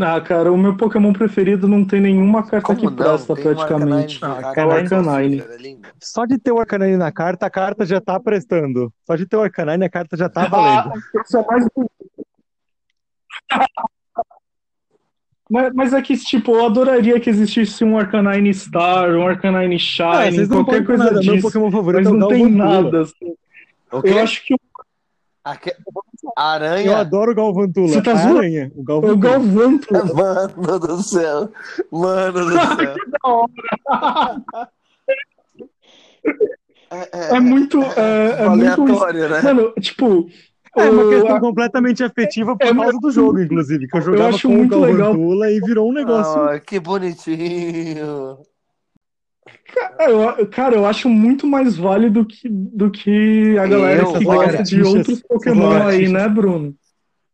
[0.00, 4.24] Ah, cara, o meu Pokémon preferido não tem nenhuma carta que presta Tem um praticamente.
[4.24, 5.40] Arcanine, Ah, É o Arcanine, Arcanine.
[5.40, 5.88] é lindo.
[6.00, 8.92] Só de ter o Arcanine na carta, a carta já tá prestando.
[9.06, 10.92] Só de ter o Arcanine, a carta já tá valendo.
[10.92, 11.64] Ah, esse é mais.
[15.50, 19.78] Mas, mas é que, tipo, eu adoraria que existisse um Arcanine Star, um Arcanine Ah,
[19.78, 21.20] Shine, vocês não qualquer coisa nada.
[21.20, 21.42] Meu disso.
[21.46, 23.34] Pokémon favorito Mas é o não tem nada, assim.
[23.92, 24.08] O quê?
[24.08, 24.54] Eu acho que
[25.44, 25.76] Aque-
[26.24, 26.98] Eu Aranha?
[26.98, 27.88] adoro o Galvantula.
[27.88, 28.38] Você tá zoando?
[28.38, 29.16] aranha, o o Galvantula.
[29.30, 30.04] Galvantula.
[30.14, 31.48] Mano do céu.
[31.90, 32.94] Mano do céu.
[36.90, 37.82] É, É muito.
[37.82, 38.82] É, é muito.
[38.82, 39.42] aleatório, né?
[39.42, 40.26] Mano, tipo.
[40.74, 43.86] É uma o- questão completamente afetiva por é- causa do jogo, inclusive.
[43.88, 45.12] Que eu jogava acho com o muito legal.
[45.12, 46.40] Galvantula e virou um negócio.
[46.44, 48.38] Ah, que bonitinho.
[50.00, 54.62] Eu- cara, eu acho muito mais válido que, do que a galera Eu, que gosta
[54.62, 56.74] de outros Pokémon aí, né, Bruno?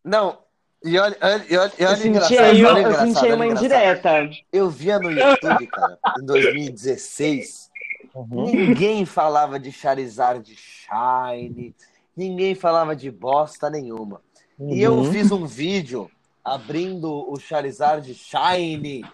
[0.04, 0.38] Não,
[0.84, 3.32] e olha, olha, e olha, e olha Eu senti engraçado, aí, olha eu senti aí
[3.32, 4.30] uma indireta.
[4.52, 7.68] Eu via no YouTube, cara, em 2016,
[8.14, 8.44] Uhum.
[8.46, 11.74] ninguém falava de Charizard Shine,
[12.16, 14.20] ninguém falava de bosta nenhuma.
[14.60, 15.04] E eu Uhum.
[15.12, 16.10] fiz um vídeo
[16.44, 19.04] abrindo o Charizard Shine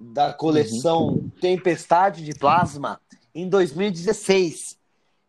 [0.00, 3.00] da coleção Tempestade de Plasma
[3.34, 4.78] em 2016.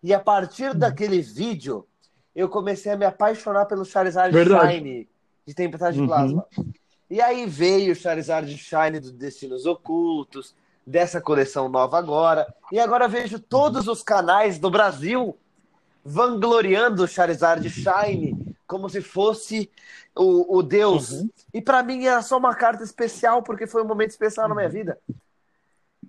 [0.02, 1.86] E a partir daquele vídeo,
[2.36, 4.76] eu comecei a me apaixonar pelo Charizard Verdade.
[4.76, 5.10] Shine
[5.46, 6.08] de Tempestade de Uhum.
[6.08, 6.46] Plasma.
[7.10, 10.56] E aí veio o Charizard Shine do Destinos Ocultos,
[10.88, 12.48] dessa coleção nova agora.
[12.72, 15.38] E agora vejo todos os canais do Brasil
[16.04, 19.70] vangloriando o Charizard Shine como se fosse
[20.16, 21.12] o, o Deus.
[21.12, 21.30] Uhum.
[21.54, 24.70] E pra mim era só uma carta especial, porque foi um momento especial na minha
[24.70, 24.98] vida.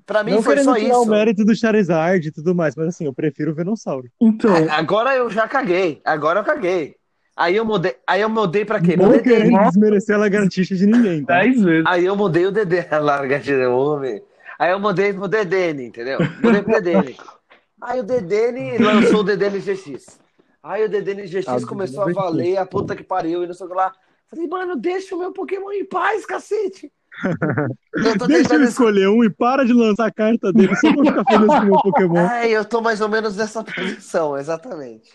[0.05, 1.11] Pra mim Não foi só tirar o isso.
[1.11, 4.09] mérito do Charizard e tudo mais, mas assim, eu prefiro o Venossauro.
[4.20, 6.00] Então, A- Agora eu já caguei.
[6.05, 6.96] Agora eu caguei.
[7.36, 8.94] Aí eu mudei, aí eu mudei pra quê?
[8.96, 9.22] Não Dedê.
[9.22, 11.38] querendo desmerecer a lagartixa de ninguém, tá?
[11.38, 11.84] Dez vezes.
[11.86, 14.22] Aí eu mudei o Dedê, larga de homem.
[14.59, 16.18] Aí eu mudei pro Dedene, entendeu?
[16.42, 17.16] Mudei pro Dedene.
[17.80, 20.20] Aí o Dedene lançou o Dedene GX.
[20.63, 23.67] Aí o Dedene GX Ah, começou a valer a puta que pariu e não sei
[23.67, 23.93] o que lá.
[24.29, 26.91] Falei, mano, deixa o meu Pokémon em paz, cacete.
[27.95, 31.05] Eu tô Deixa eu escolher um e para de lançar a carta dele só pra
[31.05, 32.17] ficar feliz com o meu Pokémon.
[32.19, 35.11] É, eu tô mais ou menos nessa posição, exatamente.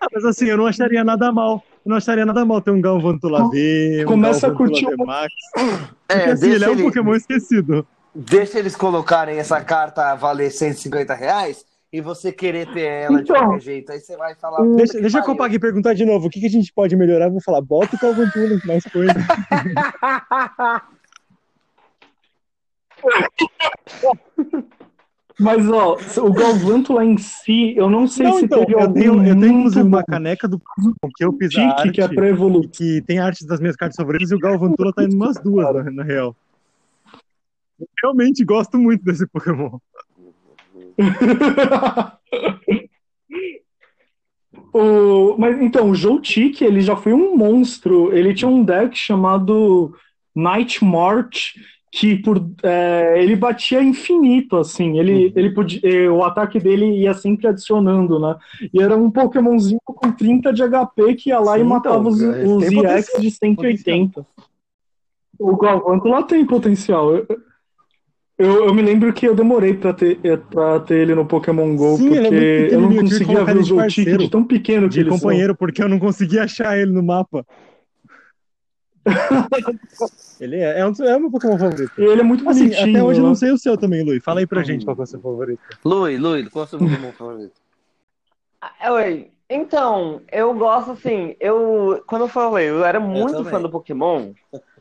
[0.00, 1.62] Ah, mas assim, eu não acharia nada mal.
[1.84, 5.32] Eu não acharia nada mal ter um Galvantula V, um Começa a curtir o- Max.
[6.08, 7.86] É, Porque assim, ele é um ele- Pokémon esquecido.
[8.12, 13.22] deixa eles colocarem essa carta a valer 150 reais e você querer ter ela de
[13.22, 13.36] Então.
[13.36, 13.92] qualquer jeito.
[13.92, 14.62] Aí você vai falar.
[14.76, 15.36] Deixa, deixa a pariu.
[15.36, 17.26] Copag perguntar de novo, o que, que a gente pode melhorar?
[17.26, 19.14] Eu vou falar, bota o Galvantula, mais coisa.
[25.38, 28.94] Mas, ó, o Galvantula em si, eu não sei Não, se então, teve eu algum
[28.94, 32.26] tenho, eu tenho inclusive uma caneca do Pokémon que eu fiz arte, que é pra
[32.28, 32.70] evoluir.
[32.70, 35.90] que tem artes das minhas cartas favoritas e o Galvantula tá indo umas duas, na,
[35.90, 36.34] na real.
[37.78, 39.78] Eu realmente gosto muito desse Pokémon.
[44.72, 48.16] o, mas então, o Joltik, ele já foi um monstro.
[48.16, 49.94] Ele tinha um deck chamado
[50.34, 51.54] Night March,
[51.92, 54.98] que por, é, ele batia infinito, assim.
[54.98, 58.36] Ele, ele podia, o ataque dele ia sempre adicionando, né?
[58.72, 62.10] E era um Pokémonzinho com 30 de HP que ia lá Sim, e matava então,
[62.10, 64.26] os, é, os EX de 180.
[65.38, 67.10] O Galvantula tem potencial.
[68.38, 71.24] Eu, eu, eu me lembro que eu demorei pra ter, eh, pra ter ele no
[71.26, 74.44] Pokémon GO, Sim, ele é porque eu não eu conseguia ver ele o de tão
[74.44, 75.20] pequeno que De eles são.
[75.20, 77.46] companheiro, porque eu não conseguia achar ele no mapa.
[80.40, 81.92] Ele é, é, um, é o meu Pokémon favorito.
[81.96, 82.90] E ele é muito Assim, bonitinho.
[82.90, 84.20] até hoje eu não sei o seu também, Lui.
[84.20, 85.60] Fala aí pra gente qual é o seu favorito.
[85.84, 87.52] Lui, Lui, qual é o seu Pokémon favorito?
[88.60, 89.30] Ah, Oi.
[89.48, 93.52] Então, eu gosto assim, eu quando eu falei, eu era muito também.
[93.52, 94.32] fã do Pokémon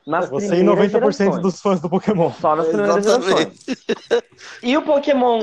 [0.06, 1.42] nas Você e primeiras 90% gerações.
[1.42, 2.32] dos fãs do Pokémon.
[2.34, 3.66] Só nas primeiras gerações.
[4.62, 5.42] E o Pokémon,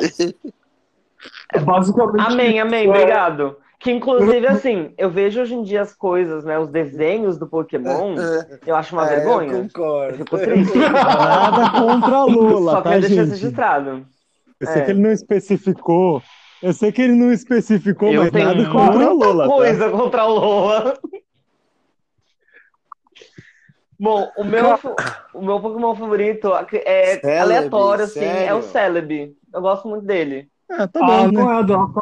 [1.65, 2.21] Basicamente.
[2.33, 2.89] amém, amém, É.
[2.89, 3.57] obrigado.
[3.79, 8.15] Que inclusive assim, eu vejo hoje em dia as coisas, né, os desenhos do Pokémon,
[8.65, 9.53] eu acho uma É, vergonha.
[9.55, 10.13] Eu concordo.
[10.15, 10.79] Eu fico triste.
[10.79, 13.41] Nada contra a Lula, Só tá, quero deixar isso gente?
[13.43, 14.07] registrado.
[14.61, 14.85] Eu sei É.
[14.85, 16.23] que ele não especificou.
[16.63, 19.53] Eu sei que ele não especificou, Eu mas tenho nada contra a Lola, tá?
[19.53, 20.95] coisa contra o Lola.
[24.03, 24.67] Bom, o meu,
[25.33, 26.51] o meu Pokémon favorito
[26.85, 28.49] é Celebi, aleatório, assim, sério?
[28.49, 29.37] é o Celebi.
[29.55, 30.51] Eu gosto muito dele.
[30.69, 31.31] Ah, tá Ah, bom, né?
[31.33, 31.95] não é Adão.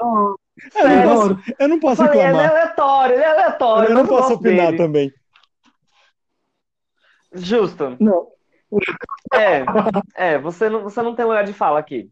[0.00, 0.36] Não,
[0.74, 1.08] É, eu, não sério?
[1.08, 2.50] posso, eu não posso Falei, ele é reclamar.
[2.50, 3.90] aleatório, ele é aleatório.
[3.90, 4.78] Eu não posso opinar dele.
[4.78, 5.12] também.
[7.34, 7.96] Justo.
[8.00, 8.28] não.
[9.32, 9.64] É,
[10.34, 12.10] é você, não, você não tem lugar de fala aqui.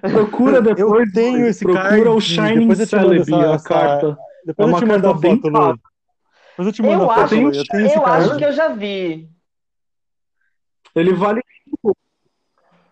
[0.00, 1.08] Procura depois.
[1.08, 4.18] Eu tenho esse procura card, o Shining depois eu te mando Celebi, essa- a carta.
[4.46, 5.50] Depois É eu uma te mando a carta bem foto.
[5.50, 5.89] Lu.
[6.60, 7.34] Depois eu te mando Eu a acho.
[7.34, 9.30] Eu tenho eu acho que eu já vi.
[10.94, 11.40] Ele vale.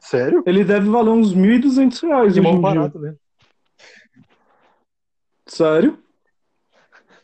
[0.00, 0.42] Sério?
[0.46, 2.62] Ele deve valer uns 1.200 reais Que mal dia.
[2.62, 3.14] barato, né?
[5.46, 5.98] Sério?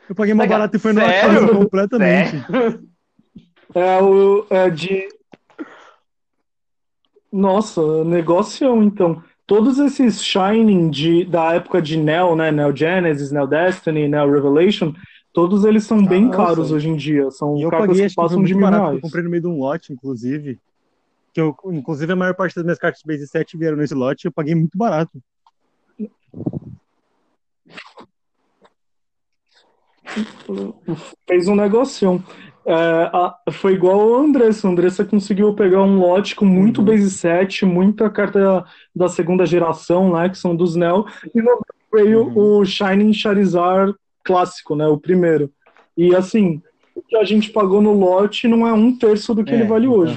[0.06, 1.38] Eu paguei mais barato e foi no Sério?
[1.38, 2.36] acaso completamente.
[3.74, 4.46] É o.
[4.50, 5.08] É de.
[7.32, 9.22] Nossa, negocião, então.
[9.46, 12.50] Todos esses Shining de, da época de Neo, né?
[12.50, 14.94] Neo Genesis, Neo Destiny, Neo Revelation,
[15.34, 16.36] todos eles são bem Nossa.
[16.38, 17.30] caros hoje em dia.
[17.30, 18.82] São E eu cartas paguei, que passam de mil barato.
[18.84, 18.94] reais.
[18.96, 20.58] Eu comprei no meio de um lote, inclusive.
[21.34, 24.28] Que eu, inclusive, a maior parte das minhas cartas Base 7 vieram nesse lote e
[24.28, 25.20] eu paguei muito barato.
[31.28, 32.22] fez um negocião.
[32.66, 34.66] É, foi igual o Andressa.
[34.66, 36.84] A Andressa conseguiu pegar um lote com muito Uhum.
[36.84, 40.28] base 7, muita carta da segunda geração, né?
[40.28, 41.04] Que são dos Neo.
[41.34, 41.60] E no
[41.92, 42.60] veio Uhum.
[42.60, 43.94] o Shining Charizard
[44.24, 44.86] clássico, né?
[44.88, 45.52] O primeiro.
[45.96, 46.62] E assim,
[46.94, 49.64] o que a gente pagou no lote não é um terço do que É, ele
[49.64, 49.98] vale então.
[49.98, 50.16] hoje.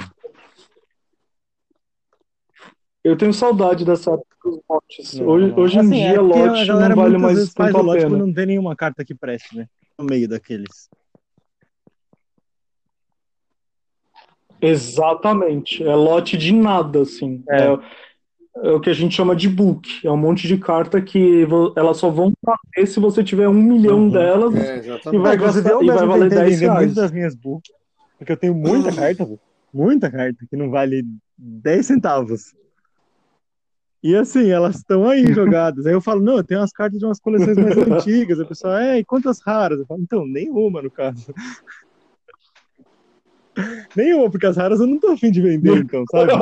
[3.04, 5.14] Eu tenho saudade dessa época dos lotes.
[5.14, 5.58] Não, hoje, não.
[5.58, 8.02] hoje em Assim, dia, é porque a lote não vale mais tanto o a lote
[8.02, 8.18] pena.
[8.18, 9.66] não tem nenhuma carta que preste, né?
[9.98, 10.88] No meio daqueles.
[14.60, 15.82] Exatamente.
[15.84, 17.42] É lote de nada, assim.
[17.48, 17.64] É.
[17.64, 17.78] É,
[18.62, 20.06] é o que a gente chama de book.
[20.06, 24.04] É um monte de carta que elas só vão valer se você tiver um milhão
[24.04, 24.10] Uhum.
[24.10, 24.54] delas.
[24.54, 25.22] É, E exatamente.
[25.22, 26.78] vai inclusive, gastar- eu e vai valer tentei 10 vender reais.
[26.86, 27.70] muitas das minhas books,
[28.18, 29.40] porque eu tenho muita carta, velho.
[29.72, 31.04] muita carta, que não vale
[31.36, 32.54] 10 centavos.
[34.02, 35.86] E assim, elas estão aí jogadas.
[35.86, 38.38] Aí eu falo, não, eu tenho umas cartas de umas coleções mais antigas.
[38.40, 39.78] A pessoa, é, e quantas raras?
[39.80, 41.32] Eu falo, então, nenhuma no caso.
[43.96, 46.32] nenhuma, porque as raras eu não tô afim de vender, então, sabe?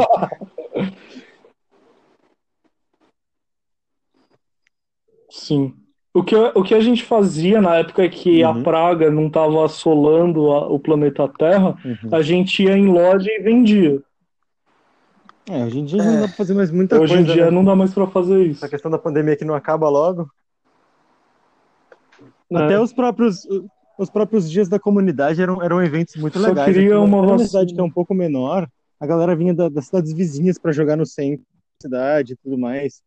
[5.31, 5.75] Sim.
[6.15, 8.63] O que, o que a gente fazia na época que a Uhum.
[8.63, 12.09] praga não estava assolando a- o planeta Terra, Uhum.
[12.15, 14.03] a gente ia em loja e vendia.
[15.49, 17.51] É, hoje em dia não dá pra fazer mais muita Hoje coisa, em dia né?
[17.51, 18.59] não dá mais pra fazer isso.
[18.65, 20.29] Essa questão da pandemia que não acaba logo.
[22.51, 22.57] É.
[22.57, 23.47] Até os próprios,
[23.99, 26.73] os próprios dias da comunidade eram, eram eventos muito Só legais.
[26.75, 27.47] queria Aqui uma vacina.
[27.49, 28.67] cidade que é um pouco menor,
[28.99, 32.57] a galera vinha da- das cidades vizinhas para jogar no centro da cidade e tudo
[32.59, 33.03] mais.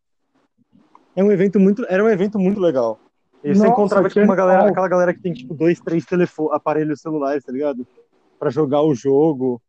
[1.14, 2.98] É um evento muito, era um evento muito legal.
[3.42, 7.00] E você encontrava tipo, uma galera, aquela galera que tem tipo dois, três telefone, aparelhos
[7.00, 7.86] celulares, tá ligado?
[8.38, 9.60] Pra jogar o jogo.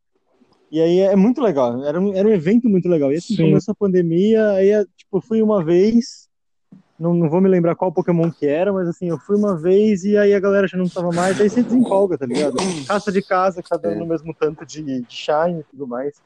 [0.70, 1.84] E aí é muito legal.
[1.84, 3.12] Era um, era um evento muito legal.
[3.12, 3.44] E assim, Sim.
[3.44, 6.30] começou a pandemia, aí tipo, fui uma vez,
[7.00, 10.04] não, não vou me lembrar qual Pokémon que era, mas assim, eu fui uma vez
[10.04, 12.58] e aí a galera já não tava mais, aí você desempolga, tá ligado?
[12.88, 16.22] Caça de casa, que tá dando no mesmo tanto de, de shine e tudo mais.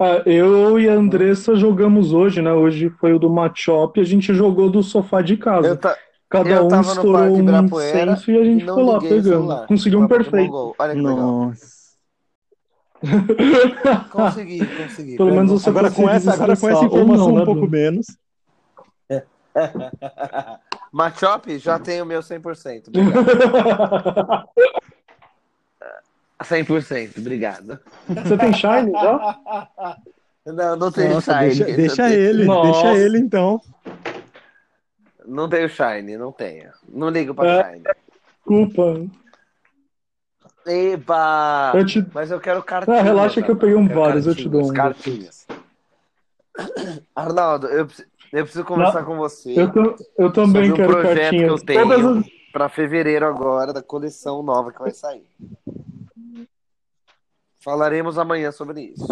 [0.00, 2.52] É, eu e a Andressa jogamos hoje, né?
[2.52, 5.68] Hoje foi o do Machop, a gente jogou do sofá de casa.
[5.68, 5.96] Eu, ta...
[6.28, 9.22] Cada eu um estourou um incenso e a gente foi lá pegando.
[9.22, 10.74] celular Conseguiu um perfeito.
[10.76, 11.16] Olha que legal.
[11.16, 11.74] Nossa.
[14.10, 15.16] Consegui, consegui.
[15.16, 17.70] Pelo menos você Agora com essa, agora com essa informação não, né, um pouco Bruno?
[17.70, 18.06] menos.
[20.90, 22.88] Machop, já tenho o meu 100%.
[22.88, 24.48] Obrigado.
[26.44, 27.78] 100%, obrigado.
[28.08, 29.38] Você tem Shine já?
[30.46, 31.64] Não, não tenho Nossa, Shine.
[31.64, 32.82] deixa, deixa não tenho- ele, Nossa.
[32.82, 33.60] deixa ele então.
[35.26, 36.70] Não tenho Shine, não tenho.
[36.88, 37.72] Não ligo pra É.
[37.72, 37.84] Shine.
[38.36, 39.06] Desculpa.
[40.66, 41.72] Eba!
[41.74, 42.06] Eu te...
[42.14, 43.00] Mas eu quero cartinhas.
[43.00, 45.46] Ah, relaxa que eu peguei um quero vários, eu te dou um Cartinhas.
[47.14, 50.92] Arnaldo, eu, preciso- eu preciso conversar com você Eu, tam- eu também sobre um quero
[50.92, 51.44] projeto cartinhas.
[51.44, 55.26] que eu tenho Todas as- pra fevereiro agora, da coleção nova que vai sair.
[57.64, 59.06] Falaremos amanhã sobre isso.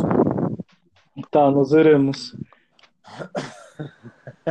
[1.30, 2.36] Tá, nós veremos.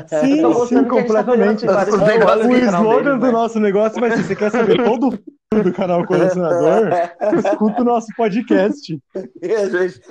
[0.07, 1.65] Sim, sim, tá completamente.
[1.65, 3.32] negócios negócios O canal slogan dele, do né?
[3.32, 5.19] nosso negócio vai ser: você quer saber todo
[5.53, 6.90] o do canal Colecionador?
[7.45, 8.99] Escuta o nosso podcast.
[9.15, 9.19] A
[9.68, 10.02] gente-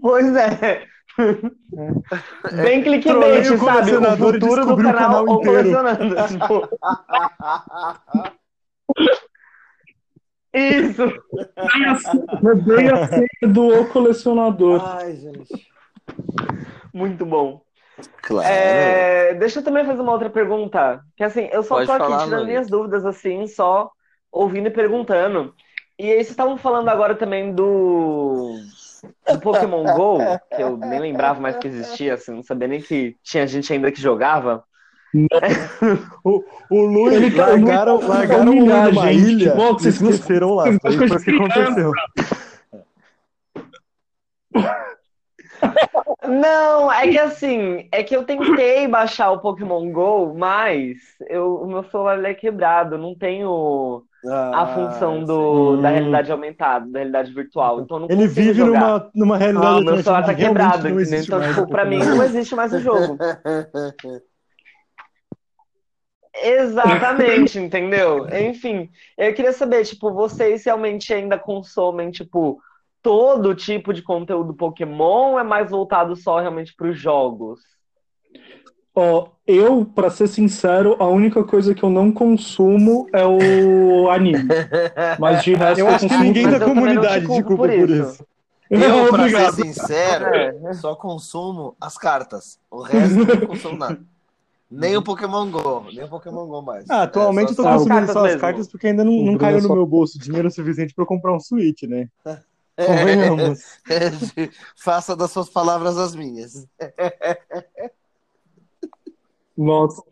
[0.00, 0.82] Pois é.
[2.62, 3.54] Bem Trolei clickbait, o sabe?
[3.54, 5.70] O colecionador futuro do descobriu o canal, canal inteiro.
[5.74, 6.16] colecionando.
[6.28, 6.68] Tipo,
[10.54, 11.06] isso.
[12.64, 14.80] Bem a senha do O Colecionador.
[14.84, 15.68] Ai, gente.
[16.92, 17.60] Muito bom.
[18.22, 18.48] Claro.
[18.48, 21.00] É, deixa eu também fazer uma outra pergunta.
[21.16, 22.48] Que assim, eu só Pode tô aqui falar, tirando Luiz.
[22.48, 23.90] minhas dúvidas, assim, só
[24.32, 25.54] ouvindo e perguntando.
[25.98, 28.56] E aí, vocês estavam falando agora também do,
[29.30, 30.18] do Pokémon GO,
[30.54, 33.92] que eu nem lembrava mais que existia, assim, não sabia nem que tinha gente ainda
[33.92, 34.64] que jogava.
[36.24, 39.30] O, o Luiz Ele tá- largaram, tá largaram o Luiz numa gente.
[39.30, 40.64] ilha Bom, e vocês não- esqueceram lá.
[40.80, 41.92] Foi isso que aconteceu.
[46.26, 50.96] Não, é que assim, é que eu tentei baixar o Pokémon GO, mas
[51.28, 55.82] eu, o meu celular ele é quebrado, não tenho a Ah, função do, sim.
[55.82, 57.80] da realidade aumentada, da realidade virtual.
[57.82, 58.80] Então não Ele vive jogar.
[58.80, 62.54] numa, numa realidade Ah, meu celular tá realmente quebrado, Então, tipo, pra mim não existe
[62.54, 63.18] mais o jogo.
[66.42, 68.26] Exatamente, entendeu?
[68.34, 72.60] Enfim, eu queria saber, tipo, vocês realmente ainda consomem, tipo,
[73.02, 77.60] todo tipo de conteúdo Pokémon ou é mais voltado só realmente pros jogos?
[78.96, 84.44] Ó, eu, pra ser sincero, a única coisa que eu não consumo é o anime.
[85.18, 87.76] Mas de resto Eu eu acho que consumo ninguém da comunidade te culpo culpa por
[87.76, 88.12] por isso.
[88.12, 88.26] isso.
[88.70, 89.54] Eu, pra ser Obrigado.
[89.56, 90.72] sincero, É.
[90.72, 92.58] só consumo as cartas.
[92.70, 94.00] O resto eu não consumo nada.
[94.76, 96.88] Nem o Pokémon GO, nem o Pokémon GO mais.
[96.90, 98.40] Ah, atualmente É, eu tô só- as consumindo cartas só as mesmo.
[98.40, 101.34] cartas porque ainda não, não caiu só- no meu bolso dinheiro suficiente pra eu comprar
[101.34, 102.08] um Switch, né?
[102.76, 103.60] É, Convenhamos.
[104.76, 106.66] Faça das suas palavras as minhas.
[109.56, 110.02] Nossa.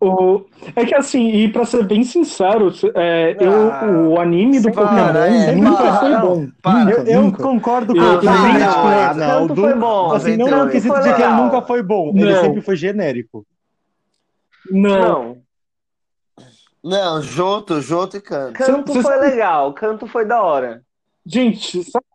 [0.00, 0.44] O...
[0.76, 4.86] É que assim, e pra ser bem sincero, é, eu, Ah, o anime do para,
[4.88, 6.48] Pokémon é, nunca para, foi não, bom.
[6.62, 6.90] para.
[6.90, 8.74] Eu, eu concordo com o que também ele acho.
[8.74, 9.56] com o Canto Arnaldo.
[9.56, 10.12] foi bom.
[10.12, 12.40] Assim, não Canto no quesito de que ele nunca foi bom, ele Não.
[12.42, 13.46] sempre foi genérico.
[14.70, 15.38] Não.
[16.84, 18.52] Não, Não, Joto, Joto e Canto.
[18.52, 20.82] canto Cê- foi legal, canto foi da hora.
[21.24, 22.06] Gente, sabe-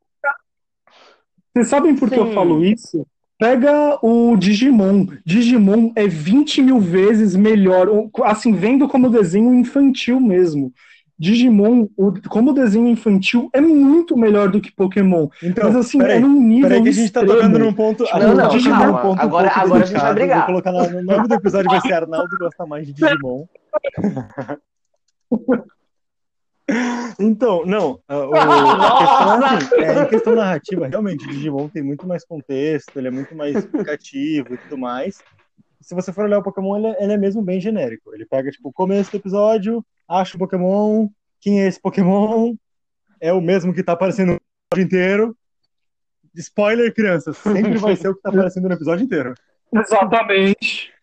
[1.54, 2.34] vocês sabem por que eu Sim.
[2.34, 3.06] falo isso?
[3.42, 5.08] Pega o Digimon.
[5.26, 7.88] Digimon é 20 mil vezes melhor.
[8.24, 10.72] Assim, vendo como desenho infantil mesmo.
[11.18, 15.28] Digimon, o- como desenho infantil, é muito melhor do que Pokémon.
[15.42, 17.42] Então, Mas assim, peraí, é num nível peraí que a gente tá extremo.
[17.42, 18.04] tocando num ponto.
[18.06, 18.86] Tipo, não, tá tocando calma.
[18.86, 20.38] num ponto um Agora- pouco agora a gente vai brigar.
[20.38, 23.46] Vou colocar no nome do episódio vai ser Arnaldo gosta mais de Digimon.
[27.20, 28.00] Então, não.
[28.08, 32.08] a- o- a questão é assim, é, em questão narrativa, realmente, o Digimon tem muito
[32.08, 35.22] mais contexto, ele é muito mais explicativo e tudo mais.
[35.82, 38.14] Se você for olhar o Pokémon, ele é, ele é mesmo bem genérico.
[38.14, 41.08] Ele pega, tipo, o começo do episódio, acha o Pokémon,
[41.40, 42.54] quem é esse Pokémon,
[43.20, 44.38] é o mesmo que tá aparecendo no
[44.72, 45.38] episódio inteiro.
[46.36, 49.34] Spoiler, crianças, sempre vai ser o que tá aparecendo no episódio inteiro.
[49.74, 50.94] Exatamente.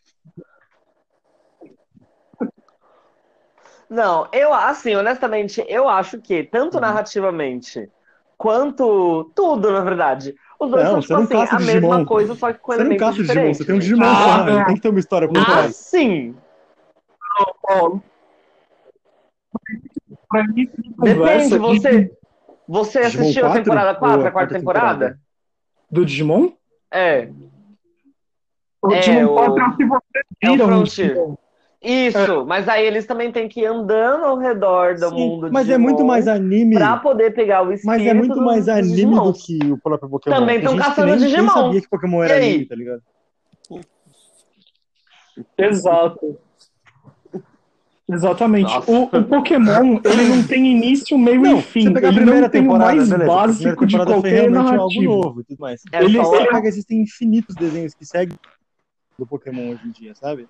[3.90, 6.80] Não, eu, assim, honestamente, eu acho que, tanto Uhum.
[6.82, 7.90] narrativamente,
[8.36, 11.88] quanto tudo, na verdade, os dois Não, são, você tipo não assim, a Digimon.
[11.88, 13.58] mesma coisa, só que com Você não elementos caça Digimon, diferentes.
[13.58, 13.78] você tem um.
[13.78, 14.54] Digimon Ah, só, não.
[14.56, 15.76] ele tem que ter uma história por Ah, trás.
[15.76, 16.36] sim!
[17.62, 18.02] Paulo.
[20.28, 22.10] Pra mim, Depende, você,
[22.66, 23.62] você Digimon assistiu a 4?
[23.62, 25.18] temporada 4, Ou a quarta temporada?
[25.90, 26.52] do Digimon?
[26.90, 27.28] É,
[28.82, 30.00] O É, Digimon o- 4 é o que você
[30.42, 30.84] é o vira um
[31.80, 35.70] Isso, mas aí eles também têm que ir andando ao redor do Sim, mundo mas
[35.70, 36.74] é muito mais anime.
[36.74, 39.78] pra poder pegar o espírito Mas é muito dos- mais dos anime do que o
[39.78, 40.36] próprio Pokémon.
[40.36, 41.48] Também Tem tão gente que caçando nem, nem Digimon.
[41.52, 43.02] sabia que Pokémon era anime, tá ligado?
[45.56, 46.38] Exato.
[48.10, 48.72] Exatamente.
[48.86, 51.82] O, o Pokémon, ele não tem início, meio Não, e fim.
[51.82, 55.12] você pegar a Ele primeira não tem o mais beleza, básico de qualquer algo narrativa.
[55.14, 55.82] novo e tudo mais.
[55.92, 58.36] É Ele- só- pega, existem infinitos desenhos que seguem
[59.18, 60.48] do Pokémon hoje em dia, sabe?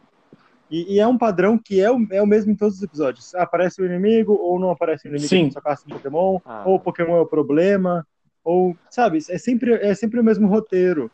[0.71, 3.35] E, e é um padrão que é o, é o mesmo em todos os episódios.
[3.35, 5.51] Aparece o inimigo ou não aparece o inimigo, Sim.
[5.51, 6.63] só caça um Pokémon, Ah.
[6.67, 8.07] ou o Pokémon é o problema,
[8.45, 9.19] ou, sabe?
[9.31, 11.11] É sempre, é sempre o mesmo roteiro.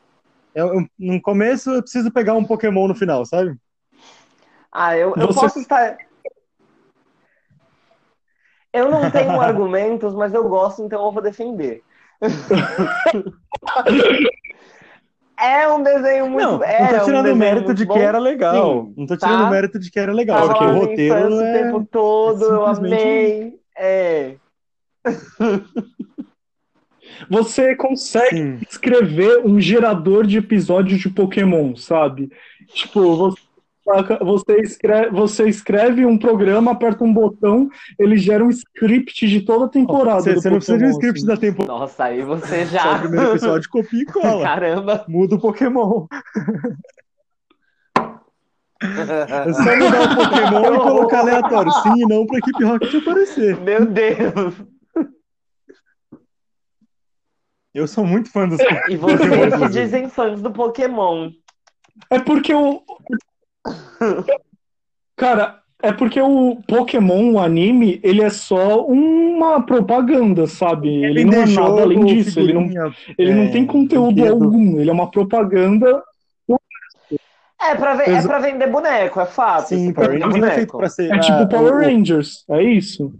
[0.54, 3.56] É, um- no começo eu preciso pegar um Pokémon no final, sabe?
[4.72, 5.96] Ah, eu, eu Você- posso estar.
[8.72, 11.82] Eu não tenho argumentos, mas eu gosto, então eu vou defender.
[15.38, 16.44] É um desenho muito.
[16.44, 17.98] Não, não tô um tirando o desenho mérito de que bom.
[17.98, 18.84] era legal.
[18.84, 19.26] Sim, não tô tá?
[19.26, 21.26] tirando o mérito de que era legal, Tava porque o roteiro é.
[21.26, 23.54] o tempo todo, é eu amei.
[23.76, 24.34] É.
[27.28, 28.58] Você consegue Sim.
[28.68, 32.30] escrever um gerador de episódios de Pokémon, sabe?
[32.72, 33.40] Tipo, você,
[34.22, 39.66] você, escreve, você escreve um programa, aperta um botão, ele gera um script de toda
[39.66, 40.22] a temporada.
[40.22, 41.26] Você, você não precisa de um script assim.
[41.26, 41.78] da temporada.
[41.80, 42.96] Nossa, aí você Só já.
[42.96, 44.42] o primeiro episódio copia e cola.
[44.42, 45.04] Caramba.
[45.08, 46.06] Muda o Pokémon.
[48.84, 51.72] É só mudar o Pokémon e colocar aleatório.
[51.72, 53.58] Sim e não pra equipe Rocket aparecer.
[53.60, 54.54] Meu Deus.
[57.72, 61.30] Eu sou muito fã dos E vocês que dizem fãs do Pokémon.
[62.10, 62.82] É porque o.
[65.16, 70.88] Cara, é porque o Pokémon, o anime, ele é só uma propaganda, sabe?
[71.04, 72.40] Ele não é nada além disso.
[72.40, 72.62] Ele não,
[73.18, 74.44] ele é, não tem conteúdo brinquedo.
[74.44, 74.78] algum.
[74.80, 76.02] Ele é uma propaganda.
[77.60, 79.68] É pra, é pra vender boneco, é fato.
[79.68, 80.54] Sim, Power vender Rangers não é boneco.
[80.56, 81.10] feito pra ser.
[81.12, 82.44] É tipo ah, Power o- o Rangers.
[82.50, 83.14] É isso.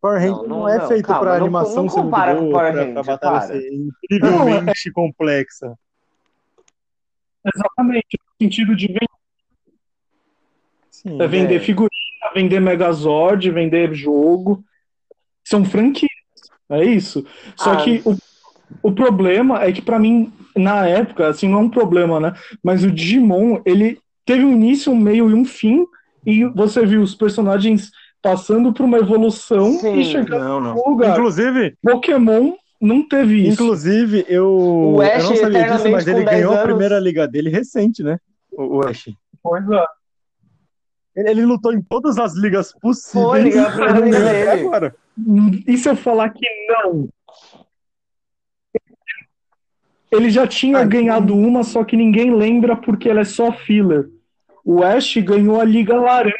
[0.00, 2.34] Power Ranger Não, não, não, é feito calma, pra não- animação não ser muito compara
[2.34, 3.46] com boa, Power pra, Ranger, pra batalha para.
[3.48, 3.68] ser
[4.10, 5.74] incrivelmente complexa.
[7.54, 8.18] Exatamente.
[8.18, 9.06] No sentido de vender,
[11.02, 11.60] Sim, é vender É.
[11.60, 11.90] figurinha,
[12.34, 14.62] vender Megazord, vender jogo.
[15.44, 16.10] São franquias.
[16.68, 17.24] É isso.
[17.56, 17.76] Só Ah.
[17.78, 18.16] que o,
[18.82, 22.32] o problema é que, pra mim, na época, assim, não é um problema, né?
[22.62, 25.84] Mas o Digimon, ele teve um início, um meio e um fim,
[26.24, 27.90] e você viu os personagens
[28.22, 29.98] passando por uma evolução Sim.
[29.98, 30.74] e chegando Não, não.
[30.74, 31.16] no lugar.
[31.18, 33.54] Inclusive, Pokémon não teve isso.
[33.54, 36.66] inclusive eu, O eu Ash não sabia disso, mas ele com 10 ganhou a anos.
[36.68, 38.18] primeira liga dele recente, né?
[38.52, 39.10] O, o Ash.
[39.42, 39.84] Pois é.
[41.14, 43.24] Ele, ele lutou em todas as ligas possíveis.
[43.26, 43.70] Foi, liga
[44.00, 44.48] dele.
[44.48, 44.94] agora.
[45.66, 47.08] E se eu falar que não?
[50.10, 54.08] Ele já tinha Ah, ganhado uma, só que ninguém lembra porque ela é só filler.
[54.64, 56.34] O Ash ganhou a Liga Laranja.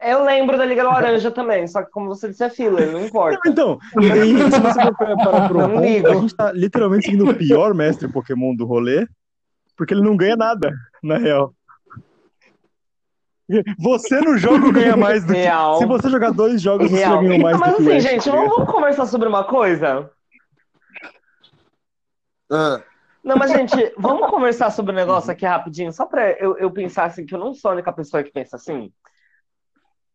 [0.00, 3.40] Eu lembro da Liga Laranja também, só que como você disse, é filler, não importa.
[3.48, 7.74] Então, e, se você for parar Não ponto, a gente tá literalmente seguindo o pior
[7.74, 9.08] mestre Pokémon do rolê,
[9.76, 10.72] porque ele não ganha nada,
[11.02, 11.52] na real.
[13.78, 15.40] Você no jogo ganha mais do que.
[15.40, 15.78] Real.
[15.78, 17.20] Se você jogar dois jogos, você Real.
[17.20, 20.10] ganhou mais Mas do que o assim, gente, vamos, conversar sobre uma coisa?
[22.50, 22.82] Ah,
[23.24, 27.04] Não, mas, gente, vamos conversar sobre um negócio aqui rapidinho, só pra eu, eu pensar
[27.04, 28.92] assim, que eu não sou a única pessoa que pensa assim.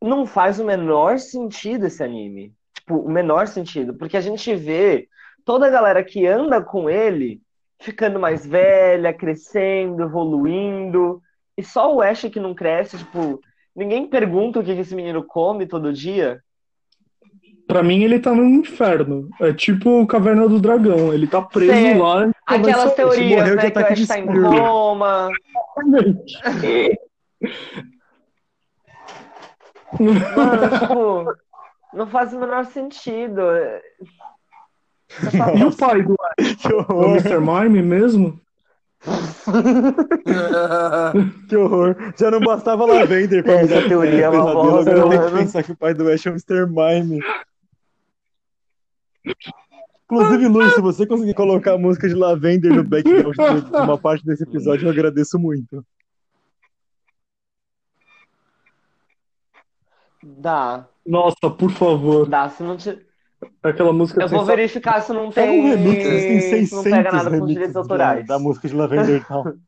[0.02, 2.54] Não faz o menor sentido esse anime.
[2.76, 3.94] Tipo, o menor sentido.
[3.94, 5.08] Porque a gente vê
[5.46, 7.42] toda a galera que anda com ele
[7.80, 11.22] ficando mais velha, crescendo, evoluindo.
[11.58, 13.40] E só o Ash que não cresce, tipo,
[13.76, 16.42] ninguém pergunta o que esse menino come todo dia.
[17.68, 19.30] Pra mim, ele tá no inferno.
[19.40, 21.14] É tipo o Caverna do Dragão.
[21.14, 21.98] Ele tá preso Sim.
[21.98, 22.30] lá.
[22.46, 25.30] Aquelas teorias, morreu de né, que o ataque Ash tá em coma.
[30.36, 31.36] Mano, tipo.
[31.94, 33.42] Não faz o menor sentido.
[35.60, 36.16] E o pai do
[36.90, 37.40] horror, Mr.
[37.40, 38.40] Mime mesmo?
[41.50, 41.96] que horror.
[42.18, 45.26] Já não bastava Lavender pra Essa dar teoria é uma pesadelo, bosta, agora eu tenho
[45.26, 46.66] que pensar que o pai do Ash é o Mr.
[46.68, 47.20] Mime.
[50.06, 54.26] Inclusive, Lu, se você conseguir colocar a música de Lavender no background de uma parte
[54.26, 55.86] desse episódio, eu agradeço muito.
[60.22, 62.28] Dá, Nossa, por favor.
[62.28, 62.50] dá.
[62.50, 62.98] Se não te...
[63.64, 65.62] Aquela música Eu vou verificar se não Pega tem.
[65.62, 68.28] um remix, tem se 600 não pega nada com direitos da, autorais.
[68.28, 69.44] da música de Lavender Town.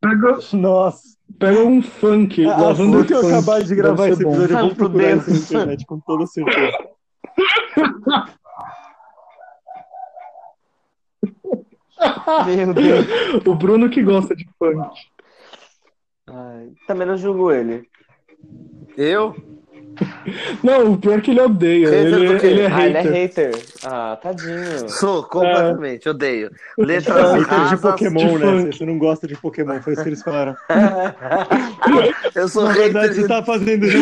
[0.00, 1.16] Pega, Nossa.
[1.38, 2.44] pega um funk.
[2.44, 4.30] Assim Lavender que eu acabar de gravar esse bom.
[4.32, 6.76] episódio, eu vou procurar isso na internet, com toda certeza.
[12.46, 13.06] Meu Deus.
[13.46, 14.88] O Bruno que gosta de funk.
[16.26, 17.88] Ai, também não julgo ele.
[18.96, 19.34] Eu?
[20.62, 21.88] Não, o pior é que ele odeia.
[21.90, 22.46] Hater Ele, quê?
[22.46, 23.12] ele é Ah, ele é hater.
[23.52, 23.64] hater.
[23.82, 24.88] Ah, tadinho.
[24.90, 26.50] Sou, completamente, odeio.
[26.78, 27.76] É Letras hater de.
[27.82, 28.46] Pokémon, de né?
[28.62, 28.76] funk.
[28.78, 30.56] Você não gosta de Pokémon, foi isso que eles falaram.
[32.34, 33.20] Eu sou Na hater verdade, de...
[33.22, 33.98] você tá fazendo isso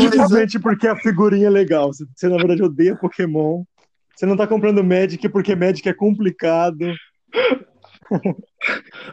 [0.00, 1.92] simplesmente porque a figurinha é legal.
[1.92, 3.64] Você, você, na verdade, odeia Pokémon.
[4.14, 6.92] Você não tá comprando Magic porque Magic é complicado.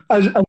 [0.10, 0.44] A- a-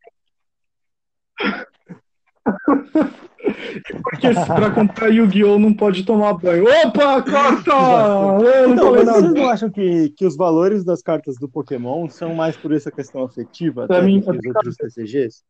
[4.03, 5.57] Porque pra comprar Yu-Gi-Oh!
[5.57, 6.63] não pode tomar banho.
[6.85, 7.71] Opa, corta!
[7.71, 12.35] Eu não Então, vocês não acham que, que os valores das cartas do Pokémon são
[12.35, 15.43] mais por essa questão afetiva Pra mim, que os outros TCGs?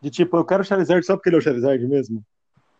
[0.00, 2.22] De tipo, eu quero o Charizard só porque ele é o Charizard mesmo?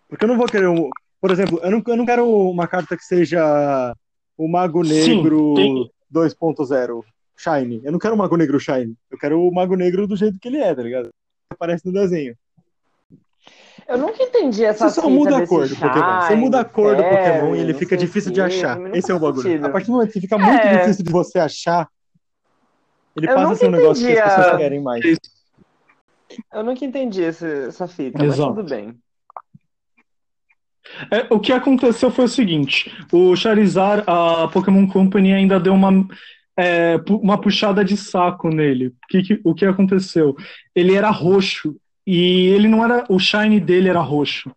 [0.09, 0.91] Porque eu não vou querer um.
[1.21, 3.95] Por exemplo, eu não, eu não quero uma carta que seja
[4.37, 7.03] o Mago Negro tem- 2.0
[7.37, 7.81] Shine.
[7.83, 8.95] Eu não quero o Mago Negro Shine.
[9.11, 11.09] Eu quero o Mago Negro do jeito que ele é, tá ligado?
[11.51, 12.37] Aparece no desenho.
[13.89, 16.21] Eu nunca entendi essa Você só fita muda a cor do Pokémon.
[16.23, 18.81] Você muda a cor do Fairy, Pokémon e ele fica difícil de achar.
[18.95, 19.43] Esse é o bagulho.
[19.43, 19.67] sentido.
[19.67, 20.79] A partir do momento que fica muito É.
[20.79, 21.89] difícil de você achar,
[23.17, 25.05] ele Eu passa a ser um negócio que as pessoas a- querem mais.
[26.53, 28.55] Eu nunca entendi esse- essa fita, mas Exato.
[28.55, 28.99] tudo bem.
[31.11, 35.91] É, o que aconteceu foi o seguinte: o Charizard, a Pokémon Company ainda deu uma,
[36.59, 38.89] é, uma puxada de saco nele.
[38.89, 40.35] O que, que- o que aconteceu?
[40.75, 43.05] Ele era roxo e ele não era.
[43.09, 44.51] O shine dele era roxo.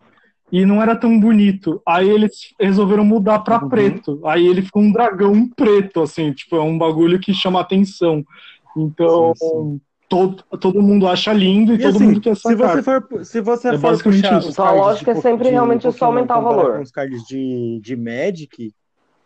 [0.51, 1.81] E não era tão bonito.
[1.85, 3.69] Aí eles resolveram mudar pra Uhum.
[3.69, 4.21] preto.
[4.25, 8.23] Aí ele ficou um dragão preto, assim, tipo, é um bagulho que chama atenção.
[8.77, 12.77] Então, Sim, Todo, todo mundo acha lindo e, E todo assim, mundo quer se sacar.
[12.77, 14.61] você for, se você É for puxar isso.
[14.61, 16.75] a lógica é sempre de realmente só Pokémon aumentar o valor.
[16.77, 18.73] Com os cards de, de Magic,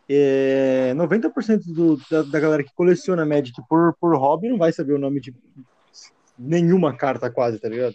[0.09, 4.93] é, 90% do, da, da galera que coleciona Magic por, por hobby não vai saber
[4.93, 5.31] o nome de
[6.35, 7.93] nenhuma carta quase, tá ligado?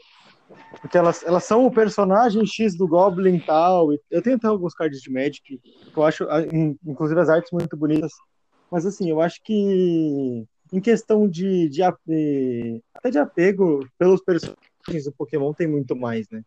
[0.81, 3.93] Porque elas, elas são o personagem X do Goblin e tal.
[3.93, 5.61] e Eu tenho até alguns cards de Magic que
[5.99, 8.13] eu acho, ah, in- inclusive as artes muito bonitas.
[8.71, 15.13] Mas assim, eu acho que em questão de, de, até de apego pelos personagens do
[15.13, 16.43] Pokémon tem muito mais, né?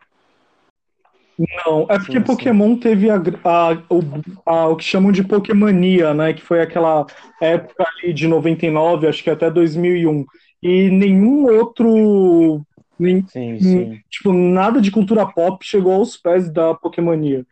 [1.65, 2.25] Não, é porque Sim, sim.
[2.25, 4.01] Pokémon teve a, a- o,
[4.45, 6.33] a- o que chamam de Pokémania, né?
[6.33, 7.05] Que foi aquela
[7.41, 10.25] época ali de 99, acho que até 2001.
[10.61, 12.61] E nenhum outro,
[12.99, 17.45] nem- Sim, tipo, nada de cultura pop chegou aos pés da Pokémania.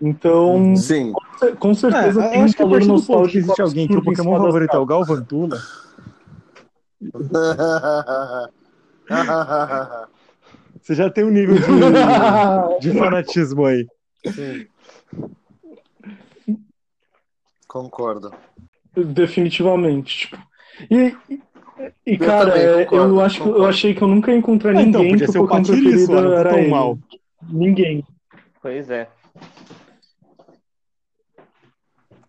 [0.00, 1.12] Então, Sim.
[1.58, 3.94] com certeza É, tem um acho que a valor ponto que nostálgico existe alguém que
[3.96, 4.86] o em Pokémon favorito é o.
[4.86, 5.58] Galvantula,
[10.80, 11.62] você já tem um nível de,
[12.92, 13.86] de fanatismo aí.
[14.26, 14.66] Sim.
[17.66, 18.32] Concordo.
[18.96, 20.18] Definitivamente.
[20.28, 20.38] Tipo.
[20.90, 21.16] E,
[22.06, 24.38] e- Eu cara, também é, concordo, eu acho que eu achei que eu nunca ia
[24.38, 26.50] encontrar Ah, então, ninguém podia que ser o o Pokémon Patiriço, preferido não tá era
[26.50, 26.70] tão ele.
[26.70, 26.98] mal.
[27.48, 28.04] Ninguém.
[28.62, 29.08] Pois é.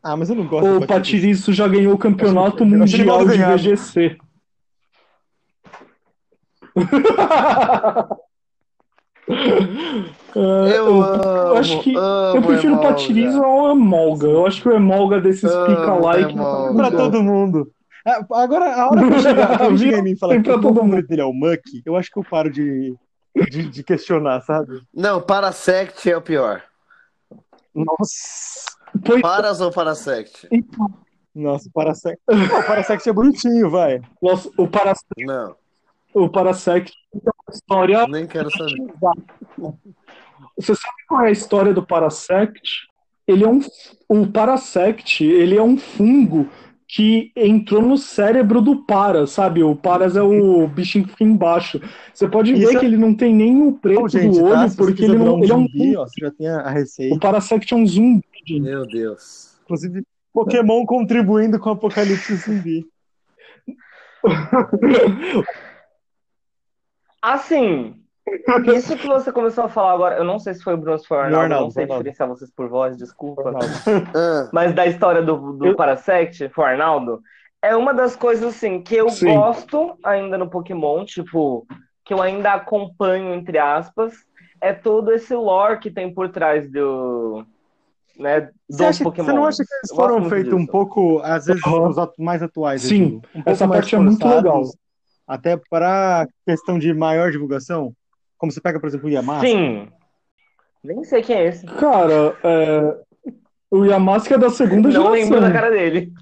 [0.03, 1.51] Ah, mas eu não gosto O Patiriço.
[1.51, 3.37] Já ganhou o campeonato Eu mundial de.
[3.37, 4.17] VGC.
[10.35, 12.89] É, Eu amo, acho que amo eu prefiro o Emolga.
[12.93, 14.27] Patiriço ao Emolga.
[14.27, 16.33] Eu acho que o Emolga desses pica-like.
[16.75, 17.71] Pra todo mundo.
[18.09, 20.73] Ah, Agora, a hora que chegar, quando chegar em mim e falar que pra o
[20.85, 21.01] mundo.
[21.07, 22.95] dele é o Muck, eu acho que eu paro de,
[23.49, 24.81] de, de questionar, sabe?
[24.93, 26.63] Não, Parasect é o pior.
[27.73, 28.77] Nossa.
[29.05, 30.47] Pois Paras ou Parasect?
[31.35, 32.19] Nossa, o Parasect.
[32.27, 34.01] Não, o Parasect é bonitinho, vai.
[34.21, 35.55] nossa, o, para, Não,
[36.13, 38.07] o Parasect tem uma história.
[38.07, 38.93] nem quero saber.
[40.57, 42.87] Você sabe qual é a história do Parasect?
[43.27, 43.61] Ele é um.
[44.09, 46.49] O Parasect, ele é um fungo
[46.91, 49.61] que entrou no cérebro do Paras, sabe?
[49.61, 51.79] O Paras é o bichinho que fica embaixo.
[52.11, 54.43] Você pode Isso ver é- que ele não tem nem o preto Então, gente, do
[54.43, 54.49] tá?
[54.61, 55.37] olho, você porque ele não.
[55.43, 57.15] ele é um zumbi, ó, você já tem a a receita.
[57.15, 58.23] O Parasect é um zumbi.
[58.43, 58.61] gente.
[58.61, 59.59] Meu Deus.
[59.63, 60.01] Inclusive,
[60.33, 62.87] Pokémon contribuindo com o apocalipse zumbi.
[67.21, 67.98] Assim,
[68.75, 70.99] isso que você começou a falar agora, eu não sei se foi o Bruno ou
[70.99, 72.03] se foi o Arnaldo, Arnaldo, não sei Arnaldo.
[72.03, 73.53] diferenciar vocês por voz, desculpa.
[74.15, 77.21] Ah, Mas da história do, do Eu- Parasect, foi o Arnaldo,
[77.61, 79.33] é uma das coisas assim que eu Sim.
[79.33, 81.67] gosto ainda no Pokémon, tipo,
[82.05, 84.13] que eu ainda acompanho, entre aspas,
[84.61, 87.45] é todo esse lore que tem por trás do.
[88.17, 89.25] Né, Você, acha, Pokémon.
[89.25, 92.81] você não acha que eles foram feitos um pouco, às vezes, os mais atuais?
[92.81, 94.63] Sim, digo, um essa parte é muito legal.
[95.25, 97.93] Até para questão de maior divulgação?
[98.39, 99.41] Como você pega, por exemplo, o Yamaha.
[99.41, 99.89] Sim.
[100.81, 101.65] Nem sei quem é esse.
[101.65, 103.31] Cara, é,
[103.69, 105.41] o Yamaska é da segunda Não lembro geração.
[105.41, 106.13] da cara dele.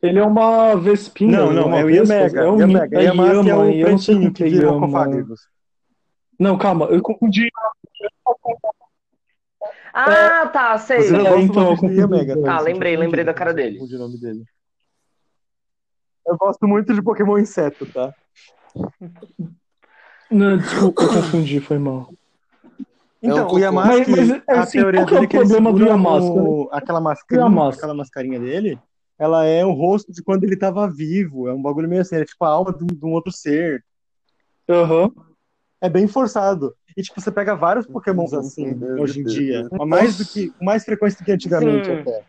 [0.00, 1.38] Ele é uma Vespinha.
[1.38, 2.40] Não, ele não, é o Yamega.
[2.40, 2.98] É o Yamega.
[2.98, 3.00] é
[3.42, 4.86] que é o não sei pretinho que é Yama.
[4.86, 5.40] cofagos.
[6.38, 7.48] Não, calma, eu confundi.
[9.92, 10.98] Ah, tá, sei.
[10.98, 12.32] É, gosto então, confundi Yamega.
[12.32, 13.74] Ah, também, lembrei, lembrei da cara dele.
[13.74, 14.44] confundi o nome dele.
[16.26, 18.14] Eu gosto muito de Pokémon inseto, tá?
[20.32, 22.12] Não, desculpa, eu confundi, foi mal.
[23.22, 23.56] Então, cocô.
[23.56, 25.84] o Yamaha, Mas- mas, a assim, teoria é dele o é que ele problema do
[25.84, 27.80] Yamaska, o- aquela mascarinha, Yamaska?
[27.80, 28.78] aquela mascarinha dele,
[29.18, 31.46] ela é o rosto de quando ele tava vivo.
[31.46, 33.84] É um bagulho meio assim, é tipo a alma de um, de um outro ser.
[34.68, 35.12] Aham.
[35.80, 36.74] É bem forçado.
[36.96, 39.68] E tipo, você pega vários Pokémons assim hoje em dia.
[39.86, 41.92] Mais do que, com mais frequência do que antigamente Sim.
[41.92, 42.24] até.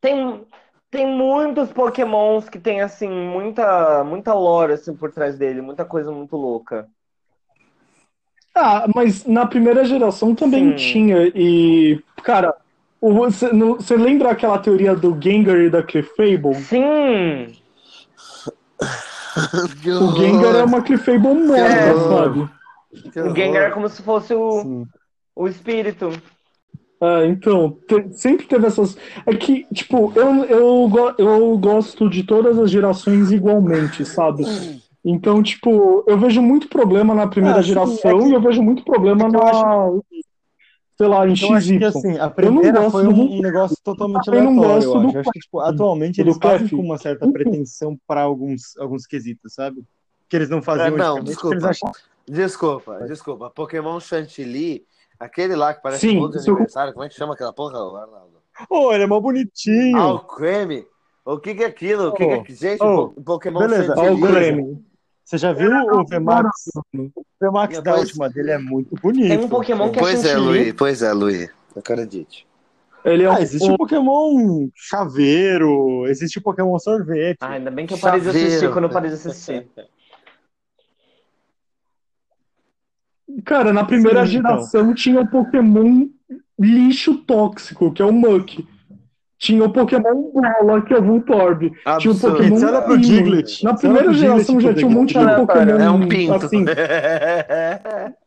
[0.00, 0.44] Tem,
[0.92, 5.62] tem muitos Pokémons que tem, assim, muita, muita lore, assim, por trás dele.
[5.62, 6.86] Muita coisa muito louca.
[8.54, 10.76] Ah, mas na primeira geração também Sim.
[10.76, 11.32] tinha.
[11.34, 12.54] E, cara,
[13.00, 16.54] você você lembra aquela teoria do Gengar e da Clefable?
[16.56, 17.56] Sim!
[19.98, 22.08] O Gengar é uma Clefable morta, É.
[22.08, 22.50] sabe?
[23.16, 24.86] O Gengar é como se fosse o, Sim.
[25.34, 26.10] o espírito.
[27.02, 28.96] É, então, te- sempre teve essas.
[29.26, 34.44] É que, tipo, eu, eu, eu gosto de todas as gerações igualmente, sabe?
[35.04, 38.40] Então, tipo, eu vejo muito problema na primeira Ah, sim, geração é que- e eu
[38.40, 40.00] vejo muito problema é eu na.
[40.96, 41.86] Sei lá, em Eu acho que XY.
[41.86, 45.06] assim, a primeira foi um, do- um negócio totalmente Eu não aleatório, gosto eu do
[45.08, 45.16] acho.
[45.16, 49.06] Eu acho que, tipo, atualmente do eles fazem com uma certa pretensão para alguns, alguns
[49.06, 49.82] quesitos, sabe?
[50.28, 51.56] Que eles não faziam É, não, desculpa.
[51.66, 51.92] achavam
[52.28, 53.50] Desculpa, desculpa.
[53.50, 54.84] Pokémon Chantilly,
[55.24, 57.52] aquele lá que parece Sim, um bolo de isso aniversário, como é que chama aquela
[57.52, 58.32] porra, Arnaldo?
[58.68, 59.96] Ô, ele é mó bonitinho.
[59.98, 60.84] Ah, o creme.
[61.24, 62.08] O que que é aquilo?
[62.08, 62.54] O que que é...
[62.54, 63.94] Gente, Oh, po- Pokémon beleza.
[63.96, 64.20] Olha o.
[64.20, 64.82] Grêmio.
[65.24, 66.48] Você já viu o VMAX?
[66.94, 69.28] O VMAX da Pois- última dele é muito bonito.
[69.28, 70.36] Tem um Pokémon que é Pois é.
[70.36, 70.72] Luiz.
[70.74, 71.50] Pois é, Luiz.
[71.76, 72.46] Acredite.
[73.04, 77.38] Ele é um, Ah, existe o Pokémon chaveiro, existe o Pokémon sorvete.
[77.40, 79.66] Ah, ainda bem que eu parei de assistir quando eu parei de assistir.
[83.44, 84.50] Cara, na primeira Sim, então.
[84.50, 86.06] geração tinha o Pokémon
[86.58, 88.64] lixo tóxico, que é o Muck.
[89.38, 91.70] Tinha o Pokémon Bola, que é o Voltorb.
[91.70, 92.36] Tinha o Absurdo.
[92.36, 92.96] Pokémon Você olha pro.
[92.98, 93.64] Diglett.
[93.64, 95.34] Na primeira geração já tinha um monte de.
[95.34, 96.46] Pokémon É um pinto.
[96.46, 96.64] assim.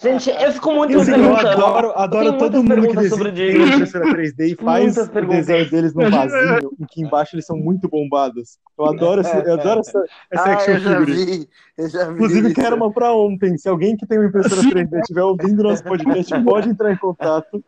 [0.00, 1.48] Gente, eu fico muito Eu, perguntando.
[1.48, 5.06] adoro, eu adoro todo muitas mundo que perguntas sobre desenha impressora 3D e faz Muitas
[5.06, 5.46] o perguntas.
[5.46, 8.58] desenho deles no vazio, em que embaixo eles são muito bombados.
[8.76, 11.12] Eu adoro, esse, eu adoro essa, essa Ah, action eu já figure.
[11.24, 11.48] vi.
[11.78, 12.54] Eu já vi Inclusive, isso.
[12.60, 13.56] quero uma pra ontem.
[13.56, 14.70] Se alguém que tem uma impressora Sim.
[14.70, 17.62] 3D estiver ouvindo nosso podcast, pode entrar em contato.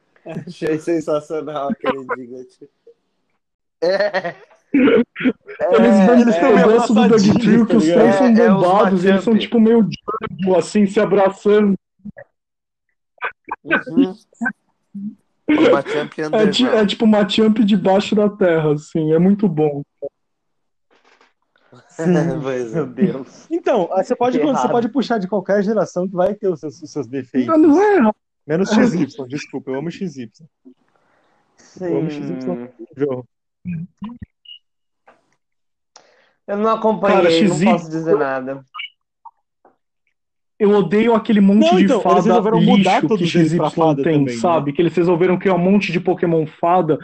[0.46, 2.68] Achei sensacional aquele Diglett.
[3.80, 4.34] É.
[4.76, 8.26] Eles vão eles tão eu meio gosto do Doug Trio, que tá os três são
[8.26, 11.74] É, é os bombados, eles são tipo meio Django, assim, se abraçando.
[13.64, 14.14] Uhum.
[15.48, 19.82] É, é tipo uma champ debaixo da terra, assim, é muito bom.
[21.98, 22.06] É.
[22.06, 23.46] Meu Deus.
[23.50, 26.82] Então, aí você pode, você pode puxar de qualquer geração que vai ter os seus,
[26.82, 27.48] os seus defeitos.
[27.48, 28.12] Não, não é
[28.46, 30.30] Menos XY, desculpa, eu amo XY.
[31.80, 32.38] Eu amo Sim.
[32.40, 32.70] XY.
[32.96, 33.24] João.
[36.46, 37.64] Eu não acompanhei, Cara, não XY.
[37.64, 38.64] posso dizer nada.
[40.58, 44.02] Eu odeio aquele monte Não, de então, eles fada resolveram mudar lixo que XY fada
[44.02, 44.40] tem, também, né?
[44.40, 44.72] sabe?
[44.72, 46.98] Que eles resolveram criar um monte de Pokémon fada.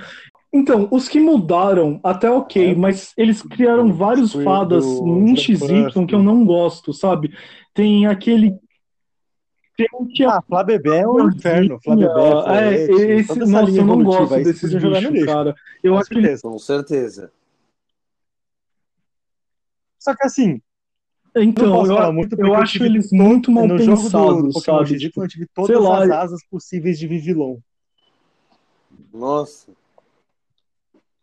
[0.50, 2.74] Então, os que mudaram, até ok, É.
[2.74, 7.34] mas eles criaram vários Squirtle, fadas em XY que eu não gosto, sabe?
[7.74, 8.54] Tem aquele.
[9.76, 11.78] Tem um que é Ah, Flabebé é um inferno.
[11.82, 15.54] Flabebé, é, Florete, esse, nossa, eu não gosto no bichos, lixo, cara.
[15.82, 16.42] Eu com acho que certeza.
[16.42, 17.32] Com certeza.
[20.02, 20.60] Só que assim,
[21.36, 24.08] Então, eu, muito eu eu acho tive eles to- muito mal no jogo do, do
[24.08, 24.98] pensados, Pokémon sabe?
[24.98, 27.58] Tipo, eu tive sei todas lá, as asas possíveis de Vivillon.
[29.14, 29.70] Nossa.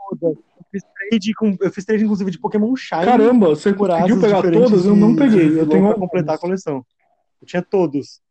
[0.09, 0.37] todas.
[0.37, 3.03] Eu fiz trade, com, eu fiz trade inclusive de Pokémon Shiny.
[3.05, 4.85] Caramba, você conseguiu pegar todas?
[4.85, 5.59] Eu não peguei.
[5.59, 6.85] Eu tenho pra completar a coleção.
[7.41, 8.21] Eu tinha todos.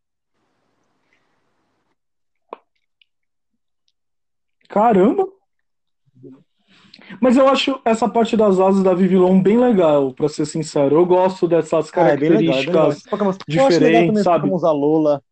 [4.68, 5.28] Caramba!
[7.20, 10.96] Mas eu acho essa parte das asas da Vivillon bem legal, pra ser sincero.
[10.96, 13.02] Eu gosto dessas Ah, é bem legal, é características.
[13.02, 14.38] Também diferentes, os sabe?
[14.42, 15.22] Pokémons Alola.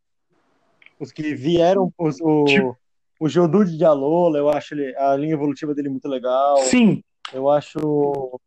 [0.99, 2.77] Os que vieram, os, o, Tipo-
[3.21, 6.57] o Geodude de Alola, eu acho ele, a linha evolutiva dele muito legal.
[6.59, 7.03] Sim,
[7.33, 8.41] Eu acho.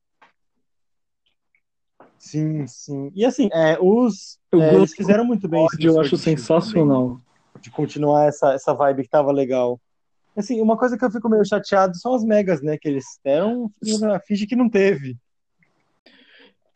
[2.17, 3.11] Sim, sim.
[3.15, 4.37] E assim, é, os.
[4.51, 5.87] Eu é, eles fizeram muito bem isso.
[5.87, 7.07] eu acho sensacional.
[7.11, 9.79] também, De continuar essa, essa vibe que tava legal.
[10.37, 12.77] Assim, uma coisa que eu fico meio chateado são as megas, né?
[12.77, 15.17] Que eles deram na finge que não teve.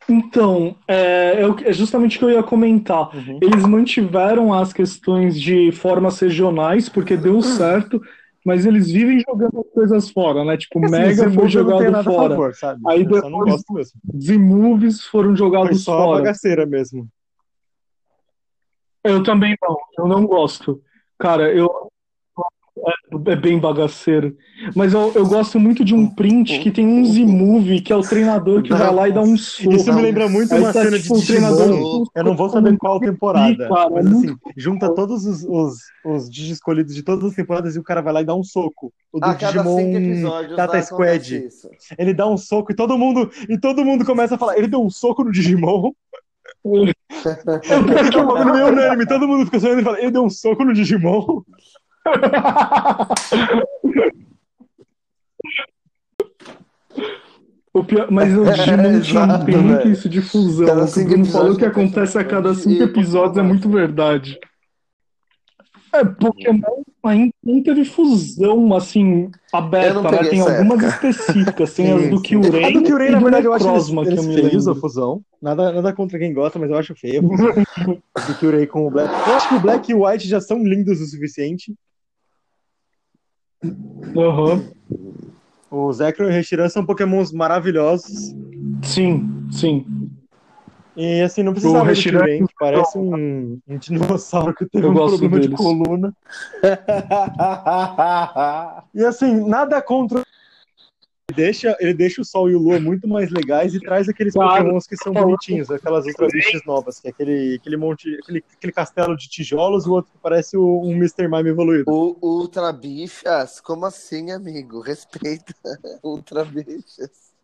[0.08, 3.14] Então, é, eu- é justamente o que eu ia comentar.
[3.16, 3.38] Uhum.
[3.40, 8.02] Eles mantiveram as questões de formas regionais, porque deu certo,
[8.44, 10.58] mas eles vivem jogando as coisas fora, né?
[10.58, 12.28] Tipo, Assim, Mega foi jogado fora.
[12.34, 12.82] favor, sabe?
[12.86, 14.00] Aí eu só não depois- gosto mesmo.
[14.20, 16.18] Z-Movies foram Foi jogados só a fora.
[16.18, 17.08] bagaceira mesmo.
[19.02, 20.82] Eu também não, eu não gosto.
[21.18, 21.90] Cara, eu.
[23.26, 24.36] É, é bem bagaceiro.
[24.74, 28.02] Mas eu, eu gosto muito de um print que tem um Z-Move, que é o
[28.02, 29.74] treinador que vai lá e dá um soco.
[29.74, 32.48] Isso me lembra muito Aí uma tá, cena tipo, de o treinador Eu não vou
[32.48, 33.68] saber qual temporada.
[33.68, 35.74] cara, mas é assim, junta todos os, os,
[36.04, 38.44] os Digi escolhidos de todas as temporadas e o cara vai lá e dá um
[38.44, 38.92] soco.
[39.12, 41.48] O do A cada cinco Digimon episódios Tata Squad.
[41.98, 44.56] Ele dá um soco e todo mundo e todo mundo começa a falar.
[44.58, 45.92] Ele deu um soco no Digimon.
[46.64, 49.06] É que é um bagulho meio unânime.
[49.06, 50.00] Todo mundo fica sonhando e fala.
[50.00, 51.42] Ele deu um soco no Digimon.
[57.72, 59.92] O pior- mas Digimon tinha Exato, tem muito velho.
[59.92, 60.66] isso de fusão.
[60.66, 64.38] Cada O que o Bruno falou que acontece a cada cinco episódios é muito verdade.
[65.92, 66.60] É, Pokémon
[67.04, 70.18] ainda não teve fusão, assim, Eu aberta, né?
[70.24, 71.08] Tem algumas época.
[71.08, 71.74] específicas.
[71.74, 72.22] Tem as do sim.
[72.22, 74.68] Kyurem A do Kyurem, e na verdade, eu acho eles, que eles eu me feios
[74.68, 75.20] a fusão.
[75.42, 77.54] Nada, nada contra quem gosta, mas eu acho feio a fusão
[78.28, 79.12] do Kyurem com o Black.
[79.12, 81.74] Eu acho que o Black e o White já são lindos o suficiente.
[84.16, 84.62] Aham.
[85.70, 88.34] O Zekrom e o Reshiram são pokémons maravilhosos.
[88.82, 89.84] Sim, sim.
[90.96, 94.92] E assim, não precisava do Reshiram- Kyurem, que parece um, um dinossauro que teve Eu
[94.92, 95.56] um problema de deles.
[95.56, 96.14] coluna.
[98.94, 100.22] E assim, nada contra.
[101.34, 104.32] Ele deixa, ele deixa o Sol e o Lua muito mais legais e traz aqueles
[104.34, 104.62] Claro.
[104.64, 108.72] pokémons que são bonitinhos, aquelas Ultra Beasts novas, que é aquele, aquele monte, aquele, aquele
[108.72, 111.26] castelo de tijolos e o outro que parece o- um Mr.
[111.28, 111.90] Mime evoluído.
[111.90, 113.60] O Ultra Bichas?
[113.60, 114.80] Como assim, amigo?
[114.80, 115.54] Respeita.
[116.04, 117.34] Ultra Bichas.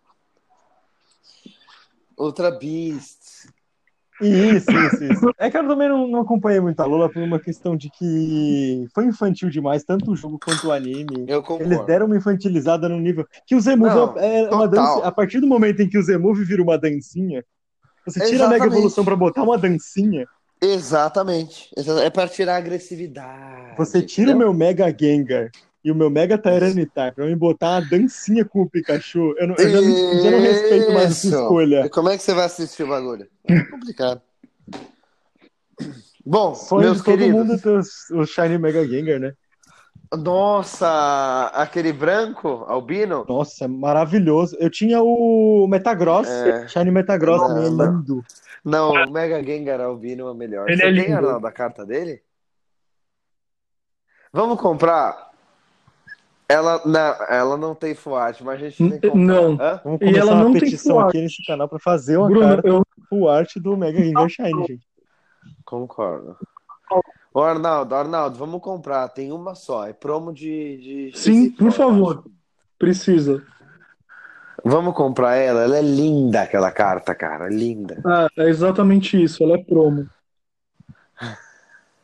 [2.17, 3.20] Ultra Beast.
[4.21, 5.31] Isso, isso, isso.
[5.39, 8.87] É que eu também não, não acompanhei muito a Lula por uma questão de que
[8.95, 11.25] foi infantil demais, tanto o jogo quanto o anime.
[11.27, 11.73] Eu concordo.
[11.73, 13.27] Eles deram uma infantilizada no nível.
[13.47, 15.05] Que o Zemove é uma dança.
[15.07, 17.45] A partir do momento em que o Zemove vira uma dancinha,
[18.07, 18.75] você tira a Mega Exatamente.
[18.77, 20.27] Evolução pra botar uma dancinha,
[20.63, 21.71] Exatamente.
[21.77, 23.77] Exa- É pra tirar a agressividade.
[23.79, 25.51] você tira o meu Mega Gengar
[25.83, 29.55] e o meu Mega Tyranitar pra me botar uma dancinha com o Pikachu, eu, não,
[29.57, 31.41] eu já, não, já não respeito mais a sua Isso.
[31.43, 31.87] escolha.
[31.87, 33.27] E como é que você vai assistir o bagulho?
[33.49, 34.21] É complicado.
[36.25, 37.63] Bom, Sonho meus de todo queridos.
[37.63, 39.33] mundo os- o Shiny Mega Gengar, né?
[40.13, 43.25] Nossa, aquele branco, albino?
[43.29, 44.57] Nossa, é maravilhoso.
[44.59, 46.67] Eu tinha o Metagross, É.
[46.69, 47.93] Shiny Metagross Não, também é não.
[47.97, 48.25] lindo.
[48.65, 50.69] Não, o Mega Gengar albino é o melhor.
[50.69, 51.15] Ele Você é tem lindo.
[51.17, 52.23] Arnaldo, a carta dele?
[54.33, 55.30] Vamos comprar?
[56.51, 59.25] Ela, não, ela não tem full art, mas a gente tem que comprar.
[59.25, 59.53] Não.
[59.53, 59.81] Hã?
[59.85, 62.49] Vamos E começar ela uma não tem petição aqui nesse canal pra fazer uma Bruno,
[62.49, 64.87] carta eu, full art do Mega Gengar Shiny, gente.
[65.65, 66.37] Concordo.
[67.33, 69.09] Ô, Arnaldo, Arnaldo, vamos comprar.
[69.11, 69.87] Tem uma só.
[69.87, 71.11] É promo de.
[71.13, 72.25] de sim, por favor.
[72.77, 73.41] Precisa.
[74.65, 75.63] Vamos comprar ela.
[75.63, 77.49] Ela é linda, aquela carta, cara.
[77.49, 78.03] Linda.
[78.37, 80.09] É, é exatamente isso, ela é promo.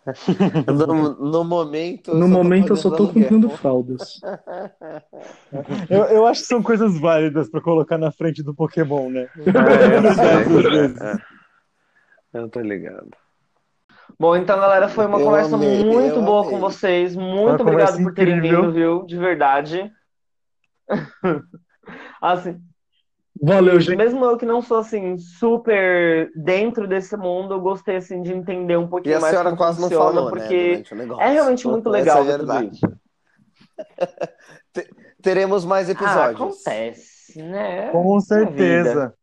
[0.66, 2.14] No, no momento.
[2.14, 3.56] No momento eu só tô cumprindo aluguel.
[3.56, 4.20] fraldas.
[5.90, 9.28] Eu, eu acho que são coisas válidas pra colocar na frente do Pokémon, né?
[9.38, 9.50] É.
[11.06, 11.16] É,
[12.36, 12.38] é.
[12.40, 13.10] Eu tô ligado.
[14.18, 16.50] Bom, então, galera, foi uma Eu conversa amei, muito boa amei.
[16.52, 17.14] com vocês.
[17.16, 18.62] Muito obrigado por terem incrível.
[18.62, 19.06] vindo, viu?
[19.06, 19.92] De verdade.
[22.20, 22.60] Assim,
[23.42, 23.96] Valeu, gente.
[23.96, 28.76] mesmo eu que não sou assim super dentro desse mundo, eu gostei assim de entender
[28.76, 30.30] um E pouquinho a mais senhora como quase não falou, né?
[30.30, 31.22] porque negócio.
[31.22, 32.70] é realmente muito Essa legal é a ver tudo verdade.
[32.72, 32.86] isso.
[35.22, 36.40] Teremos mais Ah, episódios.
[36.40, 37.90] acontece, né?
[37.92, 39.14] Com É certeza.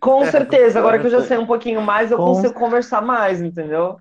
[0.00, 3.02] Com É, certeza, agora que eu já sei um pouquinho mais, eu Com- consigo conversar
[3.02, 3.98] mais, entendeu?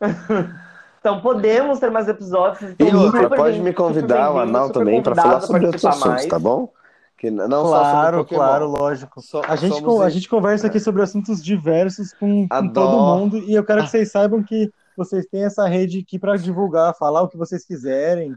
[1.00, 2.72] Então podemos ter mais episódios.
[2.72, 6.06] Então, E outra, pode bem- me convidar, o Anal também, super falar sobre outros assuntos,
[6.06, 6.26] mais.
[6.26, 6.70] tá bom?
[7.20, 9.20] Que não só sobre Claro, claro, lógico.
[9.20, 13.36] So- A gente, somos a gente conversa aqui sobre assuntos diversos com, com todo mundo
[13.36, 17.20] e eu quero que vocês saibam que vocês têm essa rede aqui para divulgar, falar
[17.20, 18.34] o que vocês quiserem.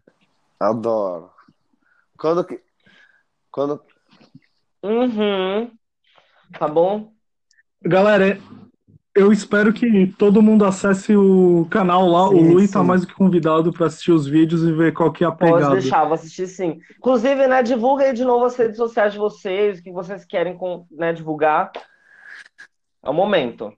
[0.60, 1.30] Adoro.
[2.18, 2.62] Quando que.
[3.50, 3.82] Quando.
[4.84, 5.72] Uhum.
[6.60, 7.14] Tá bom?
[7.82, 8.38] Galera,
[9.16, 12.30] eu espero que todo mundo acesse o canal lá.
[12.30, 12.74] Sim, o Lui sim.
[12.74, 15.32] tá mais do que convidado para assistir os vídeos e ver qual que é a
[15.32, 15.74] Pode pegada.
[15.76, 16.80] deixar, vou assistir sim.
[16.98, 20.58] Inclusive, né, divulga aí de novo as redes sociais de vocês, o que vocês querem
[20.58, 21.72] com, né, divulgar.
[23.04, 23.72] É o momento.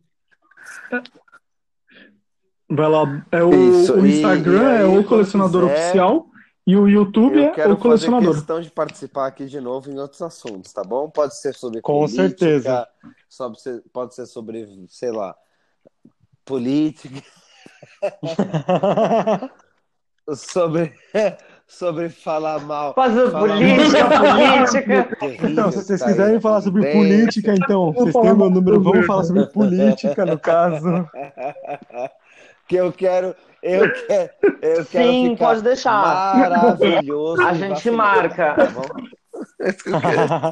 [2.69, 6.27] Vai lá, é o, Isso, o e- Instagram e aí, é o colecionador quiser, oficial
[6.65, 8.27] e o YouTube Eu é quero o colecionador.
[8.29, 11.09] fazer questão de participar aqui de novo em outros assuntos, tá bom?
[11.09, 12.87] Pode ser sobre Com política, certeza.
[13.29, 13.59] sobre
[13.93, 15.35] pode ser sobre, sei lá,
[16.43, 17.21] política,
[20.35, 20.91] sobre,
[21.67, 22.95] sobre falar mal.
[22.95, 25.47] Fazer política, mal política.
[25.47, 27.03] Então, se vocês tá aí quiserem falar sobre acontecendo.
[27.03, 30.87] política, então, vocês têm o meu número, vamos falar sobre política, no caso.
[32.67, 34.29] que eu quero, eu quero,
[34.61, 36.37] eu quero Sim, ficar pode deixar.
[36.37, 37.41] maravilhoso.
[37.41, 38.53] A gente marca.
[38.55, 38.83] tá bom?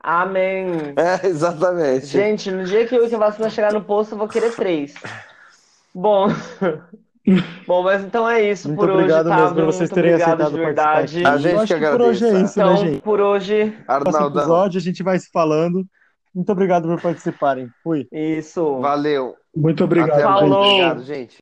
[0.00, 0.94] Amém.
[0.96, 2.06] É, exatamente.
[2.06, 4.94] Gente, no dia que eu e a vacina chegar no posto, eu vou querer três.
[5.94, 6.28] Bom.
[7.66, 9.36] Bom, mas então é isso Muito por hoje, obrigado tá?
[9.36, 11.22] mesmo por vocês Muito terem obrigado aceitado de verdade.
[11.22, 12.44] participar A gente que que por hoje é agradece.
[12.44, 13.02] isso, né, Então, gente?
[13.02, 15.84] por hoje, Próximo Arnaldão, episódio a gente vai se falando.
[16.36, 17.70] Muito obrigado por participarem.
[17.82, 18.06] Fui.
[18.12, 18.78] isso.
[18.78, 19.34] valeu.
[19.56, 20.20] Muito obrigado.
[20.20, 20.64] Falou.
[20.64, 21.38] Obrigado, gente.